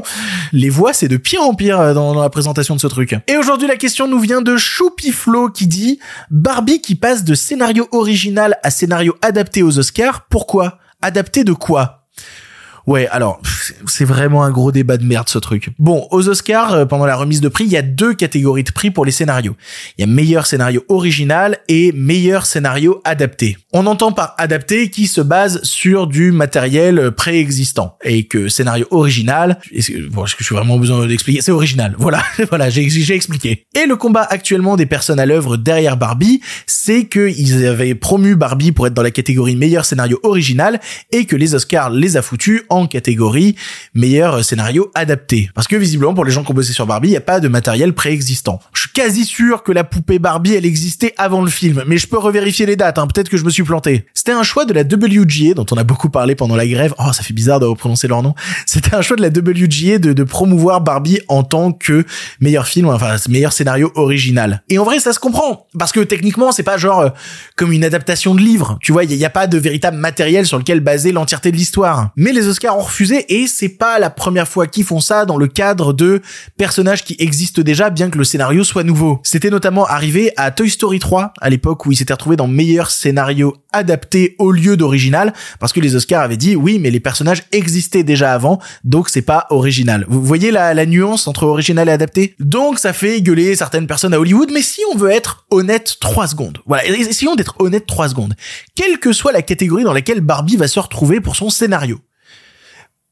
Les 0.53 0.71
voix, 0.71 0.93
c'est 0.93 1.09
de 1.09 1.17
pire 1.17 1.43
en 1.43 1.55
pire 1.55 1.81
euh, 1.81 1.95
dans, 1.95 2.15
dans 2.15 2.23
la 2.23 2.31
présentation 2.31 2.77
de 2.77 2.81
ce 2.81 2.87
truc. 2.87 3.17
Et 3.27 3.37
aujourd'hui, 3.37 3.67
la 3.67 3.75
question 3.75 4.07
nous 4.07 4.21
vient 4.21 4.41
de 4.41 4.57
Choupiflo 4.57 5.49
qui 5.49 5.67
dit, 5.67 5.99
Barbie 6.31 6.81
qui 6.81 6.95
passe 6.95 7.25
de 7.25 7.35
scénario 7.35 7.89
original 7.91 8.57
à 8.63 8.71
scénario 8.71 9.17
adapté 9.21 9.65
aux 9.65 9.81
Oscars. 9.81 10.27
Pourquoi? 10.31 10.79
Adapté 11.03 11.43
de 11.43 11.55
quoi? 11.55 12.05
Ouais, 12.87 13.09
alors 13.09 13.41
c'est 13.87 14.05
vraiment 14.05 14.45
un 14.45 14.51
gros 14.51 14.71
débat 14.71 14.97
de 14.97 15.05
merde 15.05 15.29
ce 15.29 15.39
truc. 15.39 15.71
Bon, 15.79 16.07
aux 16.11 16.29
Oscars, 16.29 16.73
euh, 16.73 16.85
pendant 16.85 17.07
la 17.07 17.17
remise 17.17 17.41
de 17.41 17.49
prix, 17.49 17.65
il 17.65 17.73
y 17.73 17.77
a 17.77 17.83
deux 17.83 18.15
catégories 18.15 18.63
de 18.63 18.71
prix 18.71 18.91
pour 18.91 19.05
les 19.05 19.11
scénarios. 19.11 19.57
Il 19.99 20.03
y 20.03 20.05
a 20.05 20.07
meilleur 20.07 20.47
scénario 20.47 20.85
original 20.89 21.59
et 21.69 21.93
meilleur 21.93 22.47
scénario 22.47 23.01
adapté. 23.05 23.57
On 23.73 23.87
entend 23.87 24.13
par 24.13 24.35
adapté 24.39 24.89
qui 24.91 25.09
se 25.09 25.21
base 25.21 25.61
sur 25.65 26.07
du 26.07 26.31
matériel 26.31 27.11
préexistant 27.11 27.97
et 28.05 28.25
que 28.25 28.49
scénario 28.49 28.87
original, 28.91 29.59
est-ce 29.73 29.91
que, 29.91 29.99
je 30.39 30.45
suis 30.45 30.55
vraiment 30.55 30.79
besoin 30.79 31.07
d'expliquer? 31.07 31.41
C'est 31.43 31.53
original. 31.53 31.97
Voilà, 31.99 32.23
voilà, 32.51 32.71
j'ai 32.71 32.85
expliqué. 33.13 33.67
Et 33.75 33.87
le 33.87 33.97
combat 33.97 34.27
actuellement 34.29 34.77
des 34.77 34.87
personnes 34.87 35.19
à 35.19 35.27
l'œuvre 35.27 35.57
derrière 35.57 35.97
Barbie, 35.97 36.41
c'est 36.67 37.07
qu'ils 37.07 37.67
avaient 37.67 37.95
promu 37.95 38.37
Barbie 38.37 38.73
pour 38.73 38.87
être 38.87 38.95
dans 38.95 39.03
la 39.03 39.11
catégorie 39.11 39.57
meilleur 39.57 39.85
scénario 39.85 40.21
original 40.23 40.81
et 41.11 41.25
que 41.25 41.35
les 41.35 41.55
Oscars 41.55 41.91
les 41.91 42.17
a 42.17 42.23
foutus 42.23 42.63
catégorie 42.85 43.57
meilleur 43.95 44.45
scénario 44.45 44.91
adapté. 44.95 45.49
Parce 45.55 45.67
que 45.67 45.77
visiblement 45.77 46.13
pour 46.13 46.27
les 46.27 46.33
gens 46.33 46.45
qui 46.45 46.51
ont 46.51 46.55
bossé 46.55 46.75
sur 46.75 46.87
Barbie, 46.87 47.09
il 47.09 47.13
n'y 47.13 47.17
a 47.17 47.23
pas 47.23 47.41
de 47.41 47.49
matériel 47.49 47.95
préexistant. 47.95 48.61
Je 48.75 48.81
suis 48.81 48.91
quasi 48.91 49.25
sûr 49.25 49.63
que 49.63 49.73
la 49.73 49.85
poupée 49.85 50.19
Barbie, 50.19 50.53
elle 50.53 50.67
existait 50.67 51.15
avant 51.17 51.41
le 51.41 51.51
film, 51.51 51.83
mais 51.87 51.97
je 51.97 52.07
peux 52.07 52.19
revérifier 52.19 52.67
les 52.67 52.77
dates, 52.77 52.99
hein. 52.99 53.07
peut-être 53.07 53.31
que 53.31 53.39
je 53.39 53.45
me 53.45 53.51
suis 53.51 53.63
planté. 53.63 54.05
C'était 54.13 54.33
un 54.33 54.43
choix 54.43 54.67
de 54.67 54.75
la 54.75 54.83
WGA, 54.83 55.55
dont 55.55 55.67
on 55.71 55.79
a 55.79 55.85
beaucoup 55.85 56.11
parlé 56.11 56.35
pendant 56.35 56.57
la 56.57 56.67
grève. 56.67 56.93
Oh, 56.99 57.13
ça 57.13 57.23
fait 57.23 57.33
bizarre 57.33 57.61
de 57.61 57.73
prononcer 57.73 58.09
leur 58.09 58.23
nom. 58.23 58.35
C'était 58.67 58.95
un 58.95 59.01
choix 59.01 59.17
de 59.17 59.23
la 59.23 59.29
WGA 59.29 59.99
de, 59.99 60.13
de 60.13 60.25
promouvoir 60.25 60.83
Barbie 60.83 61.21
en 61.29 61.43
tant 61.43 61.73
que 61.73 62.05
meilleur 62.41 62.67
film, 62.67 62.89
enfin 62.89 63.17
meilleur 63.29 63.53
scénario 63.53 63.93
original. 63.95 64.63
Et 64.69 64.79
en 64.79 64.85
vrai, 64.85 64.99
ça 64.99 65.13
se 65.13 65.19
comprend, 65.19 65.67
parce 65.79 65.93
que 65.93 66.01
techniquement, 66.01 66.53
c'est 66.53 66.63
pas 66.63 66.77
genre 66.77 67.01
euh, 67.01 67.11
comme 67.57 67.73
une 67.73 67.85
adaptation 67.85 68.35
de 68.35 68.41
livre. 68.41 68.79
Tu 68.83 68.93
vois, 68.93 69.05
il 69.05 69.17
n'y 69.17 69.25
a, 69.25 69.31
pas 69.31 69.47
de 69.47 69.59
véritable 69.59 69.97
matériel 69.97 70.47
sur 70.47 70.59
lequel 70.59 70.81
baser 70.81 71.13
l'entièreté 71.13 71.53
de 71.53 71.57
l'histoire. 71.57 72.11
Mais 72.17 72.33
les 72.33 72.49
Oscars 72.49 72.66
ont 72.75 72.81
refusé, 72.81 73.41
et 73.41 73.47
c'est 73.47 73.69
pas 73.69 73.99
la 73.99 74.11
première 74.11 74.49
fois 74.49 74.67
qu'ils 74.67 74.85
font 74.85 75.01
ça 75.01 75.25
dans 75.25 75.37
le 75.37 75.47
cadre 75.47 75.93
de 75.93 76.23
personnages 76.57 77.05
qui 77.05 77.17
existent 77.19 77.63
déjà, 77.63 77.91
bien 77.91 78.11
que 78.11 78.19
le 78.19 78.25
scénario 78.25 78.65
soit 78.65 78.83
nouveau. 78.83 79.21
C'était 79.23 79.51
notamment 79.51 79.87
arrivé 79.87 80.33
à 80.37 80.51
Toy 80.51 80.71
Story 80.71 80.99
3, 80.99 81.33
à 81.41 81.51
l'époque 81.51 81.87
où 81.87 81.93
il 81.93 81.97
s'était 81.97 82.13
retrouvé 82.13 82.37
dans 82.37 82.49
meilleur 82.49 82.91
scénario 82.91 83.57
adapté 83.73 84.37
au 84.39 84.53
lieu 84.53 84.77
d'original, 84.77 85.33
parce 85.61 85.73
que 85.73 85.81
les 85.81 85.97
Oscars 85.97 86.23
avaient 86.23 86.37
dit 86.37 86.57
oui, 86.57 86.79
mais 86.79 86.91
les 86.91 87.01
personnages 87.01 87.45
existaient 87.53 88.05
déjà 88.05 88.33
avant, 88.33 88.59
donc 88.85 89.09
c'est 89.09 89.23
pas 89.23 89.47
original. 89.51 90.07
Vous 90.09 90.23
voyez 90.23 90.51
la, 90.51 90.75
la 90.75 90.87
nuance 90.87 91.27
entre 91.29 91.45
original 91.45 91.89
et 91.89 91.93
adapté? 91.93 92.35
Donc 92.41 92.79
ça 92.79 92.93
fait 92.93 93.21
gueuler 93.21 93.55
certaines 93.55 93.87
personnes 93.87 94.15
à 94.15 94.21
Hollywood, 94.21 94.51
mais 94.53 94.63
si 94.63 94.81
on 94.93 94.97
veut 94.97 95.11
être 95.11 95.47
honnête 95.51 95.97
3 96.01 96.29
secondes, 96.29 96.59
voilà, 96.67 96.87
essayons 96.87 97.35
d'être 97.35 97.55
honnête 97.59 97.87
3 97.87 98.09
secondes, 98.09 98.35
quelle 98.75 98.99
que 98.99 99.13
soit 99.13 99.33
la 99.33 99.43
catégorie 99.43 99.85
dans 99.85 99.93
laquelle 99.93 100.21
Barbie 100.21 100.57
va 100.57 100.69
se 100.69 100.81
retrouver 100.81 101.21
pour 101.21 101.37
son 101.37 101.51
scénario, 101.51 102.01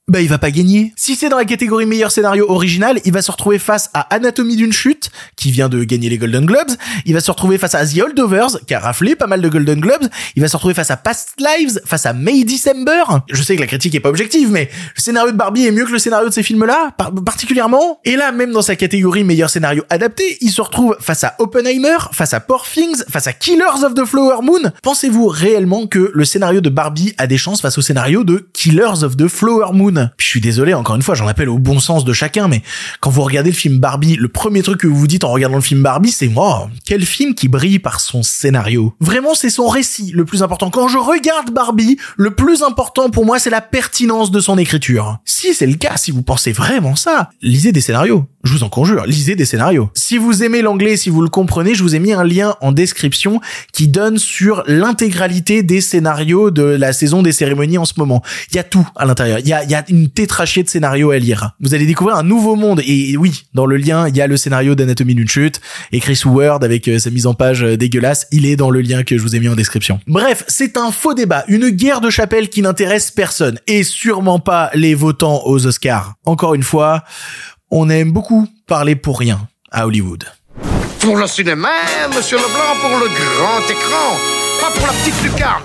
bah 0.07 0.21
il 0.21 0.29
va 0.29 0.39
pas 0.39 0.51
gagner. 0.51 0.93
Si 0.97 1.17
c'est 1.17 1.31
dans 1.31 1.39
la 1.39 1.47
catégorie 1.47 1.87
meilleur 1.87 2.11
scénario 2.11 2.45
original, 2.51 3.01
il 3.07 3.13
va 3.13 3.23
se 3.23 3.33
retrouver 3.33 3.59
face 3.59 3.89
à 3.95 4.01
Anatomie 4.15 4.57
d'une 4.57 4.73
chute, 4.73 5.11
qui 5.35 5.51
vient 5.51 5.71
de 5.71 5.83
gagner 5.83 6.11
les 6.11 6.19
Golden 6.19 6.45
Globes. 6.45 6.73
Il 7.07 7.15
va 7.15 7.21
se 7.21 7.31
retrouver 7.31 7.57
face 7.57 7.75
à 7.75 7.87
The 7.87 8.01
Holdovers, 8.01 8.59
qui 8.67 8.75
a 8.75 8.81
raflé 8.81 9.17
pas 9.17 9.27
mal 9.27 9.41
de 9.41 9.49
Golden 9.49 9.81
Globes. 9.81 10.07
Il 10.37 10.43
va 10.43 10.49
se 10.49 10.57
retrouver 10.57 10.75
face 10.75 10.91
à 10.91 10.99
Past 10.99 11.41
Lives, 11.41 11.81
face 11.87 12.05
à 12.05 12.13
May 12.13 12.45
December. 12.45 13.03
Je 13.31 13.43
sais 13.43 13.57
que 13.57 13.61
la 13.61 13.67
critique 13.67 13.95
est 13.95 14.01
pas 14.01 14.11
objective, 14.11 14.51
mais 14.51 14.69
le 14.95 15.01
scénario 15.01 15.33
de 15.33 15.37
Barbie 15.37 15.67
est 15.67 15.71
mieux 15.71 15.87
que 15.87 15.93
le 15.93 15.99
scénario 15.99 16.29
de 16.29 16.35
ces 16.35 16.43
films-là, 16.43 16.95
particulièrement. 17.25 18.01
Et 18.05 18.17
là, 18.17 18.31
même 18.31 18.53
dans 18.53 18.63
sa 18.63 18.77
catégorie 18.77 19.25
meilleur 19.25 19.49
scénario 19.49 19.85
adapté, 19.89 20.37
il 20.43 20.51
se 20.51 20.61
retrouve 20.61 20.99
face 21.01 21.25
à 21.25 21.35
Oppenheimer, 21.39 21.97
face 22.13 22.35
à 22.35 22.41
Poor 22.41 22.67
Things, 22.67 23.05
face 23.09 23.27
à 23.27 23.33
Killers 23.33 23.85
of 23.85 23.95
the 23.95 24.05
Flower 24.05 24.43
Moon. 24.43 24.71
Pensez-vous 24.83 25.29
réellement 25.29 25.87
que 25.87 26.11
le 26.13 26.25
scénario 26.27 26.61
de 26.61 26.69
Barbie 26.69 27.15
a 27.17 27.27
des 27.27 27.39
chances 27.39 27.63
face 27.63 27.79
au 27.79 27.83
scénario 27.83 28.23
de 28.23 28.49
Killers 28.53 29.03
of 29.03 29.17
the 29.17 29.29
Flower 29.29 29.73
Moon? 29.73 29.94
Je 30.19 30.27
suis 30.27 30.41
désolé, 30.41 30.75
encore 30.75 30.97
une 30.97 31.03
fois, 31.03 31.15
j'en 31.15 31.29
appelle 31.29 31.49
au 31.49 31.59
bon 31.59 31.81
sens 31.81 32.05
de 32.05 32.13
chacun, 32.13 32.49
mais 32.49 32.63
quand 33.01 33.11
vous 33.11 33.23
regardez 33.23 33.51
le 33.51 33.57
film 33.57 33.79
Barbie, 33.79 34.17
le 34.17 34.29
premier 34.29 34.63
truc 34.63 34.81
que 34.81 34.87
vous 34.87 34.97
vous 34.97 35.07
dites 35.07 35.25
en 35.25 35.31
regardant 35.31 35.57
le 35.57 35.63
film 35.63 35.83
Barbie, 35.83 36.11
c'est 36.11 36.31
oh, 36.35 36.67
quel 36.85 37.05
film 37.05 37.35
qui 37.35 37.49
brille 37.49 37.79
par 37.79 38.01
son 38.01 38.23
scénario. 38.23 38.95
Vraiment, 39.01 39.35
c'est 39.35 39.51
son 39.51 39.69
récit 39.69 40.13
le 40.13 40.25
plus 40.25 40.43
important. 40.43 40.71
Quand 40.71 40.89
je 40.89 40.99
regarde 40.99 41.51
Barbie, 41.51 41.99
le 42.17 42.35
plus 42.35 42.63
important 42.63 43.11
pour 43.11 43.25
moi, 43.25 43.39
c'est 43.39 43.51
la 43.51 43.61
pertinence 43.61 44.31
de 44.31 44.41
son 44.41 44.59
écriture. 44.59 45.19
Si 45.25 45.55
c'est 45.55 45.67
le 45.67 45.75
cas, 45.75 45.97
si 45.97 46.11
vous 46.11 46.23
pensez 46.23 46.53
vraiment 46.53 46.97
ça, 46.97 47.31
lisez 47.43 47.73
des 47.73 47.81
scénarios. 47.81 48.27
Je 48.45 48.53
vous 48.53 48.63
en 48.63 48.69
conjure, 48.69 49.07
lisez 49.07 49.37
des 49.37 49.47
scénarios. 49.47 49.91
Si 49.95 50.19
vous 50.19 50.43
aimez 50.43 50.61
l'anglais, 50.61 50.99
si 50.99 51.09
vous 51.09 51.23
le 51.23 51.31
comprenez, 51.31 51.75
je 51.75 51.83
vous 51.83 51.95
ai 51.95 51.99
mis 51.99 52.13
un 52.13 52.25
lien 52.25 52.57
en 52.61 52.73
description 52.73 53.41
qui 53.73 53.89
donne 53.89 54.19
sur 54.19 54.63
l'intégralité 54.67 55.63
des 55.63 55.81
scénarios 55.81 56.51
de 56.51 56.63
la 56.63 56.93
saison 56.93 57.23
des 57.23 57.33
cérémonies 57.33 57.79
en 57.79 57.87
ce 57.87 57.95
moment. 57.97 58.23
Il 58.51 58.57
y 58.57 58.59
a 58.59 58.65
tout 58.65 58.87
à 58.97 59.07
l'intérieur. 59.07 59.39
Y 59.41 59.53
a 59.53 59.84
une 59.89 60.09
tétrachée 60.09 60.63
de 60.63 60.69
scénarios 60.69 61.11
à 61.11 61.19
lire. 61.19 61.53
Vous 61.61 61.75
allez 61.75 61.87
découvrir 61.87 62.17
un 62.17 62.23
nouveau 62.23 62.57
monde. 62.57 62.81
Et 62.87 63.17
oui, 63.17 63.45
dans 63.55 63.67
le 63.67 63.77
lien, 63.77 64.09
il 64.09 64.17
y 64.17 64.21
a 64.21 64.27
le 64.27 64.37
scénario 64.37 64.75
d'Anatomie 64.75 65.15
d'une 65.15 65.29
chute 65.29 65.61
et 65.93 66.01
Chris 66.01 66.21
Word 66.25 66.63
avec 66.63 66.89
euh, 66.89 66.99
sa 66.99 67.11
mise 67.11 67.27
en 67.27 67.35
page 67.35 67.63
euh, 67.63 67.77
dégueulasse. 67.77 68.27
Il 68.33 68.47
est 68.47 68.57
dans 68.57 68.71
le 68.71 68.81
lien 68.81 69.03
que 69.03 69.17
je 69.17 69.23
vous 69.23 69.37
ai 69.37 69.41
mis 69.41 69.49
en 69.49 69.55
description. 69.55 70.01
Bref, 70.07 70.45
c'est 70.49 70.77
un 70.77 70.91
faux 70.91 71.15
débat, 71.15 71.45
une 71.49 71.71
guerre 71.71 72.01
de 72.01 72.11
chapelle 72.11 72.49
qui 72.49 72.63
n'intéresse 72.63 73.11
personne 73.11 73.59
et 73.67 73.83
sûrement 73.83 74.39
pas 74.39 74.71
les 74.75 74.95
votants 74.95 75.43
aux 75.45 75.67
Oscars. 75.67 76.15
Encore 76.25 76.55
une 76.55 76.63
fois, 76.63 77.05
on 77.71 77.91
aime 77.91 78.13
beaucoup 78.13 78.49
parler 78.67 78.97
pour 78.97 79.19
rien 79.19 79.49
à 79.71 79.87
Hollywood. 79.87 80.25
Pour 81.01 81.17
le 81.17 81.27
cinéma, 81.27 81.69
monsieur 82.15 82.39
Leblanc, 82.39 82.81
pour 82.81 82.99
le 82.99 83.07
grand 83.07 83.61
écran, 83.69 84.17
pas 84.61 84.71
pour 84.71 84.87
la 84.87 84.93
petite 84.93 85.23
lucarne. 85.23 85.63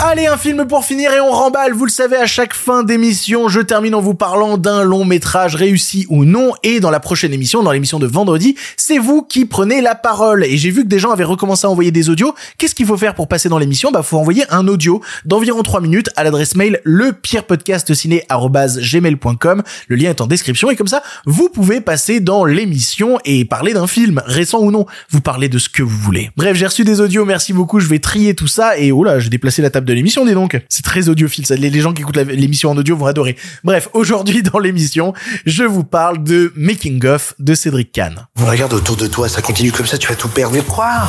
Allez, 0.00 0.26
un 0.26 0.36
film 0.36 0.66
pour 0.66 0.84
finir 0.84 1.12
et 1.12 1.20
on 1.20 1.30
remballe. 1.30 1.72
Vous 1.72 1.84
le 1.84 1.90
savez, 1.90 2.16
à 2.16 2.26
chaque 2.26 2.52
fin 2.52 2.82
d'émission, 2.82 3.46
je 3.48 3.60
termine 3.60 3.94
en 3.94 4.00
vous 4.00 4.14
parlant 4.14 4.58
d'un 4.58 4.82
long 4.82 5.04
métrage 5.04 5.54
réussi 5.54 6.04
ou 6.08 6.24
non. 6.24 6.50
Et 6.64 6.80
dans 6.80 6.90
la 6.90 6.98
prochaine 6.98 7.32
émission, 7.32 7.62
dans 7.62 7.70
l'émission 7.70 8.00
de 8.00 8.06
vendredi, 8.06 8.56
c'est 8.76 8.98
vous 8.98 9.22
qui 9.22 9.44
prenez 9.44 9.80
la 9.80 9.94
parole. 9.94 10.44
Et 10.44 10.56
j'ai 10.58 10.70
vu 10.70 10.82
que 10.82 10.88
des 10.88 10.98
gens 10.98 11.12
avaient 11.12 11.22
recommencé 11.22 11.66
à 11.66 11.70
envoyer 11.70 11.92
des 11.92 12.10
audios. 12.10 12.34
Qu'est-ce 12.58 12.74
qu'il 12.74 12.86
faut 12.86 12.96
faire 12.96 13.14
pour 13.14 13.28
passer 13.28 13.48
dans 13.48 13.58
l'émission? 13.58 13.92
Bah, 13.92 14.02
faut 14.02 14.18
envoyer 14.18 14.42
un 14.50 14.66
audio 14.66 15.00
d'environ 15.24 15.62
3 15.62 15.80
minutes 15.80 16.10
à 16.16 16.24
l'adresse 16.24 16.56
mail 16.56 16.80
lepirepodcastciné@gmail.com. 16.84 19.62
Le 19.86 19.96
lien 19.96 20.10
est 20.10 20.20
en 20.20 20.26
description 20.26 20.70
et 20.70 20.76
comme 20.76 20.88
ça, 20.88 21.04
vous 21.24 21.48
pouvez 21.48 21.80
passer 21.80 22.18
dans 22.18 22.44
l'émission 22.44 23.20
et 23.24 23.44
parler 23.44 23.72
d'un 23.72 23.86
film 23.86 24.20
récent 24.26 24.58
ou 24.58 24.72
non. 24.72 24.86
Vous 25.10 25.20
parlez 25.20 25.48
de 25.48 25.58
ce 25.58 25.68
que 25.68 25.84
vous 25.84 25.96
voulez. 25.96 26.32
Bref, 26.36 26.56
j'ai 26.56 26.66
reçu 26.66 26.82
des 26.82 27.00
audios. 27.00 27.24
Merci 27.24 27.52
beaucoup. 27.52 27.78
Je 27.78 27.86
vais 27.86 28.00
trier 28.00 28.34
tout 28.34 28.48
ça 28.48 28.76
et 28.76 28.90
oh 28.90 29.04
là, 29.04 29.20
j'ai 29.20 29.30
déplacé 29.30 29.62
la 29.62 29.70
table 29.70 29.83
de 29.84 29.92
l'émission, 29.92 30.24
dis 30.24 30.32
donc. 30.32 30.60
C'est 30.68 30.84
très 30.84 31.08
audiophile, 31.08 31.46
ça. 31.46 31.56
Les, 31.56 31.70
les 31.70 31.80
gens 31.80 31.92
qui 31.92 32.02
écoutent 32.02 32.16
l'émission 32.16 32.70
en 32.70 32.76
audio 32.76 32.96
vont 32.96 33.06
adorer. 33.06 33.36
Bref, 33.62 33.88
aujourd'hui 33.92 34.42
dans 34.42 34.58
l'émission, 34.58 35.12
je 35.46 35.64
vous 35.64 35.84
parle 35.84 36.22
de 36.22 36.52
Making 36.56 37.04
of 37.06 37.34
de 37.38 37.54
Cédric 37.54 37.92
Kahn. 37.92 38.26
Regarde 38.36 38.72
autour 38.72 38.96
de 38.96 39.06
toi, 39.06 39.28
ça 39.28 39.42
continue 39.42 39.72
comme 39.72 39.86
ça, 39.86 39.98
tu 39.98 40.08
vas 40.08 40.14
tout 40.14 40.28
perdre. 40.28 40.54
Mais 40.54 40.62
quoi? 40.62 41.06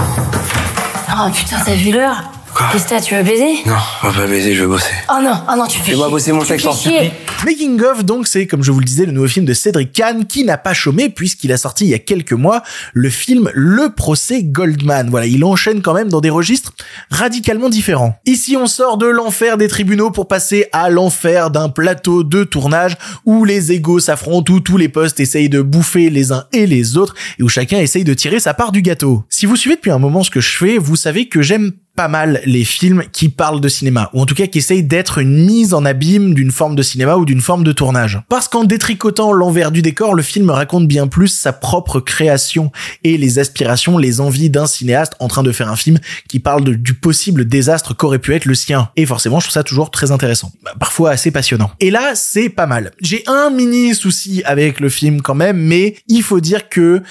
Oh 1.10 1.30
putain, 1.34 1.58
t'as 1.66 1.76
vu 1.76 1.92
l'heure? 1.92 2.24
Qu'est-ce 2.72 2.86
que 2.86 2.90
t'as, 2.90 3.02
tu 3.02 3.16
veux 3.16 3.24
baiser 3.24 3.54
Non, 3.66 3.76
on 4.04 4.10
va 4.10 4.22
pas 4.22 4.28
baiser, 4.28 4.56
je 4.56 4.62
vais 4.62 4.68
bosser. 4.68 4.92
Oh 5.10 5.22
non, 5.22 5.34
oh 5.52 5.56
non, 5.58 5.68
tu 5.68 5.80
fais 5.80 5.92
Fais-moi 5.92 6.10
bosser 6.10 6.32
mon 6.32 6.44
chier. 6.44 6.58
supplie. 6.60 7.12
Making 7.46 7.82
of, 7.82 8.06
donc, 8.06 8.28
c'est, 8.28 8.48
comme 8.48 8.64
je 8.64 8.72
vous 8.72 8.80
le 8.80 8.86
disais, 8.86 9.06
le 9.06 9.12
nouveau 9.12 9.28
film 9.28 9.46
de 9.46 9.54
Cédric 9.54 9.92
Kahn, 9.92 10.26
qui 10.26 10.46
n'a 10.46 10.58
pas 10.58 10.74
chômé, 10.74 11.10
puisqu'il 11.10 11.52
a 11.52 11.58
sorti 11.58 11.84
il 11.86 11.90
y 11.90 11.94
a 11.94 12.00
quelques 12.00 12.34
mois 12.34 12.64
le 12.94 13.10
film 13.10 13.52
Le 13.54 13.90
procès 13.94 14.44
Goldman. 14.44 15.10
Voilà, 15.10 15.26
il 15.26 15.44
enchaîne 15.44 15.82
quand 15.82 15.94
même 15.94 16.08
dans 16.10 16.22
des 16.22 16.30
registres 16.30 16.74
radicalement 17.10 17.70
différents. 17.70 18.18
Ici, 18.26 18.56
on 18.58 18.68
sort 18.68 18.98
de 18.98 19.06
l'enfer 19.08 19.58
des 19.58 19.68
tribunaux 19.68 20.12
pour 20.12 20.28
passer 20.28 20.68
à 20.72 20.90
l'enfer 20.90 21.52
d'un 21.52 21.68
plateau 21.70 22.24
de 22.24 22.44
tournage 22.46 22.96
où 23.26 23.44
les 23.44 23.74
égaux 23.74 24.00
s'affrontent, 24.00 24.54
où 24.54 24.60
tous 24.62 24.78
les 24.78 24.90
postes 24.90 25.20
essayent 25.20 25.50
de 25.50 25.62
bouffer 25.62 26.10
les 26.10 26.32
uns 26.32 26.46
et 26.54 26.66
les 26.68 26.96
autres, 26.98 27.16
et 27.38 27.44
où 27.44 27.50
chacun 27.50 27.80
essaye 27.80 28.06
de 28.06 28.14
tirer 28.14 28.40
sa 28.40 28.54
part 28.54 28.72
du 28.72 28.82
gâteau. 28.82 29.24
Si 29.30 29.46
vous 29.46 29.56
suivez 29.58 29.76
depuis 29.76 29.92
un 29.92 30.00
moment 30.00 30.24
ce 30.24 30.32
que 30.32 30.42
je 30.42 30.56
fais, 30.58 30.78
vous 30.78 30.96
savez 30.96 31.28
que 31.28 31.42
j'aime 31.42 31.74
pas 31.96 32.08
mal 32.08 32.42
les 32.46 32.64
films 32.64 33.04
qui 33.12 33.30
parlent 33.30 33.62
de 33.62 33.68
cinéma, 33.68 34.10
ou 34.14 34.22
en 34.22 34.26
tout 34.26 34.36
cas 34.36 34.48
qui 34.48 34.58
essayent 34.58 34.84
d'être 34.84 35.20
une 35.20 35.46
mise 35.46 35.74
en 35.74 35.86
abîme 35.86 36.34
d'une 36.34 36.52
forme 36.52 36.76
de 36.76 36.84
cinéma 36.84 37.16
ou 37.16 37.26
d'une 37.26 37.42
forme 37.42 37.64
de 37.64 37.72
tournage. 37.72 38.22
Parce 38.30 38.48
qu'en 38.48 38.64
détricotant 38.64 39.32
l'envers 39.32 39.72
du 39.72 39.82
décor, 39.82 40.14
le 40.14 40.24
film 40.24 40.50
raconte 40.50 40.88
bien 40.88 41.08
plus 41.08 41.30
sa 41.30 41.54
propre 41.54 42.00
création 42.00 42.72
et 43.04 43.18
les 43.18 43.40
aspirations, 43.40 43.98
les 43.98 44.22
envies 44.22 44.50
d'un 44.50 44.68
cinéaste 44.68 45.14
en 45.20 45.28
train 45.28 45.44
de 45.44 45.52
faire 45.52 45.70
un 45.70 45.76
film 45.76 46.00
qui 46.28 46.40
parle 46.40 46.64
du 46.64 46.94
possible 46.94 47.46
désastre 47.46 47.96
qu'aurait 47.96 48.20
pu 48.20 48.34
être 48.34 48.46
le 48.46 48.56
sien. 48.56 48.90
Et 48.96 49.06
forcément, 49.06 49.40
je 49.40 49.46
trouve 49.46 49.54
ça 49.54 49.64
toujours 49.64 49.92
très 49.92 50.12
intéressant. 50.12 50.52
Bah, 50.64 50.74
parfois 50.80 51.12
assez 51.12 51.32
passionnant. 51.32 51.72
Et 51.80 51.92
là, 51.92 52.12
c'est 52.16 52.50
pas 52.50 52.68
mal. 52.68 52.92
J'ai 53.02 53.24
un 53.28 53.50
mini 53.50 53.96
souci 53.96 54.42
avec 54.46 54.80
le 54.80 54.90
film 54.90 55.22
quand 55.22 55.36
même, 55.36 55.58
mais 55.58 55.96
il 56.08 56.24
faut 56.24 56.40
dire 56.40 56.70
que 56.70 57.02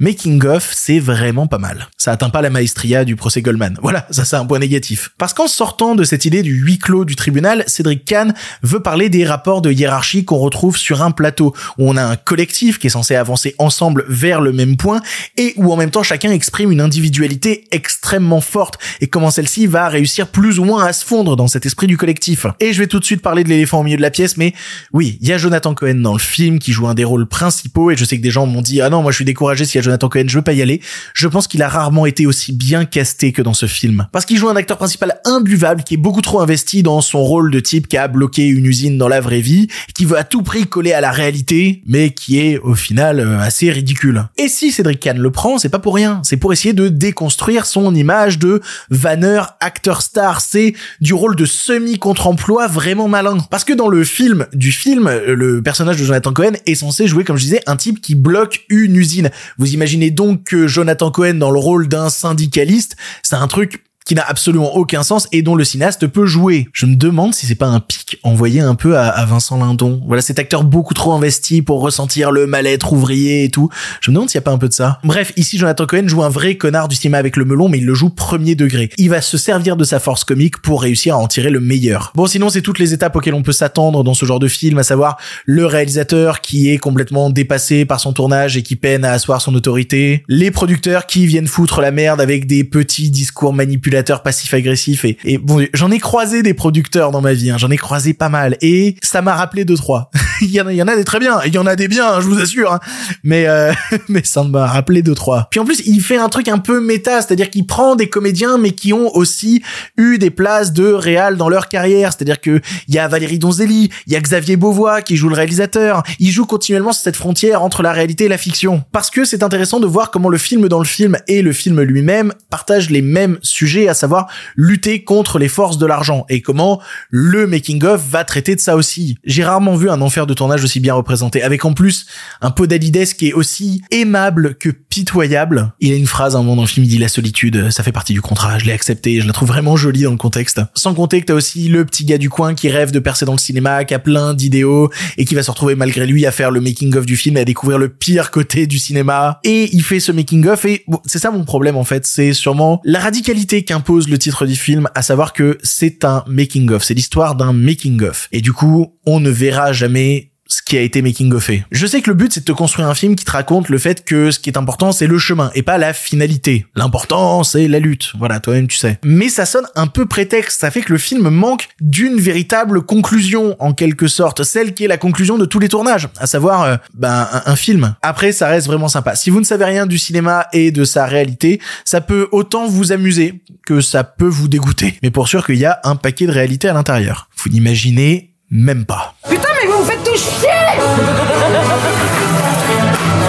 Making 0.00 0.46
of, 0.46 0.70
c'est 0.72 1.00
vraiment 1.00 1.48
pas 1.48 1.58
mal. 1.58 1.88
Ça 1.96 2.12
atteint 2.12 2.30
pas 2.30 2.40
la 2.40 2.50
maestria 2.50 3.04
du 3.04 3.16
procès 3.16 3.42
Goldman. 3.42 3.76
Voilà, 3.82 4.06
ça 4.12 4.24
c'est 4.24 4.36
un 4.36 4.46
point 4.46 4.60
négatif. 4.60 5.10
Parce 5.18 5.34
qu'en 5.34 5.48
sortant 5.48 5.96
de 5.96 6.04
cette 6.04 6.24
idée 6.24 6.44
du 6.44 6.54
huis 6.54 6.78
clos 6.78 7.04
du 7.04 7.16
tribunal, 7.16 7.64
Cédric 7.66 8.04
Kahn 8.04 8.32
veut 8.62 8.78
parler 8.78 9.08
des 9.08 9.24
rapports 9.24 9.60
de 9.60 9.72
hiérarchie 9.72 10.24
qu'on 10.24 10.38
retrouve 10.38 10.76
sur 10.76 11.02
un 11.02 11.10
plateau, 11.10 11.52
où 11.78 11.90
on 11.90 11.96
a 11.96 12.04
un 12.04 12.14
collectif 12.14 12.78
qui 12.78 12.86
est 12.86 12.90
censé 12.90 13.16
avancer 13.16 13.56
ensemble 13.58 14.04
vers 14.08 14.40
le 14.40 14.52
même 14.52 14.76
point, 14.76 15.00
et 15.36 15.52
où 15.56 15.72
en 15.72 15.76
même 15.76 15.90
temps 15.90 16.04
chacun 16.04 16.30
exprime 16.30 16.70
une 16.70 16.80
individualité 16.80 17.64
extrêmement 17.72 18.40
forte, 18.40 18.78
et 19.00 19.08
comment 19.08 19.32
celle-ci 19.32 19.66
va 19.66 19.88
réussir 19.88 20.28
plus 20.28 20.60
ou 20.60 20.64
moins 20.64 20.84
à 20.84 20.92
se 20.92 21.04
fondre 21.04 21.34
dans 21.34 21.48
cet 21.48 21.66
esprit 21.66 21.88
du 21.88 21.96
collectif. 21.96 22.46
Et 22.60 22.72
je 22.72 22.78
vais 22.78 22.86
tout 22.86 23.00
de 23.00 23.04
suite 23.04 23.20
parler 23.20 23.42
de 23.42 23.48
l'éléphant 23.48 23.80
au 23.80 23.82
milieu 23.82 23.96
de 23.96 24.02
la 24.02 24.12
pièce, 24.12 24.36
mais 24.36 24.54
oui, 24.92 25.18
il 25.20 25.26
y 25.26 25.32
a 25.32 25.38
Jonathan 25.38 25.74
Cohen 25.74 25.96
dans 25.96 26.12
le 26.12 26.20
film 26.20 26.60
qui 26.60 26.70
joue 26.70 26.86
un 26.86 26.94
des 26.94 27.02
rôles 27.02 27.26
principaux, 27.26 27.90
et 27.90 27.96
je 27.96 28.04
sais 28.04 28.16
que 28.16 28.22
des 28.22 28.30
gens 28.30 28.46
m'ont 28.46 28.62
dit, 28.62 28.80
ah 28.80 28.90
non, 28.90 29.02
moi 29.02 29.10
je 29.10 29.16
suis 29.16 29.24
découragé 29.24 29.64
s'il 29.64 29.80
y 29.80 29.82
a 29.82 29.87
Jonathan 29.88 30.08
Cohen, 30.08 30.24
je 30.26 30.36
veux 30.36 30.42
pas 30.42 30.52
y 30.52 30.62
aller. 30.62 30.80
Je 31.14 31.26
pense 31.28 31.48
qu'il 31.48 31.62
a 31.62 31.68
rarement 31.68 32.04
été 32.04 32.26
aussi 32.26 32.52
bien 32.52 32.84
casté 32.84 33.32
que 33.32 33.40
dans 33.42 33.54
ce 33.54 33.66
film. 33.66 34.06
Parce 34.12 34.26
qu'il 34.26 34.36
joue 34.36 34.48
un 34.48 34.56
acteur 34.56 34.76
principal 34.76 35.20
imbuvable 35.24 35.82
qui 35.82 35.94
est 35.94 35.98
beaucoup 35.98 36.20
trop 36.20 36.40
investi 36.40 36.82
dans 36.82 37.00
son 37.00 37.22
rôle 37.22 37.50
de 37.50 37.60
type 37.60 37.88
qui 37.88 37.96
a 37.96 38.06
bloqué 38.06 38.46
une 38.46 38.66
usine 38.66 38.98
dans 38.98 39.08
la 39.08 39.20
vraie 39.20 39.40
vie, 39.40 39.68
qui 39.94 40.04
veut 40.04 40.18
à 40.18 40.24
tout 40.24 40.42
prix 40.42 40.66
coller 40.66 40.92
à 40.92 41.00
la 41.00 41.10
réalité, 41.10 41.82
mais 41.86 42.10
qui 42.10 42.38
est 42.38 42.58
au 42.58 42.74
final 42.74 43.20
euh, 43.20 43.38
assez 43.40 43.70
ridicule. 43.70 44.24
Et 44.36 44.48
si 44.48 44.72
Cédric 44.72 45.00
Kahn 45.00 45.18
le 45.18 45.30
prend, 45.30 45.58
c'est 45.58 45.68
pas 45.68 45.78
pour 45.78 45.94
rien. 45.94 46.20
C'est 46.22 46.36
pour 46.36 46.52
essayer 46.52 46.74
de 46.74 46.88
déconstruire 46.88 47.64
son 47.64 47.94
image 47.94 48.38
de 48.38 48.60
vanneur 48.90 49.56
acteur 49.60 50.02
star. 50.02 50.40
C'est 50.40 50.74
du 51.00 51.14
rôle 51.14 51.34
de 51.34 51.44
semi-contre-emploi 51.44 52.66
vraiment 52.66 53.08
malin. 53.08 53.38
Parce 53.50 53.64
que 53.64 53.72
dans 53.72 53.88
le 53.88 54.04
film 54.04 54.46
du 54.52 54.72
film, 54.72 55.06
euh, 55.06 55.34
le 55.34 55.62
personnage 55.62 55.96
de 55.96 56.04
Jonathan 56.04 56.32
Cohen 56.32 56.52
est 56.66 56.74
censé 56.74 57.06
jouer, 57.06 57.24
comme 57.24 57.36
je 57.36 57.44
disais, 57.44 57.62
un 57.66 57.76
type 57.76 58.00
qui 58.00 58.14
bloque 58.14 58.64
une 58.68 58.96
usine. 58.96 59.30
Imaginez 59.78 60.10
donc 60.10 60.42
que 60.42 60.66
Jonathan 60.66 61.12
Cohen 61.12 61.34
dans 61.34 61.52
le 61.52 61.60
rôle 61.60 61.86
d'un 61.86 62.10
syndicaliste, 62.10 62.96
c'est 63.22 63.36
un 63.36 63.46
truc 63.46 63.84
qui 64.08 64.14
n'a 64.14 64.24
absolument 64.26 64.74
aucun 64.74 65.02
sens 65.02 65.28
et 65.32 65.42
dont 65.42 65.54
le 65.54 65.64
cinéaste 65.64 66.06
peut 66.06 66.24
jouer. 66.24 66.66
Je 66.72 66.86
me 66.86 66.96
demande 66.96 67.34
si 67.34 67.44
c'est 67.44 67.54
pas 67.54 67.66
un 67.66 67.78
pic 67.78 68.18
envoyé 68.22 68.60
un 68.60 68.74
peu 68.74 68.96
à, 68.96 69.22
Vincent 69.26 69.58
Lindon. 69.58 70.00
Voilà, 70.06 70.22
cet 70.22 70.38
acteur 70.38 70.64
beaucoup 70.64 70.94
trop 70.94 71.12
investi 71.12 71.60
pour 71.60 71.82
ressentir 71.82 72.30
le 72.30 72.46
mal-être 72.46 72.94
ouvrier 72.94 73.44
et 73.44 73.50
tout. 73.50 73.68
Je 74.00 74.10
me 74.10 74.14
demande 74.14 74.30
s'il 74.30 74.38
y 74.38 74.38
a 74.38 74.42
pas 74.42 74.50
un 74.50 74.56
peu 74.56 74.68
de 74.68 74.72
ça. 74.72 74.98
Bref, 75.04 75.34
ici 75.36 75.58
Jonathan 75.58 75.84
Cohen 75.84 76.08
joue 76.08 76.22
un 76.22 76.30
vrai 76.30 76.54
connard 76.54 76.88
du 76.88 76.96
cinéma 76.96 77.18
avec 77.18 77.36
le 77.36 77.44
melon, 77.44 77.68
mais 77.68 77.78
il 77.78 77.84
le 77.84 77.92
joue 77.92 78.08
premier 78.08 78.54
degré. 78.54 78.88
Il 78.96 79.10
va 79.10 79.20
se 79.20 79.36
servir 79.36 79.76
de 79.76 79.84
sa 79.84 80.00
force 80.00 80.24
comique 80.24 80.56
pour 80.62 80.80
réussir 80.80 81.14
à 81.14 81.18
en 81.18 81.28
tirer 81.28 81.50
le 81.50 81.60
meilleur. 81.60 82.10
Bon, 82.14 82.26
sinon 82.26 82.48
c'est 82.48 82.62
toutes 82.62 82.78
les 82.78 82.94
étapes 82.94 83.14
auxquelles 83.14 83.34
on 83.34 83.42
peut 83.42 83.52
s'attendre 83.52 84.04
dans 84.04 84.14
ce 84.14 84.24
genre 84.24 84.40
de 84.40 84.48
film, 84.48 84.78
à 84.78 84.84
savoir 84.84 85.18
le 85.44 85.66
réalisateur 85.66 86.40
qui 86.40 86.70
est 86.70 86.78
complètement 86.78 87.28
dépassé 87.28 87.84
par 87.84 88.00
son 88.00 88.14
tournage 88.14 88.56
et 88.56 88.62
qui 88.62 88.76
peine 88.76 89.04
à 89.04 89.12
asseoir 89.12 89.42
son 89.42 89.54
autorité, 89.54 90.24
les 90.28 90.50
producteurs 90.50 91.04
qui 91.04 91.26
viennent 91.26 91.46
foutre 91.46 91.82
la 91.82 91.90
merde 91.90 92.22
avec 92.22 92.46
des 92.46 92.64
petits 92.64 93.10
discours 93.10 93.52
manipulateurs 93.98 94.22
passif-agressif 94.22 95.04
et, 95.04 95.38
bon, 95.38 95.66
j'en 95.74 95.90
ai 95.90 95.98
croisé 95.98 96.42
des 96.42 96.54
producteurs 96.54 97.10
dans 97.10 97.20
ma 97.20 97.32
vie, 97.32 97.50
hein, 97.50 97.58
j'en 97.58 97.70
ai 97.70 97.76
croisé 97.76 98.14
pas 98.14 98.28
mal 98.28 98.56
et 98.60 98.96
ça 99.02 99.22
m'a 99.22 99.34
rappelé 99.34 99.64
deux 99.64 99.76
trois. 99.76 100.10
il 100.40 100.50
y 100.50 100.60
en 100.60 100.66
a, 100.66 100.72
il 100.72 100.76
y 100.76 100.82
en 100.82 100.88
a 100.88 100.96
des 100.96 101.04
très 101.04 101.18
bien, 101.18 101.40
il 101.44 101.54
y 101.54 101.58
en 101.58 101.66
a 101.66 101.76
des 101.76 101.88
bien, 101.88 102.06
hein, 102.06 102.20
je 102.20 102.26
vous 102.26 102.40
assure, 102.40 102.72
hein. 102.72 102.80
mais 103.22 103.46
euh, 103.48 103.72
mais 104.08 104.22
ça 104.24 104.42
m'a 104.44 104.66
rappelé 104.66 105.02
deux 105.02 105.14
trois. 105.14 105.48
Puis 105.50 105.60
en 105.60 105.64
plus, 105.64 105.82
il 105.86 106.00
fait 106.00 106.16
un 106.16 106.28
truc 106.28 106.48
un 106.48 106.58
peu 106.58 106.80
méta, 106.80 107.20
c'est-à-dire 107.20 107.50
qu'il 107.50 107.66
prend 107.66 107.96
des 107.96 108.08
comédiens 108.08 108.58
mais 108.58 108.72
qui 108.72 108.92
ont 108.92 109.14
aussi 109.16 109.62
eu 109.96 110.18
des 110.18 110.30
places 110.30 110.72
de 110.72 110.86
réal 110.86 111.36
dans 111.36 111.48
leur 111.48 111.68
carrière, 111.68 112.12
c'est-à-dire 112.12 112.40
que 112.40 112.60
il 112.88 112.94
y 112.94 112.98
a 112.98 113.08
Valérie 113.08 113.38
Donzelli, 113.38 113.90
il 114.06 114.12
y 114.12 114.16
a 114.16 114.20
Xavier 114.20 114.56
Beauvois 114.56 115.02
qui 115.02 115.16
joue 115.16 115.28
le 115.28 115.34
réalisateur, 115.34 116.02
il 116.18 116.30
joue 116.30 116.46
continuellement 116.46 116.92
sur 116.92 117.02
cette 117.02 117.16
frontière 117.16 117.62
entre 117.62 117.82
la 117.82 117.92
réalité 117.92 118.24
et 118.24 118.28
la 118.28 118.38
fiction. 118.38 118.84
Parce 118.92 119.10
que 119.10 119.24
c'est 119.24 119.42
intéressant 119.42 119.80
de 119.80 119.86
voir 119.86 120.10
comment 120.10 120.28
le 120.28 120.38
film 120.38 120.68
dans 120.68 120.78
le 120.78 120.84
film 120.84 121.16
et 121.26 121.42
le 121.42 121.52
film 121.52 121.80
lui-même 121.82 122.32
partagent 122.50 122.90
les 122.90 123.02
mêmes 123.02 123.38
sujets, 123.42 123.87
à 123.88 123.94
savoir 123.94 124.28
lutter 124.56 125.04
contre 125.04 125.38
les 125.38 125.48
forces 125.48 125.78
de 125.78 125.86
l'argent 125.86 126.24
et 126.28 126.40
comment 126.40 126.80
le 127.10 127.46
making 127.46 127.84
of 127.84 128.02
va 128.08 128.24
traiter 128.24 128.54
de 128.54 128.60
ça 128.60 128.76
aussi. 128.76 129.16
J'ai 129.24 129.44
rarement 129.44 129.76
vu 129.76 129.90
un 129.90 130.00
enfer 130.00 130.26
de 130.26 130.34
tournage 130.34 130.64
aussi 130.64 130.80
bien 130.80 130.94
représenté, 130.94 131.42
avec 131.42 131.64
en 131.64 131.72
plus 131.72 132.06
un 132.40 132.50
Podalides 132.50 133.14
qui 133.14 133.28
est 133.28 133.32
aussi 133.32 133.82
aimable 133.90 134.56
que 134.56 134.70
pitoyable. 134.70 135.72
Il 135.80 135.92
a 135.92 135.96
une 135.96 136.06
phrase 136.06 136.36
à 136.36 136.38
un 136.38 136.42
moment 136.42 136.56
dans 136.56 136.62
le 136.62 136.68
film, 136.68 136.84
il 136.84 136.88
dit 136.88 136.98
la 136.98 137.08
solitude, 137.08 137.70
ça 137.70 137.82
fait 137.82 137.92
partie 137.92 138.12
du 138.12 138.20
contrat, 138.20 138.58
je 138.58 138.64
l'ai 138.64 138.72
accepté, 138.72 139.20
je 139.20 139.26
la 139.26 139.32
trouve 139.32 139.48
vraiment 139.48 139.76
jolie 139.76 140.02
dans 140.02 140.10
le 140.10 140.16
contexte. 140.16 140.60
Sans 140.74 140.94
compter 140.94 141.20
que 141.20 141.26
t'as 141.26 141.34
aussi 141.34 141.68
le 141.68 141.84
petit 141.84 142.04
gars 142.04 142.18
du 142.18 142.30
coin 142.30 142.54
qui 142.54 142.68
rêve 142.68 142.90
de 142.90 142.98
percer 142.98 143.24
dans 143.24 143.32
le 143.32 143.38
cinéma, 143.38 143.84
qui 143.84 143.94
a 143.94 143.98
plein 143.98 144.34
d'idéaux 144.34 144.90
et 145.16 145.24
qui 145.24 145.34
va 145.34 145.42
se 145.42 145.50
retrouver 145.50 145.74
malgré 145.74 146.06
lui 146.06 146.26
à 146.26 146.32
faire 146.32 146.50
le 146.50 146.60
making 146.60 146.96
of 146.96 147.06
du 147.06 147.16
film 147.16 147.36
et 147.36 147.40
à 147.40 147.44
découvrir 147.44 147.78
le 147.78 147.88
pire 147.88 148.30
côté 148.30 148.66
du 148.66 148.78
cinéma. 148.78 149.40
Et 149.44 149.68
il 149.72 149.82
fait 149.82 150.00
ce 150.00 150.12
making 150.12 150.46
of 150.46 150.64
et 150.64 150.84
c'est 151.06 151.18
ça 151.18 151.30
mon 151.30 151.44
problème 151.44 151.76
en 151.76 151.84
fait, 151.84 152.06
c'est 152.06 152.32
sûrement 152.32 152.80
la 152.84 152.98
radicalité 152.98 153.64
qu'impose 153.68 154.08
le 154.08 154.16
titre 154.16 154.46
du 154.46 154.56
film, 154.56 154.88
à 154.94 155.02
savoir 155.02 155.34
que 155.34 155.58
c'est 155.62 156.02
un 156.06 156.24
making 156.26 156.70
of, 156.70 156.82
c'est 156.82 156.94
l'histoire 156.94 157.34
d'un 157.34 157.52
making 157.52 158.02
of. 158.02 158.28
Et 158.32 158.40
du 158.40 158.54
coup, 158.54 158.98
on 159.04 159.20
ne 159.20 159.28
verra 159.28 159.74
jamais 159.74 160.32
ce 160.48 160.62
qui 160.62 160.76
a 160.76 160.80
été 160.80 161.02
making 161.02 161.32
of 161.34 161.44
fait. 161.44 161.64
Je 161.70 161.86
sais 161.86 162.00
que 162.02 162.10
le 162.10 162.14
but 162.14 162.32
c'est 162.32 162.40
de 162.40 162.44
te 162.44 162.52
construire 162.52 162.88
un 162.88 162.94
film 162.94 163.14
qui 163.14 163.24
te 163.24 163.30
raconte 163.30 163.68
le 163.68 163.78
fait 163.78 164.04
que 164.04 164.30
ce 164.30 164.38
qui 164.38 164.50
est 164.50 164.58
important 164.58 164.92
c'est 164.92 165.06
le 165.06 165.18
chemin 165.18 165.50
et 165.54 165.62
pas 165.62 165.78
la 165.78 165.92
finalité. 165.92 166.66
L'important 166.74 167.44
c'est 167.44 167.68
la 167.68 167.78
lutte. 167.78 168.12
Voilà, 168.18 168.40
toi-même 168.40 168.66
tu 168.66 168.76
sais. 168.76 168.98
Mais 169.04 169.28
ça 169.28 169.46
sonne 169.46 169.66
un 169.76 169.86
peu 169.86 170.06
prétexte, 170.06 170.60
ça 170.60 170.70
fait 170.70 170.80
que 170.80 170.92
le 170.92 170.98
film 170.98 171.28
manque 171.28 171.68
d'une 171.80 172.18
véritable 172.18 172.82
conclusion 172.82 173.56
en 173.58 173.72
quelque 173.72 174.08
sorte, 174.08 174.42
celle 174.42 174.74
qui 174.74 174.84
est 174.84 174.88
la 174.88 174.96
conclusion 174.96 175.38
de 175.38 175.44
tous 175.44 175.58
les 175.58 175.68
tournages, 175.68 176.08
à 176.18 176.26
savoir 176.26 176.62
euh, 176.62 176.76
ben 176.94 177.28
un, 177.44 177.56
film. 177.56 177.94
Après 178.02 178.32
ça 178.32 178.48
reste 178.48 178.66
vraiment 178.66 178.88
sympa. 178.88 179.14
Si 179.14 179.30
vous 179.30 179.40
ne 179.40 179.44
savez 179.44 179.64
rien 179.64 179.86
du 179.86 179.98
cinéma 179.98 180.46
et 180.52 180.70
de 180.70 180.84
sa 180.84 181.06
réalité, 181.06 181.60
ça 181.84 182.00
peut 182.00 182.28
autant 182.32 182.66
vous 182.66 182.92
amuser 182.92 183.42
que 183.66 183.80
ça 183.80 184.04
peut 184.04 184.28
vous 184.28 184.48
dégoûter. 184.48 184.98
Mais 185.02 185.10
pour 185.10 185.28
sûr 185.28 185.44
qu'il 185.44 185.56
y 185.56 185.66
a 185.66 185.80
un 185.84 185.96
paquet 185.96 186.26
de 186.26 186.32
réalité 186.32 186.68
à 186.68 186.72
l'intérieur. 186.72 187.28
Vous 187.36 187.50
n'imaginez 187.50 188.34
même 188.50 188.84
pas. 188.84 189.14
Putain, 189.28 189.48
mais 189.62 189.68
vous 189.70 189.80
me 189.80 189.84
faites 189.84 190.02
tout 190.04 190.16
chier 190.16 190.48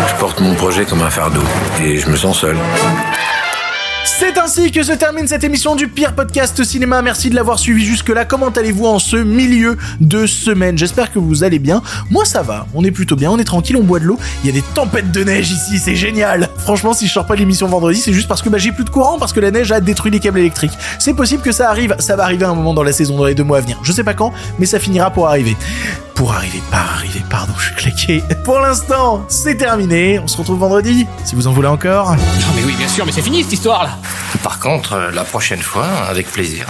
Je 0.08 0.16
porte 0.16 0.40
mon 0.40 0.56
projet 0.56 0.86
comme 0.86 1.02
un 1.02 1.10
fardeau 1.10 1.44
et 1.82 1.98
je 1.98 2.10
me 2.10 2.16
sens 2.16 2.40
seul. 2.40 2.58
C'est 4.18 4.40
ainsi 4.40 4.72
que 4.72 4.82
se 4.82 4.92
termine 4.92 5.28
cette 5.28 5.44
émission 5.44 5.76
du 5.76 5.88
pire 5.88 6.14
podcast 6.14 6.64
cinéma. 6.64 7.02
Merci 7.04 7.30
de 7.30 7.36
l'avoir 7.36 7.60
suivi 7.60 7.86
jusque-là. 7.86 8.26
Comment 8.26 8.50
allez-vous 8.50 8.88
en 8.88 8.98
ce 8.98 9.16
milieu 9.16 9.78
de 10.02 10.26
semaine? 10.26 10.78
J'espère 10.78 11.12
que 11.12 11.20
vous 11.20 11.44
allez 11.44 11.60
bien. 11.60 11.84
Moi, 12.10 12.26
ça 12.26 12.42
va. 12.42 12.66
On 12.74 12.84
est 12.84 12.92
plutôt 12.92 13.16
bien. 13.16 13.30
On 13.30 13.38
est 13.38 13.44
tranquille. 13.44 13.78
On 13.78 13.84
boit 13.84 14.00
de 14.00 14.06
l'eau. 14.06 14.18
Il 14.44 14.48
y 14.48 14.50
a 14.50 14.54
des 14.60 14.66
tempêtes 14.74 15.12
de 15.12 15.24
neige 15.24 15.52
ici. 15.52 15.78
C'est 15.78 15.96
génial. 15.96 16.50
Franchement, 16.58 16.94
si 16.94 17.08
je 17.08 17.14
sors 17.14 17.28
pas 17.28 17.36
l'émission 17.36 17.68
vendredi, 17.68 18.00
c'est 18.00 18.12
juste 18.12 18.28
parce 18.28 18.42
que 18.42 18.50
bah, 18.50 18.58
j'ai 18.58 18.72
plus 18.72 18.84
de 18.84 18.90
courant, 18.90 19.20
parce 19.20 19.32
que 19.32 19.40
la 19.40 19.52
neige 19.52 19.72
a 19.72 19.80
détruit 19.80 20.12
les 20.12 20.20
câbles 20.20 20.40
électriques. 20.40 20.78
C'est 20.98 21.14
possible 21.14 21.44
que 21.44 21.52
ça 21.52 21.70
arrive. 21.70 21.96
Ça 22.00 22.16
va 22.16 22.24
arriver 22.24 22.46
à 22.46 22.50
un 22.50 22.56
moment 22.56 22.74
dans 22.74 22.84
la 22.84 22.94
saison, 22.94 23.16
dans 23.16 23.26
les 23.26 23.36
deux 23.36 23.44
mois 23.44 23.60
à 23.60 23.62
venir. 23.62 23.80
Je 23.84 23.92
sais 23.92 24.04
pas 24.04 24.16
quand, 24.16 24.34
mais 24.58 24.66
ça 24.66 24.80
finira 24.80 25.12
pour 25.12 25.28
arriver. 25.28 25.56
Pour 26.20 26.34
arriver, 26.34 26.62
par 26.70 26.96
arriver. 26.96 27.24
Pardon, 27.30 27.54
je 27.58 27.68
suis 27.68 27.76
claqué. 27.76 28.24
Pour 28.44 28.60
l'instant, 28.60 29.24
c'est 29.30 29.56
terminé. 29.56 30.20
On 30.20 30.28
se 30.28 30.36
retrouve 30.36 30.60
vendredi. 30.60 31.08
Si 31.24 31.34
vous 31.34 31.48
en 31.48 31.54
voulez 31.54 31.70
encore. 31.70 32.12
Non 32.12 32.18
mais 32.58 32.64
oui, 32.66 32.74
bien 32.78 32.90
sûr, 32.90 33.06
mais 33.06 33.14
c'est 33.14 33.22
fini 33.22 33.42
cette 33.42 33.54
histoire 33.54 33.86
là. 33.86 33.98
Par 34.44 34.60
contre, 34.60 34.92
euh, 34.92 35.12
la 35.12 35.24
prochaine 35.24 35.62
fois, 35.62 35.88
avec 36.10 36.30
plaisir. 36.30 36.66